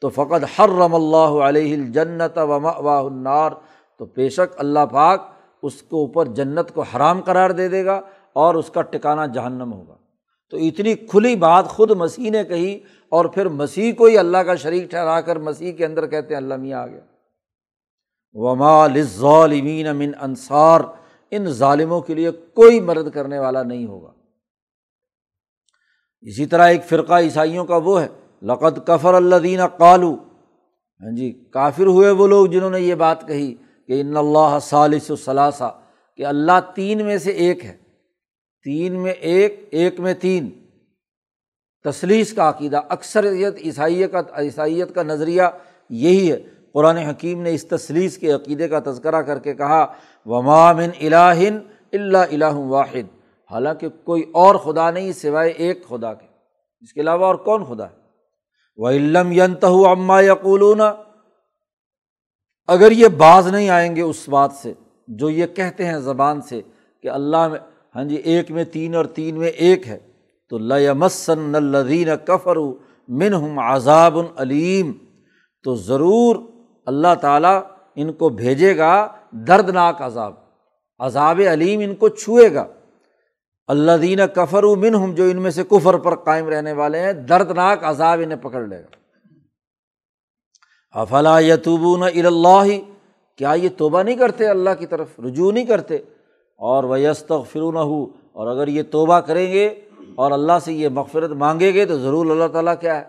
تو 0.00 0.08
فقط 0.08 0.44
ہر 0.58 0.68
رم 0.68 0.94
اللہ 0.94 1.42
علیہ 1.42 1.74
الجنت 1.74 2.38
و 2.38 2.48
واہ 2.48 3.04
النار، 3.04 3.52
تو 3.98 4.04
بے 4.04 4.28
شک 4.28 4.54
اللہ 4.56 4.86
پاک 4.92 5.30
اس 5.62 5.82
کو 5.82 5.96
اوپر 5.96 6.26
جنت 6.26 6.74
کو 6.74 6.82
حرام 6.82 7.20
قرار 7.20 7.50
دے 7.50 7.68
دے 7.68 7.84
گا 7.84 8.00
اور 8.32 8.54
اس 8.54 8.70
کا 8.70 8.82
ٹکانا 8.82 9.26
جہنم 9.26 9.72
ہوگا۔ 9.72 9.94
تو 10.50 10.56
اتنی 10.56 10.94
کھلی 10.94 11.36
بات 11.36 11.66
خود 11.66 11.90
مسیح 11.90 12.30
نے 12.30 12.44
کہی 12.44 12.80
اور 13.08 13.24
پھر 13.24 13.48
مسیح 13.48 13.92
کو 13.92 14.04
ہی 14.04 14.18
اللہ 14.18 14.38
کا 14.38 14.54
شریک 14.54 14.90
ٹھہرا 14.90 15.20
کر 15.20 15.38
مسیح 15.38 15.72
کے 15.72 15.86
اندر 15.86 16.06
کہتے 16.06 16.28
ہیں، 16.28 16.36
اللہ 16.36 16.54
میاں 16.54 16.80
آ 16.80 16.86
گیا۔ 16.86 17.00
وما 18.32 18.86
لظالمین 18.86 19.86
امن 19.86 20.10
انصار 20.20 20.80
ان 21.30 21.46
ظالموں 21.46 22.00
کے 22.00 22.14
لیے 22.14 22.30
کوئی 22.30 22.80
مدد 22.80 23.10
کرنے 23.14 23.38
والا 23.38 23.62
نہیں 23.62 23.86
ہوگا۔ 23.86 24.12
اسی 26.20 26.46
طرح 26.46 26.68
ایک 26.68 26.84
فرقہ 26.84 27.14
عیسائیوں 27.14 27.64
کا 27.64 27.76
وہ 27.76 28.02
ہے 28.02 28.08
لقت 28.42 28.86
کفر 28.86 29.14
اللہ 29.14 29.36
دین 29.36 29.66
قالو 29.66 30.16
ہاں 31.00 31.16
جی 31.16 31.44
کافر 31.52 31.86
ہوئے 31.86 32.10
وہ 32.10 32.26
لوگ 32.26 32.46
جنہوں 32.46 32.70
نے 32.70 32.80
یہ 32.80 32.94
بات 32.94 33.28
کہی 33.28 33.54
کہ 33.86 34.00
ان 34.00 34.16
اللہ 34.16 34.58
صالث 34.62 35.10
ثلاثہ 35.24 35.80
کہ 36.16 36.26
اللہ 36.26 36.60
تین 36.74 37.06
میں 37.06 37.18
سے 37.18 37.30
ایک 37.30 37.64
ہے۔ 37.64 37.76
تین 38.64 38.92
میں 38.92 39.12
ایک 39.12 39.68
ایک 39.70 40.00
میں 40.00 40.14
تین۔ 40.14 40.50
تصلیس 41.84 42.32
کا 42.32 42.48
عقیدہ، 42.48 42.80
اکثریت 42.88 43.54
عیسائی 43.64 44.06
کا، 44.06 44.20
عیسائیت 44.32 44.94
کا 44.94 45.02
نظریہ 45.02 45.42
یہی 45.90 46.32
ہے۔ 46.32 46.36
قرآن 46.72 46.96
حکیم 46.96 47.42
نے 47.42 47.54
اس 47.54 47.64
تصلیس 47.64 48.18
کے 48.18 48.32
عقیدے 48.32 48.68
کا 48.68 48.78
تذکرہ 48.86 49.22
کر 49.22 49.38
کے 49.38 49.54
کہا 49.54 49.86
ومامن 50.26 50.88
الہن 51.00 51.58
اللہ 51.92 52.18
الہ 52.18 52.54
واحد۔ 52.54 53.20
حالانکہ 53.50 53.88
کوئی 54.04 54.22
اور 54.34 54.54
خدا 54.54 54.90
نہیں 54.90 55.12
سوائے 55.12 55.50
ایک 55.50 55.88
خدا 55.88 56.14
کے۔ 56.14 56.26
اس 56.80 56.92
کے 56.92 57.00
علاوہ 57.00 57.24
اور 57.24 57.34
کون 57.34 57.64
خدا 57.64 57.84
ہے؟ 57.84 58.07
وہ 58.78 58.88
علم 58.88 59.32
ینت 59.32 59.64
اما 59.64 60.20
یقولون 60.20 60.80
اگر 62.68 62.92
یہ 62.92 63.08
باز 63.08 63.48
نہیں 63.48 63.68
آئیں 63.68 63.96
گے 63.96 64.02
اس 64.02 64.28
بات 64.28 64.52
سے، 64.52 64.72
جو 65.08 65.30
یہ 65.30 65.46
کہتے 65.46 65.86
ہیں 65.86 65.98
زبان 65.98 66.40
سے 66.40 66.60
کہ 67.02 67.08
اللہ 67.08 67.48
میں 67.48 67.58
ہاں 67.94 68.04
جی 68.04 68.16
ایک 68.16 68.50
میں 68.50 68.64
تین 68.64 68.94
اور 68.94 69.04
تین 69.04 69.38
میں 69.38 69.48
ایک 69.48 69.88
ہے، 69.88 69.98
تو 70.48 70.58
لمسن 70.58 71.54
الدین 71.54 72.08
کفر 72.24 72.56
من 73.08 73.34
ہم 73.34 73.58
عذاب 73.58 74.18
العلیم 74.18 74.92
تو 75.64 75.74
ضرور 75.74 76.36
اللہ 76.86 77.14
تعالیٰ 77.20 77.60
ان 77.94 78.12
کو 78.12 78.28
بھیجے 78.28 78.76
گا 78.76 79.08
دردناک 79.30 80.02
عذاب۔ 80.02 80.34
عذاب 80.98 81.40
علیم 81.50 81.80
ان 81.80 81.94
کو 81.94 82.08
چھوئے 82.08 82.54
گا۔ 82.54 82.66
اللہ 83.68 83.92
دین 84.02 84.18
کفر 84.34 84.64
و 84.64 84.74
ہم 84.74 85.14
جو 85.14 85.24
ان 85.24 85.42
میں 85.42 85.50
سے 85.50 85.64
کفر 85.64 85.96
پر 85.96 86.14
قائم 86.14 86.48
رہنے 86.48 86.72
والے 86.72 87.00
ہیں، 87.00 87.12
دردناک 87.12 87.78
عذاب 87.82 88.20
انہیں 88.24 88.38
پکڑ 88.42 88.62
لے 88.62 88.76
گا۔ 88.76 88.96
افلا 91.00 91.40
یتوبون 91.40 92.02
اللہ 92.02 92.64
کیا 93.36 93.52
یہ 93.52 93.68
توبہ 93.76 94.02
نہیں 94.02 94.16
کرتے 94.16 94.48
اللہ 94.48 94.70
کی 94.78 94.86
طرف؟ 94.86 95.20
رجوع 95.20 95.52
نہیں 95.52 95.64
کرتے۔ 95.64 95.96
اور 96.56 96.84
ویست 96.84 97.32
فرون 97.50 97.76
ہو 97.76 98.06
اور 98.32 98.46
اگر 98.46 98.68
یہ 98.68 98.82
توبہ 98.82 99.20
کریں 99.20 99.52
گے 99.52 99.66
اور 100.14 100.32
اللہ 100.32 100.52
سے 100.64 100.72
یہ 100.72 100.88
مغفرت 100.88 101.30
مانگیں 101.30 101.72
گے 101.72 101.86
تو 101.86 101.98
ضرور 101.98 102.26
اللہ 102.26 102.44
تعالیٰ 102.52 102.74
کیا 102.80 102.96
ہے؟ 102.96 103.04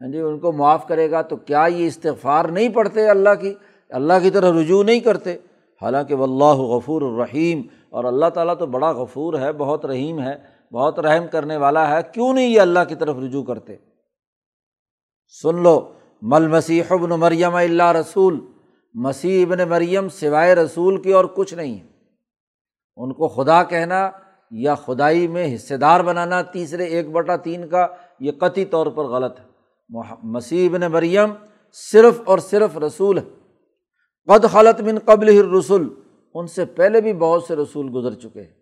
ہاں 0.00 0.12
جی 0.12 0.20
ان 0.20 0.38
کو 0.38 0.52
معاف 0.52 0.88
کرے 0.88 1.10
گا 1.10 1.22
تو 1.22 1.36
کیا 1.36 1.66
یہ 1.74 1.86
استغفار 1.86 2.44
نہیں 2.44 2.68
پڑھتے 2.68 3.08
اللہ 3.08 3.34
کی؟ 3.40 3.54
اللہ 3.90 4.12
کی 4.22 4.30
طرح 4.30 4.60
رجوع 4.60 4.82
نہیں 4.82 5.00
کرتے۔ 5.00 5.36
حالانکہ 5.82 6.14
و 6.14 6.22
اللہ 6.22 6.60
غفور 6.60 7.02
الرحیم۔ 7.02 7.62
اور 7.90 8.04
اللہ 8.04 8.26
تعالیٰ 8.34 8.58
تو 8.58 8.66
بڑا 8.66 8.92
غفور 8.92 9.34
ہے، 9.34 9.52
بہت 9.52 9.86
رحیم 9.86 10.20
ہے، 10.20 10.36
بہت 10.72 10.98
رحم 10.98 11.26
کرنے 11.32 11.56
والا 11.56 11.96
ہے۔ 11.96 12.00
کیوں 12.14 12.32
نہیں 12.32 12.48
یہ 12.48 12.60
اللہ 12.60 12.78
کی 12.88 12.94
طرف 12.94 13.16
رجوع 13.16 13.42
کرتے؟ 13.42 13.76
سن 15.42 15.62
لو، 15.62 15.92
مل 16.22 16.48
مسیح 16.48 16.82
ابن 16.90 17.10
مریم 17.10 17.54
اللہ 17.54 17.92
رسول۔ 17.92 18.40
مسیح 18.94 19.46
ابن 19.46 19.68
مریم 19.68 20.08
سوائے 20.08 20.54
رسول 20.54 21.02
کی 21.02 21.12
اور 21.12 21.24
کچھ 21.24 21.54
نہیں۔ 21.54 21.80
ہے 21.80 21.86
ان 22.96 23.12
کو 23.12 23.28
خدا 23.28 23.62
کہنا 23.62 24.10
یا 24.50 24.74
خدائی 24.74 25.28
میں 25.28 25.54
حصے 25.54 25.76
دار 25.76 26.00
بنانا 26.00 26.42
تیسرے 26.42 26.84
ایک 26.84 27.10
بٹا 27.10 27.36
تین 27.36 27.68
کا، 27.68 27.86
یہ 28.20 28.32
قطعی 28.32 28.64
طور 28.64 28.86
پر 28.86 29.04
غلط 29.04 29.40
ہے۔ 29.40 29.44
مسیح 30.22 30.68
ابن 30.68 30.80
مریم 30.80 31.32
صرف 31.72 32.20
اور 32.24 32.38
صرف 32.38 32.78
رسول 32.78 33.18
ہے۔ 33.18 33.22
قد 34.26 34.52
خلط 34.52 34.80
من 34.80 34.98
قبل 34.98 35.50
رسول 35.50 35.94
ان 36.34 36.46
سے 36.46 36.64
پہلے 36.64 37.00
بھی 37.00 37.12
بہت 37.12 37.42
سے 37.42 37.56
رسول 37.56 37.90
گزر 37.94 38.14
چکے 38.14 38.40
ہیں۔ 38.40 38.52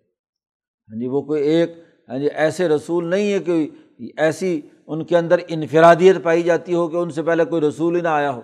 ہاں 0.88 1.00
جی 1.00 1.06
وہ 1.06 1.22
کوئی 1.22 1.42
ایک 1.42 1.72
ہاں 2.08 2.18
جی 2.18 2.28
ایسے 2.34 2.68
رسول 2.68 3.10
نہیں 3.10 3.32
ہے 3.32 3.38
کہ 3.38 3.70
ایسی 4.16 4.60
ان 4.86 5.04
کے 5.04 5.18
اندر 5.18 5.36
انفرادیت 5.48 6.16
پائی 6.22 6.42
جاتی 6.42 6.74
ہو 6.74 6.88
کہ 6.88 6.96
ان 6.96 7.10
سے 7.10 7.22
پہلے 7.22 7.44
کوئی 7.44 7.62
رسول 7.62 7.96
ہی 7.96 8.00
نہ 8.00 8.08
آیا 8.08 8.30
ہو۔ 8.30 8.40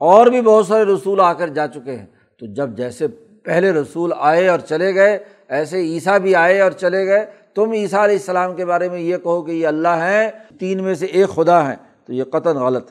اور 0.00 0.26
بھی 0.26 0.40
بہت 0.40 0.66
سارے 0.66 0.84
رسول 0.84 1.20
آ 1.20 1.32
کر 1.32 1.48
جا 1.48 1.66
چکے 1.66 1.96
ہیں۔ 1.96 2.06
تو 2.38 2.46
جب 2.54 2.76
جیسے 2.76 3.08
پہلے 3.44 3.72
رسول 3.72 4.12
آئے 4.16 4.48
اور 4.48 4.58
چلے 4.58 4.94
گئے، 4.94 5.18
ایسے 5.48 5.80
عیسیٰ 5.80 6.18
بھی 6.18 6.34
آئے 6.34 6.60
اور 6.60 6.70
چلے 6.70 7.06
گئے، 7.06 7.26
تم 7.54 7.70
عیسیٰ 7.70 7.98
علیہ 7.98 8.14
السلام 8.14 8.54
کے 8.54 8.66
بارے 8.66 8.88
میں 8.88 9.00
یہ 9.00 9.16
کہو 9.16 9.42
کہ 9.42 9.50
یہ 9.50 9.66
اللہ 9.66 9.88
ہیں، 9.88 10.30
تین 10.58 10.82
میں 10.82 10.94
سے 10.94 11.06
ایک 11.06 11.28
خدا 11.28 11.68
ہیں، 11.68 11.76
تو 12.06 12.12
یہ 12.12 12.24
قطن 12.24 12.56
غلط۔ 12.56 12.90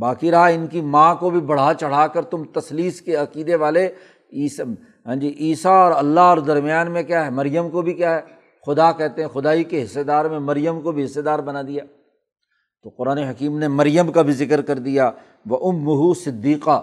باقی 0.00 0.30
رہا 0.30 0.46
ان 0.46 0.66
کی 0.66 0.80
ماں 0.80 1.14
کو 1.14 1.30
بھی 1.30 1.40
بڑھا 1.40 1.72
چڑھا 1.80 2.06
کر 2.06 2.22
تم 2.22 2.44
تصلیس 2.44 3.00
کے 3.00 3.14
عقیدے 3.16 3.54
والے 3.54 3.88
عیسیٰ 4.32 4.64
ہاں 5.06 5.16
جی 5.16 5.34
عیسیٰ 5.40 5.72
اور 5.72 5.92
اللہ 5.92 6.20
اور 6.20 6.38
درمیان 6.38 6.90
میں 6.90 7.02
کیا 7.02 7.24
ہے؟ 7.24 7.30
مریم 7.30 7.70
کو 7.70 7.82
بھی 7.82 7.92
کیا 7.92 8.14
ہے؟ 8.14 8.20
خدا 8.66 8.92
کہتے 8.92 9.22
ہیں، 9.22 9.28
خدائی 9.28 9.64
کے 9.64 9.82
حصے 9.82 10.02
دار 10.02 10.24
میں 10.24 10.38
مریم 10.38 10.80
کو 10.80 10.92
بھی 10.92 11.04
حصے 11.04 11.22
دار 11.22 11.38
بنا 11.38 11.62
دیا۔ 11.62 11.84
تو 12.82 12.88
قرآن 12.88 13.18
حکیم 13.18 13.58
نے 13.58 13.68
مریم 13.68 14.12
کا 14.12 14.22
بھی 14.22 14.32
ذکر 14.32 14.62
کر 14.62 14.78
دیا۔ 14.78 15.10
وہ 15.46 15.72
ام 15.72 15.78
مہو 15.78 16.14
صدیقہ۔ 16.14 16.82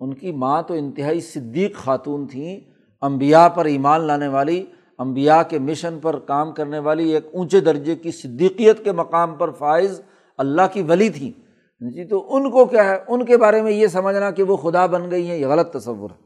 ان 0.00 0.14
کی 0.14 0.32
ماں 0.32 0.62
تو 0.62 0.74
انتہائی 0.74 1.20
صدیق 1.20 1.76
خاتون 1.76 2.26
تھیں۔ 2.26 2.60
امبیا 3.00 3.48
پر 3.48 3.64
ایمان 3.64 4.00
لانے 4.00 4.28
والی 4.28 4.64
امبیا 4.98 5.42
کے 5.42 5.58
مشن 5.58 5.98
پر 6.02 6.18
کام 6.18 6.52
کرنے 6.52 6.78
والی، 6.78 7.14
ایک 7.14 7.26
اونچے 7.32 7.60
درجے 7.60 7.96
کی 7.96 8.10
صدیقیت 8.10 8.84
کے 8.84 8.92
مقام 8.92 9.34
پر 9.34 9.50
فائز 9.50 10.02
اللہ 10.38 10.62
کی 10.72 10.82
ولی 10.82 11.08
تھیں۔ 11.08 11.40
ہاں 11.82 11.90
جی 11.90 12.04
تو 12.04 12.36
ان 12.36 12.50
کو 12.50 12.64
کیا 12.64 12.84
ہے؟ 12.84 12.98
ان 13.08 13.24
کے 13.24 13.36
بارے 13.36 13.62
میں 13.62 13.72
یہ 13.72 13.86
سمجھنا 13.86 14.30
کہ 14.30 14.42
وہ 14.42 14.56
خدا 14.56 14.86
بن 14.86 15.10
گئی 15.10 15.30
ہیں، 15.30 15.36
یہ 15.36 15.46
غلط 15.46 15.72
تصور 15.72 16.10
ہے۔ 16.10 16.25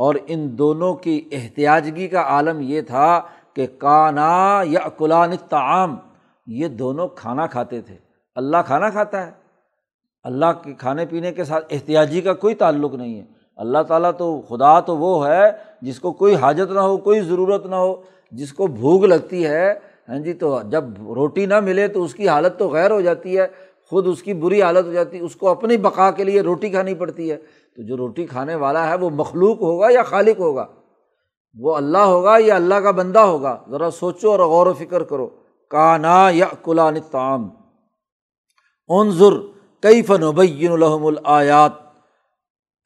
اور 0.00 0.14
ان 0.26 0.58
دونوں 0.58 0.94
کی 0.94 1.28
احتیاجگی 1.32 2.08
کا 2.08 2.20
عالم 2.20 2.60
یہ 2.60 2.80
تھا 2.80 3.20
کہ 3.54 3.66
کانا 3.78 4.62
یا 4.64 4.80
اقلان 4.80 5.30
تعام 5.48 5.96
یہ 6.46 6.68
دونوں 6.68 7.08
کھانا 7.08 7.46
کھاتے 7.46 7.80
تھے۔ 7.80 7.96
اللہ 8.34 8.56
کھانا 8.66 8.90
کھاتا 8.90 9.26
ہے۔ 9.26 9.32
اللہ 10.22 10.46
کے 10.64 10.72
کھانے 10.72 11.06
پینے 11.06 11.32
کے 11.32 11.44
ساتھ 11.44 11.66
احتیاجی 11.70 12.20
کا 12.20 12.32
کوئی 12.32 12.54
تعلق 12.54 12.94
نہیں 12.94 13.20
ہے۔ 13.20 13.24
اللہ 13.56 13.78
تعالیٰ 13.88 14.10
تو، 14.18 14.40
خدا 14.40 14.80
تو 14.80 14.96
وہ 14.96 15.28
ہے 15.28 15.42
جس 15.82 16.00
کو 16.00 16.12
کوئی 16.12 16.34
حاجت 16.34 16.72
نہ 16.72 16.80
ہو، 16.80 16.96
کوئی 16.96 17.20
ضرورت 17.20 17.66
نہ 17.66 17.74
ہو، 17.74 18.02
جس 18.32 18.52
کو 18.52 18.66
بھوک 18.66 19.04
لگتی 19.04 19.46
ہے۔ 19.46 19.74
ہاں 20.08 20.18
جی 20.18 20.32
تو 20.32 20.60
جب 20.70 20.84
روٹی 21.14 21.46
نہ 21.46 21.60
ملے 21.60 21.88
تو 21.88 22.02
اس 22.02 22.14
کی 22.14 22.28
حالت 22.28 22.58
تو 22.58 22.68
غیر 22.68 22.90
ہو 22.90 23.00
جاتی 23.00 23.38
ہے۔ 23.38 23.46
خود 23.90 24.06
اس 24.06 24.22
کی 24.22 24.34
بری 24.34 24.62
حالت 24.62 24.86
ہو 24.86 24.92
جاتی 24.92 25.18
ہے، 25.18 25.22
اس 25.22 25.36
کو 25.36 25.48
اپنی 25.48 25.76
بقا 25.76 26.10
کے 26.10 26.24
لیے 26.24 26.40
روٹی 26.40 26.68
کھانی 26.68 26.94
پڑتی 26.94 27.32
ہے۔ 27.32 27.36
تو 27.76 27.82
جو 27.82 27.96
روٹی 27.96 28.26
کھانے 28.26 28.54
والا 28.54 28.88
ہے 28.88 28.94
وہ 28.94 29.10
مخلوق 29.10 29.60
ہوگا 29.60 29.86
یا 29.90 30.02
خالق 30.02 30.40
ہوگا؟ 30.40 30.66
وہ 31.58 31.76
اللہ 31.76 31.98
ہوگا 31.98 32.36
یا 32.38 32.54
اللہ 32.54 32.74
کا 32.74 32.90
بندہ 32.90 33.18
ہوگا؟ 33.18 33.58
ذرا 33.70 33.90
سوچو 33.90 34.30
اور 34.30 34.40
غور 34.40 34.66
و 34.66 34.72
فکر 34.72 35.02
کرو۔ 35.02 35.28
کانا 35.70 36.30
یا 36.32 36.46
کلان 36.62 36.94
تام 37.10 37.48
عنظر 38.88 39.32
کئی 39.80 40.02
فن 40.02 40.22
ابین 40.22 40.72
الحم 40.72 41.06
الیات 41.06 41.72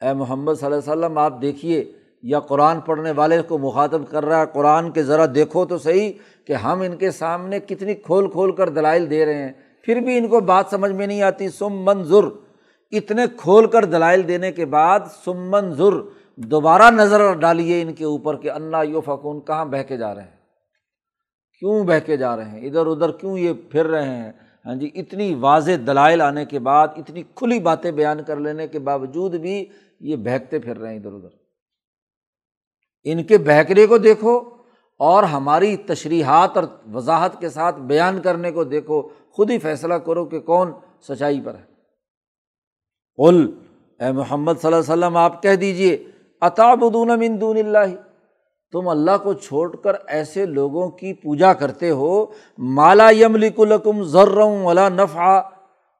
اے 0.03 0.13
محمد 0.13 0.55
صلی 0.55 0.67
اللہ 0.67 0.93
علیہ 0.93 1.05
وسلم، 1.05 1.19
آپ 1.19 1.43
دیکھیے، 1.43 1.93
یا 2.23 2.41
قرآن 2.41 2.81
پڑھنے 2.81 3.11
والے 3.11 3.43
کو 3.43 3.59
مخاطب 3.59 4.03
کر 4.11 4.25
رہا 4.25 4.41
ہے، 4.41 4.47
قرآن 4.53 4.91
کے 4.91 5.03
ذرا 5.03 5.27
دیکھو 5.35 5.65
تو 5.65 5.79
صحیح 5.79 6.13
کہ 6.47 6.53
ہم 6.53 6.81
ان 6.81 6.97
کے 6.97 7.11
سامنے 7.11 7.61
کتنی 7.61 7.95
کھول 7.95 8.31
کھول 8.31 8.53
کر 8.53 8.69
دلائل 8.69 9.11
دے 9.11 9.27
رہے 9.27 9.35
ہیں۔ 9.35 9.53
پھر 9.85 10.01
بھی 10.01 10.19
ان 10.19 10.29
کو 10.29 10.41
بات 10.41 10.65
سمجھ 10.71 10.93
میں 10.93 11.07
نہیں 11.07 11.23
آتی۔ 11.23 11.49
سم 11.49 11.73
منظر 11.73 12.25
اتنے 12.97 13.23
کھول 13.37 13.67
کر 13.67 13.85
دلائل 13.85 14.29
دینے 14.29 14.53
کے 14.53 14.65
بعد 14.65 15.01
سم 15.25 15.51
منظر 15.51 15.93
دوبارہ 16.37 16.91
نظر 16.91 17.33
ڈالیے 17.33 17.83
ان 17.83 17.93
کے 17.93 18.05
اوپر 18.05 18.37
کہ 18.37 18.51
اللہ 18.51 18.77
یو 18.85 19.01
فکون 19.01 19.41
کہاں 19.41 19.65
بہہ 19.65 19.83
کے 19.83 19.97
جا 19.97 20.15
رہے 20.15 20.23
ہیں؟ 20.23 20.37
کیوں 21.59 21.85
بہہ 21.85 22.07
کے 22.07 22.17
جا 22.17 22.37
رہے 22.37 22.45
ہیں؟ 22.45 22.67
ادھر 22.67 22.87
ادھر 22.87 23.11
کیوں 23.11 23.39
یہ 23.39 23.53
پھر 23.71 23.87
رہے 23.87 24.17
ہیں؟ 24.17 24.33
ہاں 24.67 24.75
جی 24.75 24.91
اتنی 24.95 25.35
واضح 25.35 25.71
دلائل 25.87 26.21
آنے 26.21 26.45
کے 26.45 26.59
بعد، 26.59 26.89
اتنی 26.97 27.23
کھلی 27.35 27.59
باتیں 27.59 27.91
بیان 27.91 28.23
کر 28.23 28.37
لینے 28.37 28.69
کے 28.69 28.79
باوجود 28.79 29.35
بھی 29.35 29.67
یہ 30.01 30.17
بہکتے 30.17 30.59
پھر 30.59 30.79
رہے 30.79 30.91
ہیں 30.91 30.97
ادھر 30.97 31.13
ادھر۔ 31.13 31.29
ان 33.05 33.25
کے 33.25 33.39
بہکنے 33.39 33.87
کو 33.87 33.99
دیکھو 33.99 34.41
اور 34.99 35.23
ہماری 35.23 35.77
تشریحات 35.77 36.57
اور 36.57 36.65
وضاحت 36.95 37.41
کے 37.41 37.49
ساتھ 37.49 37.81
بیان 37.81 38.23
کرنے 38.23 38.51
کو 38.51 38.65
دیکھو۔ 38.65 39.03
خود 39.31 39.51
ہی 39.51 39.59
فیصلہ 39.59 39.95
کرو 39.95 40.25
کہ 40.25 40.41
کون 40.41 40.73
سچائی 41.09 41.41
پر 41.41 41.55
ہے۔ 41.55 41.74
قل، 43.19 43.47
اے 44.01 44.11
محمد 44.13 44.53
صلی 44.53 44.67
اللہ 44.67 44.83
علیہ 44.83 44.93
وسلم، 44.93 45.17
آپ 45.17 45.43
کہہ 45.43 45.57
دیجیے 45.57 45.97
اطابدون 46.43 47.19
من 47.19 47.41
دون 47.41 47.57
اللہ 47.57 47.95
تم 48.73 48.89
اللہ 48.89 49.17
کو 49.23 49.33
چھوڑ 49.35 49.75
کر 49.77 49.95
ایسے 50.07 50.47
لوگوں 50.47 50.89
کی 50.91 51.13
پوجا 51.15 51.53
کرتے 51.55 51.91
ہو 51.91 52.15
مالا 52.77 53.09
یم 53.11 53.35
الکم 53.35 54.03
ذرم 54.13 54.65
ولا 54.65 54.89
نفع 54.89 55.41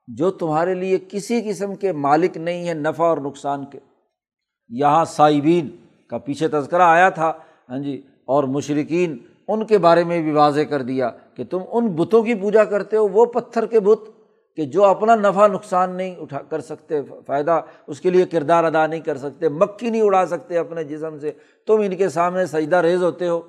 جو 0.09 0.31
تمہارے 0.31 0.75
لیے 0.75 0.99
کسی 1.09 1.41
قسم 1.43 1.75
کے 1.75 1.93
مالک 2.07 2.37
نہیں 2.37 2.67
ہے 2.69 2.75
نفع 2.75 3.05
اور 3.05 3.19
نقصان 3.19 3.65
کے۔ 3.71 3.79
یہاں 4.71 5.05
صائبین 5.05 5.69
کا 6.11 6.19
پیچھے 6.19 6.49
تذکرہ 6.49 6.83
آیا 6.83 7.09
تھا 7.11 7.33
ہاں 7.69 7.79
جی 7.79 8.01
اور 8.25 8.45
مشرقین 8.55 9.17
ان 9.49 9.65
کے 9.67 9.79
بارے 9.79 10.05
میں 10.05 10.21
بھی 10.23 10.33
واضح 10.33 10.61
کر 10.69 10.83
دیا 10.83 11.11
کہ 11.37 11.45
تم 11.45 11.61
ان 11.73 11.89
بتوں 11.97 12.23
کی 12.23 12.35
پوجا 12.35 12.65
کرتے 12.65 12.97
ہو، 12.97 13.07
وہ 13.09 13.25
پتھر 13.27 13.67
کے 13.67 13.81
بت 13.81 14.09
کہ 14.57 14.65
جو 14.65 14.85
اپنا 14.85 15.15
نفع 15.15 15.47
نقصان 15.47 15.97
نہیں 15.97 16.17
اٹھا 16.17 16.39
کر 16.39 16.61
سکتے، 16.61 17.01
فائدہ 17.27 17.61
اس 17.87 18.01
کے 18.01 18.11
لیے 18.11 18.27
کردار 18.27 18.65
ادا 18.65 18.87
نہیں 18.87 19.01
کر 19.01 19.17
سکتے 19.17 19.49
مکھی 19.49 19.91
نہیں 19.91 20.03
اڑا 20.03 20.27
سکتے 20.27 20.59
اپنے 20.59 20.85
جسم 20.85 21.19
سے، 21.19 21.33
تم 21.67 21.81
ان 21.81 21.97
کے 21.97 22.09
سامنے 22.09 22.47
سجدہ 22.47 22.77
ریز 22.77 23.03
ہوتے 23.03 23.29
ہو۔ 23.29 23.41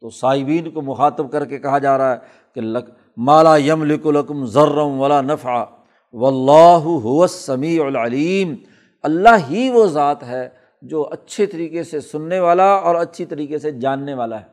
تو 0.00 0.10
صاحبین 0.10 0.70
کو 0.70 0.82
مخاطب 0.82 1.32
کر 1.32 1.44
کے 1.44 1.58
کہا 1.58 1.78
جا 1.78 1.98
رہا 1.98 2.12
ہے 2.12 2.18
کہ 2.54 2.60
لک 2.60 2.84
مالا 3.16 3.56
یم 3.56 3.84
لکم 3.84 4.44
ذرم 4.44 5.00
ولا 5.00 5.20
نفع 5.20 5.64
و 6.12 6.26
اللہ 6.26 7.26
سمیع 7.26 7.84
العلیم۔ 7.84 8.54
اللہ 9.02 9.36
ہی 9.50 9.70
وہ 9.70 9.86
ذات 9.86 10.22
ہے 10.22 10.48
جو 10.82 11.08
اچھے 11.10 11.46
طریقے 11.46 11.84
سے 11.84 12.00
سننے 12.00 12.40
والا 12.40 12.72
اور 12.72 12.94
اچھی 12.94 13.24
طریقے 13.24 13.58
سے 13.58 13.70
جاننے 13.70 14.14
والا 14.14 14.40
ہے۔ 14.40 14.44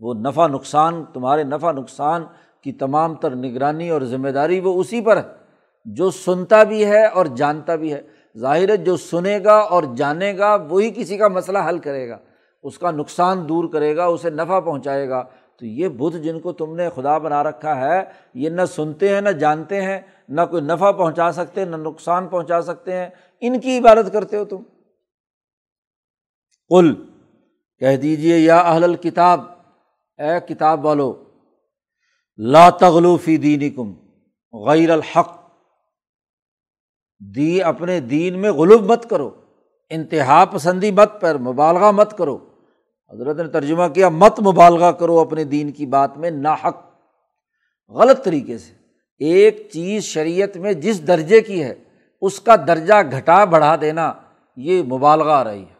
وہ 0.00 0.14
نفع 0.14 0.46
نقصان، 0.46 1.04
تمہارے 1.12 1.44
نفع 1.44 1.72
نقصان 1.72 2.24
کی 2.64 2.72
تمام 2.72 3.14
تر 3.14 3.34
نگرانی 3.34 3.90
اور 3.90 4.02
ذمہ 4.02 4.28
داری 4.28 4.60
وہ 4.60 4.80
اسی 4.80 5.00
پر 5.00 5.16
ہے، 5.16 5.22
جو 5.84 6.10
سنتا 6.10 6.62
بھی 6.62 6.86
ہے 6.86 7.06
اور 7.06 7.26
جانتا 7.26 7.76
بھی 7.76 7.92
ہے۔ 7.92 8.02
ظاہر 8.38 8.68
ہے، 8.68 8.76
جو 8.76 8.96
سنے 8.96 9.38
گا 9.44 9.54
اور 9.54 9.82
جانے 9.96 10.38
گا، 10.38 10.54
وہی 10.54 10.90
کسی 10.90 11.16
کا 11.16 11.28
مسئلہ 11.28 11.58
حل 11.68 11.78
کرے 11.78 12.08
گا۔ 12.08 12.18
اس 12.62 12.78
کا 12.78 12.90
نقصان 12.90 13.48
دور 13.48 13.64
کرے 13.72 13.96
گا، 13.96 14.04
اسے 14.04 14.30
نفع 14.30 14.60
پہنچائے 14.60 15.08
گا۔ 15.08 15.22
تو 15.56 15.66
یہ 15.66 15.88
بدھ 15.88 16.16
جن 16.16 16.40
کو 16.40 16.52
تم 16.52 16.76
نے 16.76 16.88
خدا 16.94 17.18
بنا 17.18 17.42
رکھا 17.42 17.80
ہے، 17.80 18.02
یہ 18.34 18.50
نہ 18.50 18.64
سنتے 18.64 19.14
ہیں، 19.14 19.20
نہ 19.20 19.28
جانتے 19.28 19.82
ہیں، 19.82 20.00
نہ 20.28 20.40
کوئی 20.50 20.62
نفع 20.62 20.90
پہنچا 20.90 21.32
سکتے، 21.32 21.64
نہ 21.64 21.76
نقصان 21.76 22.28
پہنچا 22.28 22.62
سکتے 22.62 22.92
ہیں۔ 22.92 23.06
ان 23.40 23.60
کی 23.60 23.78
عبادت 23.78 24.12
کرتے 24.12 24.36
ہو 24.36 24.44
تم۔ 24.44 24.62
کل 26.68 26.94
کہہ 27.78 27.96
دیجیے 27.96 28.38
یا 28.38 28.58
اہل 28.58 28.94
کتاب 28.94 29.40
اے 30.18 30.54
کتاب 30.54 30.84
والو 30.84 31.24
لا 32.36 32.70
تغلو 32.70 33.16
فی 33.16 33.36
دینی 33.36 33.70
کم 33.70 33.94
غیر 34.52 34.90
الحق۔ 34.90 35.38
دی 37.36 37.62
اپنے 37.62 38.00
دین 38.00 38.38
میں 38.38 38.50
غلوب 38.50 38.82
مت 38.82 39.10
کرو، 39.10 39.30
انتہا 39.90 40.44
پسندی 40.44 40.90
مت 40.90 41.20
پر 41.20 41.38
مبالغہ 41.38 41.90
مت 41.90 42.18
کرو۔ 42.18 42.38
حضرت 43.12 43.36
نے 43.36 43.48
ترجمہ 43.48 43.88
کیا، 43.94 44.08
مت 44.08 44.40
مبالغہ 44.40 44.92
کرو 44.92 45.18
اپنے 45.18 45.44
دین 45.44 45.72
کی 45.72 45.86
بات 45.86 46.18
میں 46.18 46.30
نا 46.30 46.54
حق 46.54 46.90
غلط 47.88 48.24
طریقے 48.24 48.58
سے۔ 48.58 48.72
ایک 49.18 49.68
چیز 49.72 50.02
شریعت 50.02 50.56
میں 50.56 50.72
جس 50.72 51.06
درجے 51.06 51.40
کی 51.40 51.64
ہے، 51.64 51.74
اس 52.22 52.40
کا 52.40 52.56
درجہ 52.56 52.94
گھٹا 53.16 53.44
بڑھا 53.44 53.76
دینا، 53.80 54.12
یہ 54.56 54.82
مبالغہ 54.82 55.32
آ 55.32 55.44
رہی 55.44 55.62
ہے۔ 55.62 55.74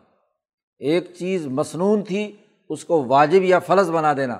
ایک 0.78 1.14
چیز 1.18 1.46
مصنون 1.46 2.02
تھی، 2.02 2.32
اس 2.68 2.84
کو 2.84 3.05
واجب 3.05 3.42
یا 3.42 3.59
فرض 3.59 3.90
بنا 3.90 4.12
دینا۔ 4.12 4.38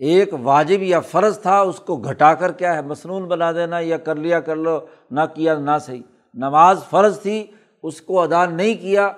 ایک 0.00 0.34
واجب 0.42 0.82
یا 0.82 1.00
فرض 1.00 1.38
تھا، 1.38 1.58
اس 1.60 1.78
کو 1.80 1.96
گھٹا 1.96 2.34
کر 2.34 2.52
کیا 2.52 2.74
ہے 2.74 2.82
مصنون 2.82 3.24
بنا 3.28 3.52
دینا 3.52 3.78
یا 3.78 3.96
کر 3.96 4.14
لیا، 4.14 4.40
کر 4.40 4.56
لو، 4.56 4.78
نہ 5.10 5.20
کیا، 5.34 5.58
نہ 5.58 5.76
صحیح۔ 5.86 6.02
نماز 6.34 6.84
فرض 6.90 7.20
تھی، 7.20 7.46
اس 7.82 8.00
کو 8.00 8.20
ادا 8.20 8.44
نہیں 8.46 8.74
کیا 8.74 9.10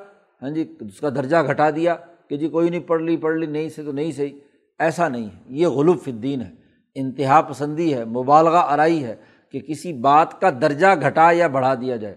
ہاں 0.43 0.51
جی 0.51 0.65
اس 0.81 1.01
کا 1.01 1.09
درجہ 1.09 1.37
گھٹا 1.47 1.71
دیا 1.71 1.95
کہ 2.29 2.37
جی 2.37 2.49
کوئی 2.49 2.69
نہیں 2.71 2.81
پڑھ 2.81 3.03
لی 3.03 3.17
پڑھ 3.17 3.37
لی، 3.37 3.47
نہیں 3.47 3.69
سے 3.69 3.83
تو 3.83 3.93
نہیں 3.93 4.13
صحیح۔ 4.13 4.39
ایسا 4.81 5.09
نہیں 5.09 5.25
ہے، 5.25 5.39
یہ 5.49 5.67
غلوف 5.67 6.09
الدین 6.09 6.41
ہے، 6.41 6.51
انتہا 6.95 7.41
پسندی 7.41 7.93
ہے، 7.95 8.05
مبالغہ 8.05 8.63
آرائی 8.67 9.05
ہے 9.05 9.15
کہ 9.55 9.61
کسی 9.61 9.93
بات 9.93 10.41
کا 10.41 10.51
درجہ 10.51 10.87
گھٹا 11.01 11.31
یا 11.33 11.47
بڑھا 11.47 11.75
دیا 11.75 11.97
جائے، 11.97 12.15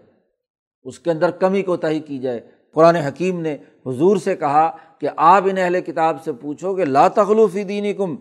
اس 0.85 0.99
کے 0.99 1.11
اندر 1.11 1.31
کمی 1.31 1.61
کو 1.61 1.75
تہی 1.75 1.99
کی 1.99 2.17
جائے۔ 2.17 2.39
قرآن 2.75 2.95
حکیم 2.95 3.39
نے 3.41 3.57
حضور 3.85 4.17
سے 4.17 4.35
کہا 4.35 4.69
کہ 4.99 5.09
آپ 5.15 5.43
ان 5.45 5.57
اہل 5.57 5.79
کتاب 5.81 6.23
سے 6.23 6.33
پوچھو 6.33 6.75
کہ 6.75 6.85
لا 6.85 7.07
تخلوفی 7.07 7.63
دینی 7.63 7.93
کم 7.93 8.15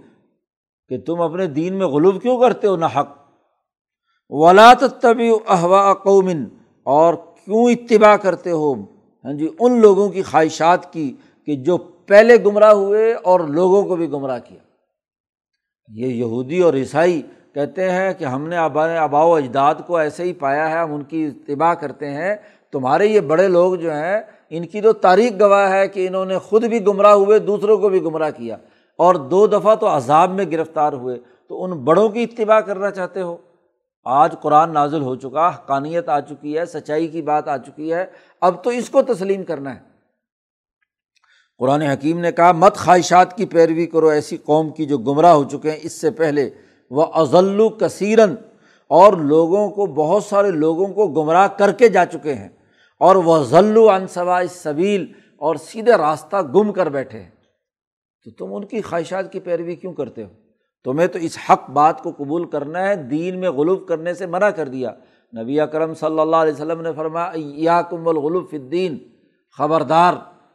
کہ 0.89 0.99
تم 0.99 1.21
اپنے 1.21 1.47
دین 1.47 1.75
میں 1.75 1.87
غلوب 1.87 2.23
کیوں 2.23 2.41
کرتے 2.41 2.67
ہو 2.67 2.77
نہ 2.77 2.85
حق 2.97 3.09
ولاۃ 4.31 4.85
طبی 5.01 5.31
احوا 5.47 5.95
قومن 5.95 6.45
اور 6.85 7.15
کیوں 7.15 7.71
اتباع 7.71 8.17
کرتے 8.17 8.51
ہو؟ 8.51 8.75
ہاں 9.25 9.33
جی 9.33 9.49
ان 9.61 9.81
لوگوں 9.81 10.09
کی 10.09 10.23
خواہشات 10.23 10.93
کی 10.93 11.17
کہ 11.47 11.57
جو 11.57 11.77
پہلے 12.07 12.45
گمراہ 12.45 12.73
ہوئے 12.73 13.13
اور 13.13 13.41
لوگوں 13.41 13.83
کو 13.83 13.97
بھی 13.97 14.11
گمراہ 14.11 14.39
کیا۔ 14.39 14.59
یہ 15.89 16.07
یہودی 16.07 16.61
اور 16.61 16.75
عیسائی 16.75 17.23
کہتے 17.55 17.91
ہیں 17.91 18.13
کہ 18.13 18.25
ہم 18.25 18.49
نے 18.49 18.57
آبا 18.57 18.99
آبا 18.99 19.25
و 19.25 19.35
اجداد 19.35 19.75
کو 19.87 19.97
ایسے 19.97 20.25
ہی 20.25 20.33
پایا 20.33 20.71
ہے، 20.71 20.79
ہم 20.79 20.95
ان 20.95 21.03
کی 21.03 21.27
اتباع 21.27 21.75
کرتے 21.75 22.11
ہیں۔ 22.11 22.37
تمہارے 22.73 23.07
یہ 23.07 23.21
بڑے 23.21 23.49
لوگ 23.49 23.75
جو 23.75 23.93
ہیں، 23.93 24.21
ان 24.51 24.67
کی 24.67 24.81
تو 24.81 24.93
تاریخ 24.93 25.33
گواہ 25.41 25.73
ہے 25.73 25.89
کہ 25.89 26.07
انہوں 26.07 26.25
نے 26.25 26.39
خود 26.39 26.65
بھی 26.65 26.87
گمراہ 26.87 27.13
ہوئے، 27.13 27.39
دوسروں 27.39 27.79
کو 27.79 27.89
بھی 27.89 28.03
گمراہ 28.03 28.31
کیا۔ 28.31 28.57
اور 28.99 29.15
دو 29.15 29.47
دفعہ 29.47 29.75
تو 29.75 29.87
عذاب 29.87 30.31
میں 30.31 30.45
گرفتار 30.45 30.93
ہوئے، 30.93 31.19
تو 31.49 31.65
ان 31.65 31.71
بڑوں 31.71 32.09
کی 32.09 32.23
اتباع 32.23 32.61
کرنا 32.61 32.91
چاہتے 32.91 33.23
ہو؟ 33.23 33.37
آج 34.05 34.35
قرآن 34.41 34.73
نازل 34.73 35.03
ہو 35.03 35.17
چکا، 35.17 35.49
حقانیت 35.49 36.09
آ 36.09 36.21
چکی 36.21 36.59
ہے، 36.59 36.67
سچائی 36.67 37.09
کی 37.09 37.23
بات 37.23 37.49
آ 37.49 37.57
چکی 37.57 37.93
ہے، 37.93 38.07
اب 38.41 38.65
تو 38.65 38.71
اس 38.71 38.91
کو 38.91 39.03
تسلیم 39.03 39.45
کرنا 39.45 39.75
ہے۔ 39.75 39.81
قرآن 41.59 41.83
حکیم 41.83 42.19
نے 42.19 42.33
کہا، 42.33 42.53
مت 42.53 42.77
خواہشات 42.77 43.37
کی 43.37 43.47
پیروی 43.47 43.87
کرو، 43.87 44.09
ایسی 44.09 44.37
قوم 44.37 44.71
کی 44.71 44.85
جو 44.85 44.99
گمراہ 44.99 45.33
ہو 45.33 45.45
چکے 45.45 45.71
ہیں۔ 45.71 45.79
اس 45.83 46.01
سے 46.01 46.11
پہلے 46.11 46.51
وہ 46.91 47.07
ازل 47.15 47.69
کثیرن 47.69 48.35
اور 48.89 49.13
لوگوں 49.13 49.71
کو، 49.71 49.87
بہت 49.87 50.25
سارے 50.25 50.51
لوگوں 50.51 50.87
کو 50.87 51.07
گمراہ 51.07 51.49
کر 51.49 51.73
کے 51.73 51.89
جا 51.89 52.07
چکے 52.07 52.35
ہیں۔ 52.35 52.49
اور 52.99 53.17
وہ 53.17 53.45
ضلع 53.45 53.93
انصوا 53.93 54.41
صبیل 54.51 55.13
اور 55.37 55.57
سیدھے 55.57 55.93
راستہ 55.93 56.37
گم 56.37 56.73
کر 56.73 56.89
بیٹھے 56.89 57.21
ہیں۔ 57.21 57.31
تو 58.25 58.31
تم 58.31 58.55
ان 58.55 58.65
کی 58.65 58.83
خواہشات 58.83 59.33
کی 59.33 59.41
پیروی 59.41 59.77
کیوں 59.77 59.93
کرتے 59.93 60.23
ہو؟ 60.23 60.29
تمہیں 60.85 61.07
تو 61.07 61.19
اس 61.19 61.39
حق 61.51 61.71
بات 61.71 62.03
کو 62.03 62.13
قبول 62.19 62.45
کرنا 62.45 62.89
ہے، 62.89 62.97
دین 62.97 63.41
میں 63.41 63.51
غلوف 63.51 63.87
کرنے 63.89 64.15
سے 64.15 64.27
منع 64.27 64.51
کر 64.51 64.69
دیا۔ 64.69 64.91
نبی 65.43 65.61
اکرم 65.61 65.95
صلی 65.95 66.21
اللہ 66.21 66.37
علیہ 66.37 66.53
وسلم 66.53 66.81
نے 66.81 66.91
فرمایا 66.97 67.33
یا 67.37 67.83
کم 67.83 68.09
الغلوف 68.09 68.49
الدین 68.53 68.99
خبردار، 69.59 70.15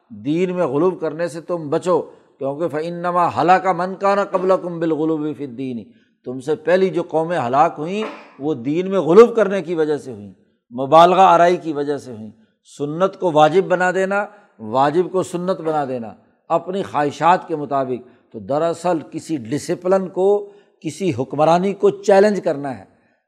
دین 0.09 0.55
میں 0.55 0.65
غلوب 0.65 1.01
کرنے 1.01 1.27
سے 1.27 1.41
تم 1.41 1.69
بچو، 1.69 2.01
کیونکہ 2.39 2.67
فنما 2.67 3.41
ہلا 3.41 3.59
کا 3.59 3.71
من 3.73 3.95
کا 3.95 4.15
نا 4.15 4.23
قبل 4.23 4.51
کم 4.61 4.79
بالغلوب 4.79 5.27
فدین 5.37 5.91
تم 6.25 6.39
سے 6.39 6.55
پہلی 6.55 6.89
جو 6.89 7.03
قومیں 7.03 7.39
ہلاک 7.39 7.75
ہوئیں، 7.77 8.03
وہ 8.39 8.53
دین 8.53 8.89
میں 8.89 8.99
غلوب 8.99 9.35
کرنے 9.35 9.61
کی 9.61 9.75
وجہ 9.75 9.97
سے 9.97 10.13
ہوئیں، 10.13 10.33
مبالغہ 10.81 11.21
آرائی 11.21 11.57
کی 11.57 11.73
وجہ 11.73 11.97
سے 11.97 12.11
ہوئیں۔ 12.11 12.31
سنت 12.77 13.19
کو 13.19 13.31
واجب 13.31 13.63
بنا 13.63 13.91
دینا، 13.91 14.25
واجب 14.59 15.11
کو 15.11 15.23
سنت 15.23 15.61
بنا 15.61 15.85
دینا۔ 15.85 16.13
اپنی 16.49 16.83
خواہشات 16.83 17.47
کے 17.47 17.55
مطابق، 17.55 18.31
تو 18.31 18.39
دراصل 18.39 18.97
کسی 19.11 19.37
ڈسپلن 19.37 20.07
کو، 20.07 20.49
کسی 20.81 21.11
حکمرانی 21.19 21.73
کو 21.73 21.89
چیلنج 21.89 22.41
کرنا 22.43 22.77
ہے۔ 22.77 22.83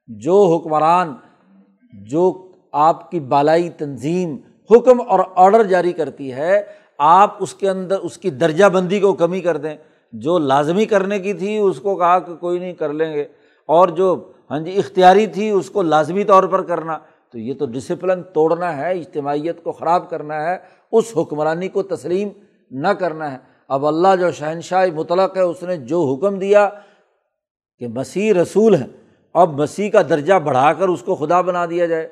جو 0.07 0.55
حکمران، 0.55 1.15
جو 2.07 2.51
آپ 2.71 3.11
کی 3.11 3.19
بالائی 3.19 3.69
تنظیم، 3.69 4.37
حکم 4.71 5.01
اور 5.07 5.19
آڈر 5.35 5.63
جاری 5.63 5.91
کرتی 5.91 6.33
ہے، 6.33 6.63
آپ 6.97 7.35
اس 7.39 7.53
کے 7.53 7.69
اندر، 7.69 7.99
اس 7.99 8.17
کی 8.17 8.29
درجہ 8.29 8.65
بندی 8.65 8.99
کو 8.99 9.13
کمی 9.13 9.41
کر 9.41 9.57
دیں۔ 9.57 9.77
جو 10.11 10.37
لازمی 10.37 10.85
کرنے 10.85 11.19
کی 11.19 11.33
تھی، 11.33 11.57
اس 11.57 11.79
کو 11.79 11.95
کہا 11.95 12.19
کہ 12.19 12.35
کوئی 12.35 12.59
نہیں، 12.59 12.73
کر 12.73 12.93
لیں 12.93 13.13
گے۔ 13.13 13.25
اور 13.65 13.87
جو 13.87 14.31
ہاں 14.51 14.59
جی 14.59 14.77
اختیاری 14.77 15.27
تھی، 15.27 15.49
اس 15.49 15.69
کو 15.69 15.81
لازمی 15.81 16.23
طور 16.23 16.43
پر 16.43 16.61
کرنا۔ 16.61 16.97
تو 17.31 17.39
یہ 17.39 17.53
تو 17.53 17.65
ڈسپلن 17.65 18.23
توڑنا 18.23 18.77
ہے، 18.77 18.91
اجتماعیت 18.91 19.63
کو 19.63 19.71
خراب 19.71 20.09
کرنا 20.09 20.43
ہے۔ 20.43 20.57
اس 20.91 21.13
حکمرانی 21.17 21.67
کو 21.67 21.83
تسلیم 21.83 22.29
نہ 22.71 22.87
کرنا 22.87 23.31
ہے۔ 23.31 23.37
اب 23.67 23.85
اللہ 23.85 24.07
جو 24.19 24.31
شہنشاہ 24.31 24.85
مطلق 24.95 25.37
ہے، 25.37 25.41
اس 25.41 25.63
نے 25.63 25.77
جو 25.77 26.13
حکم 26.13 26.39
دیا 26.39 26.69
کہ 27.77 27.87
مسیح 27.87 28.33
رسول 28.33 28.75
ہے 28.75 28.85
اب 29.33 29.61
مسیح 29.61 29.89
کا 29.89 30.01
درجہ 30.01 30.33
بڑھا 30.33 30.73
کر 30.73 30.87
اس 30.87 31.01
کو 31.01 31.15
خدا 31.15 31.41
بنا 31.41 31.65
دیا 31.65 31.85
جائے۔ 31.85 32.09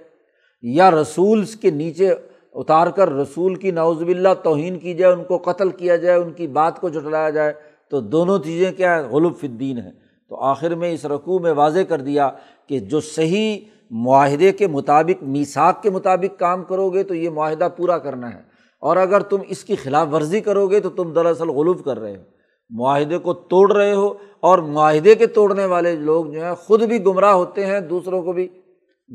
یا 0.62 0.92
رسول 0.92 1.46
کے 1.46 1.72
نیچے 1.72 2.14
اتار 2.54 2.88
کر 2.88 3.10
رسول 3.10 3.56
کی 3.56 3.72
نوز 3.72 4.04
باللہ 4.04 4.34
توہین 4.44 4.80
کی 4.80 4.94
جائے، 4.94 5.14
ان 5.14 5.24
کو 5.24 5.38
قتل 5.38 5.70
کیا 5.70 5.96
جائے، 5.96 6.18
ان 6.18 6.32
کی 6.32 6.48
بات 6.48 6.82
کو 6.82 6.90
جٹلایا 6.90 7.30
جائے، 7.30 7.54
تو 7.90 8.00
دونوں 8.00 8.40
چیزیں 8.40 8.72
کیا 8.72 8.96
ہے 8.96 9.02
غلب 9.02 9.38
فدین 9.42 9.78
ہے 9.78 9.92
تو 10.30 10.36
آخر 10.36 10.76
میں 10.76 10.92
اس 10.92 11.06
رقوع 11.06 11.40
میں 11.40 11.52
واضح 11.52 11.80
کر 11.80 12.02
دیا 12.02 12.30
کہ 12.68 12.80
جو 12.80 13.00
صحیح 13.00 13.60
معاہدے 13.92 14.52
کے 14.52 14.68
مطابق 14.68 15.24
میساک 15.24 15.84
کے 15.84 15.90
مطابق 15.90 16.40
کام 16.40 16.64
کرو 16.64 16.90
گے، 16.90 17.04
تو 17.04 17.16
یہ 17.16 17.30
معاہدہ 17.30 17.70
پورا 17.78 17.98
کرنا 17.98 18.34
ہے۔ 18.34 18.42
اور 18.80 18.98
اگر 18.98 19.20
تم 19.20 19.38
اس 19.48 19.64
کی 19.64 19.76
خلاف 19.76 20.08
ورزی 20.12 20.40
کرو 20.40 20.68
گے 20.68 20.80
تو 20.80 20.90
تم 20.90 21.14
دراصل 21.14 21.50
غلوف 21.50 21.84
کر 21.84 22.00
رہے 22.00 22.18
ہو۔ 22.18 22.22
معاہدے 22.70 23.18
کو 23.18 23.34
توڑ 23.34 23.76
رہے 23.76 23.94
ہو 23.94 24.14
اور 24.40 24.60
معاہدے 24.60 25.16
کے 25.16 25.28
توڑنے 25.28 25.66
والے 25.66 25.96
لوگ 25.96 26.26
جو 26.26 26.44
ہیں 26.44 26.54
خود 26.54 26.84
بھی 26.84 27.06
گمراہ 27.06 27.34
ہوتے 27.34 27.66
ہیں، 27.66 27.80
دوسروں 27.80 28.24
کو 28.24 28.34
بھی 28.34 28.48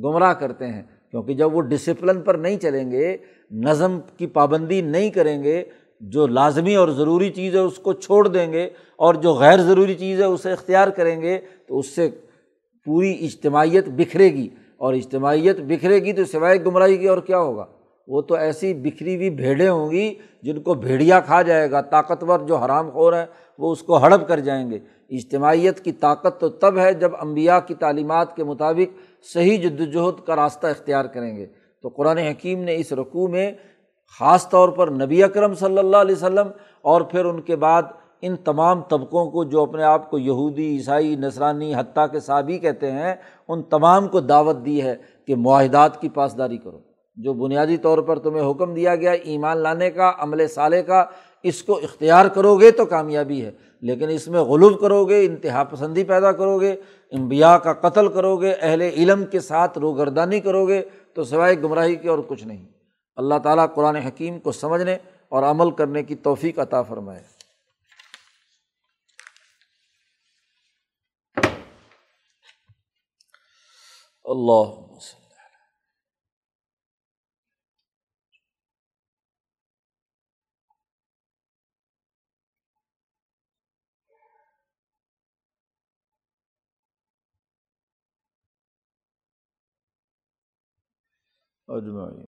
گمراہ 0.05 0.33
کرتے 0.33 0.67
ہیں۔ 0.67 0.83
کیونکہ 1.11 1.35
جب 1.35 1.57
وہ 1.57 1.61
ڈسپلن 1.61 2.21
پر 2.21 2.35
نہیں 2.35 2.57
چلیں 2.57 2.91
گے، 2.91 3.17
نظم 3.51 3.99
کی 4.17 4.27
پابندی 4.27 4.81
نہیں 4.81 5.11
کریں 5.11 5.43
گے، 5.43 5.65
جو 6.01 6.27
لازمی 6.27 6.77
اور 6.77 6.89
ضروری 6.89 7.31
چیز 7.31 7.55
ہے 7.55 7.61
اس 7.61 7.79
کو 7.79 7.93
چھوڑ 7.93 8.29
دیں 8.29 8.53
گے 8.53 8.65
اور 8.97 9.15
جو 9.15 9.35
غیر 9.35 9.59
ضروری 9.63 9.95
چیز 9.95 10.21
ہے 10.21 10.25
اسے 10.25 10.53
اختیار 10.53 10.89
کریں 10.89 11.23
گے، 11.23 11.39
تو 11.69 11.79
اس 11.79 11.87
سے 11.87 12.11
پوری 12.85 13.13
اجتماعیت 13.21 13.89
بکھرے 13.89 14.33
گی۔ 14.33 14.49
اور 14.77 14.95
اجتماعیت 14.95 15.57
بکھرے 15.61 15.99
گی 15.99 16.13
تو 16.13 16.25
سوائے 16.25 16.65
گمراہی 16.65 16.97
کی 16.97 17.09
اور 17.09 17.19
کیا 17.19 17.39
ہوگا؟ 17.39 17.65
وہ 18.07 18.23
تو 18.23 18.35
ایسی 18.35 18.75
بکھری 18.75 19.17
ہوئی 19.17 19.31
بھیڑیں 19.31 19.69
ہوں 19.69 19.91
گی 19.91 20.15
جن 20.43 20.63
کو 20.63 20.75
بھیڑیا 20.75 21.21
کھا 21.21 21.43
جائے 21.43 21.71
گا، 21.71 21.81
طاقتور 21.81 22.41
جو 22.41 22.57
حرام 22.57 22.91
خور 22.91 23.13
ہیں، 23.13 23.27
وہ 23.59 23.73
اس 23.73 23.83
کو 23.83 23.97
ہڑپ 23.97 24.29
کر 24.29 24.41
جائیں 24.41 24.71
گے۔ 24.71 24.79
اجتماعیت 25.09 25.81
کی 25.81 25.93
طاقت 25.93 26.41
تو 26.41 26.49
تب 26.49 26.79
ہے 26.79 26.93
جب 26.93 27.11
امبیا 27.21 27.61
کی 27.61 27.75
تعلیمات 27.75 28.37
کے 28.37 28.45
مطابق 28.45 28.97
صحیح 29.35 29.59
جد 29.59 29.81
وجہد 29.81 30.27
کا 30.27 30.37
راستہ 30.37 30.67
اختیار 30.67 31.05
کریں 31.05 31.37
گے۔ 31.37 31.47
تو 31.83 31.89
قرآن 31.89 32.19
حکیم 32.19 32.63
نے 32.63 32.77
اس 32.77 32.93
رقوع 32.93 33.29
میں 33.29 33.53
خاص 34.19 34.49
طور 34.49 34.69
پر 34.69 34.89
نبی 34.89 35.23
اکرم 35.23 35.55
صلی 35.55 35.79
اللہ 35.79 35.97
علیہ 35.97 36.15
وسلم 36.15 36.49
اور 36.83 37.01
پھر 37.01 37.25
ان 37.25 37.41
کے 37.41 37.57
بعد 37.57 37.83
ان 38.23 38.37
تمام 38.37 38.81
طبقوں 38.81 39.31
کو 39.31 39.45
جو 39.45 39.63
اپنے 39.63 39.83
آپ 39.83 40.11
کو 40.11 40.19
یہودی، 40.19 40.77
عیسائی 40.77 41.17
نسرانی 41.17 41.75
حتیٰ 41.75 42.07
کے 42.13 42.21
صابی 42.21 42.59
کہتے 42.59 42.91
ہیں، 42.91 43.15
ان 43.49 43.63
تمام 43.63 44.09
کو 44.09 44.21
دعوت 44.21 44.57
دی 44.65 44.83
ہے 44.83 44.97
کہ 45.27 45.37
معاہدات 45.37 46.01
کی 46.01 46.09
پاسداری 46.09 46.59
کرو۔ 46.59 46.92
جو 47.15 47.33
بنیادی 47.33 47.77
طور 47.77 47.99
پر 47.99 48.19
تمہیں 48.19 48.51
حکم 48.51 48.75
دیا 48.75 48.97
گیا 48.97 49.11
ایمان 49.11 49.59
لانے 49.59 49.91
کا، 49.91 50.13
عمل 50.19 50.49
سالے 50.49 50.83
کا، 50.83 51.05
اس 51.43 51.63
کو 51.63 51.79
اختیار 51.79 52.27
کرو 52.27 52.61
گے 52.61 52.71
تو 52.71 52.87
کامیابی 52.87 53.45
ہے۔ 53.45 53.51
لیکن 53.81 54.09
اس 54.09 54.29
میں 54.29 54.41
غلوب 54.41 54.81
کرو 54.81 55.05
گے 55.05 55.27
انتہا 55.27 55.65
پسندی 55.65 56.05
پیدا 56.05 56.33
کرو 56.33 56.61
گے 56.61 56.73
امبیا 57.13 57.59
کا 57.59 57.73
قتل 57.73 58.09
کرو 58.09 58.37
گے 58.37 58.55
اہل 58.61 58.81
علم 58.81 59.25
کے 59.25 59.41
ساتھ 59.41 59.79
روگردانی 59.79 60.41
کرو 60.41 60.69
گے 60.69 60.83
تو 61.15 61.25
سوائے 61.25 61.61
گمراہی 61.61 61.97
کے 61.97 62.09
اور 62.09 62.19
کچھ 62.29 62.45
نہیں۔ 62.45 62.67
اللہ 63.17 63.35
تعالیٰ 63.43 63.67
قرآن 63.75 63.97
حکیم 63.97 64.39
کو 64.39 64.53
سمجھنے 64.53 64.97
اور 65.29 65.43
عمل 65.43 65.71
کرنے 65.71 66.03
کی 66.03 66.15
توفیق 66.15 66.59
عطا 66.59 66.83
فرمائے۔ 66.83 67.23
اللہ 74.25 74.92
اجمعین۔ 91.73 92.21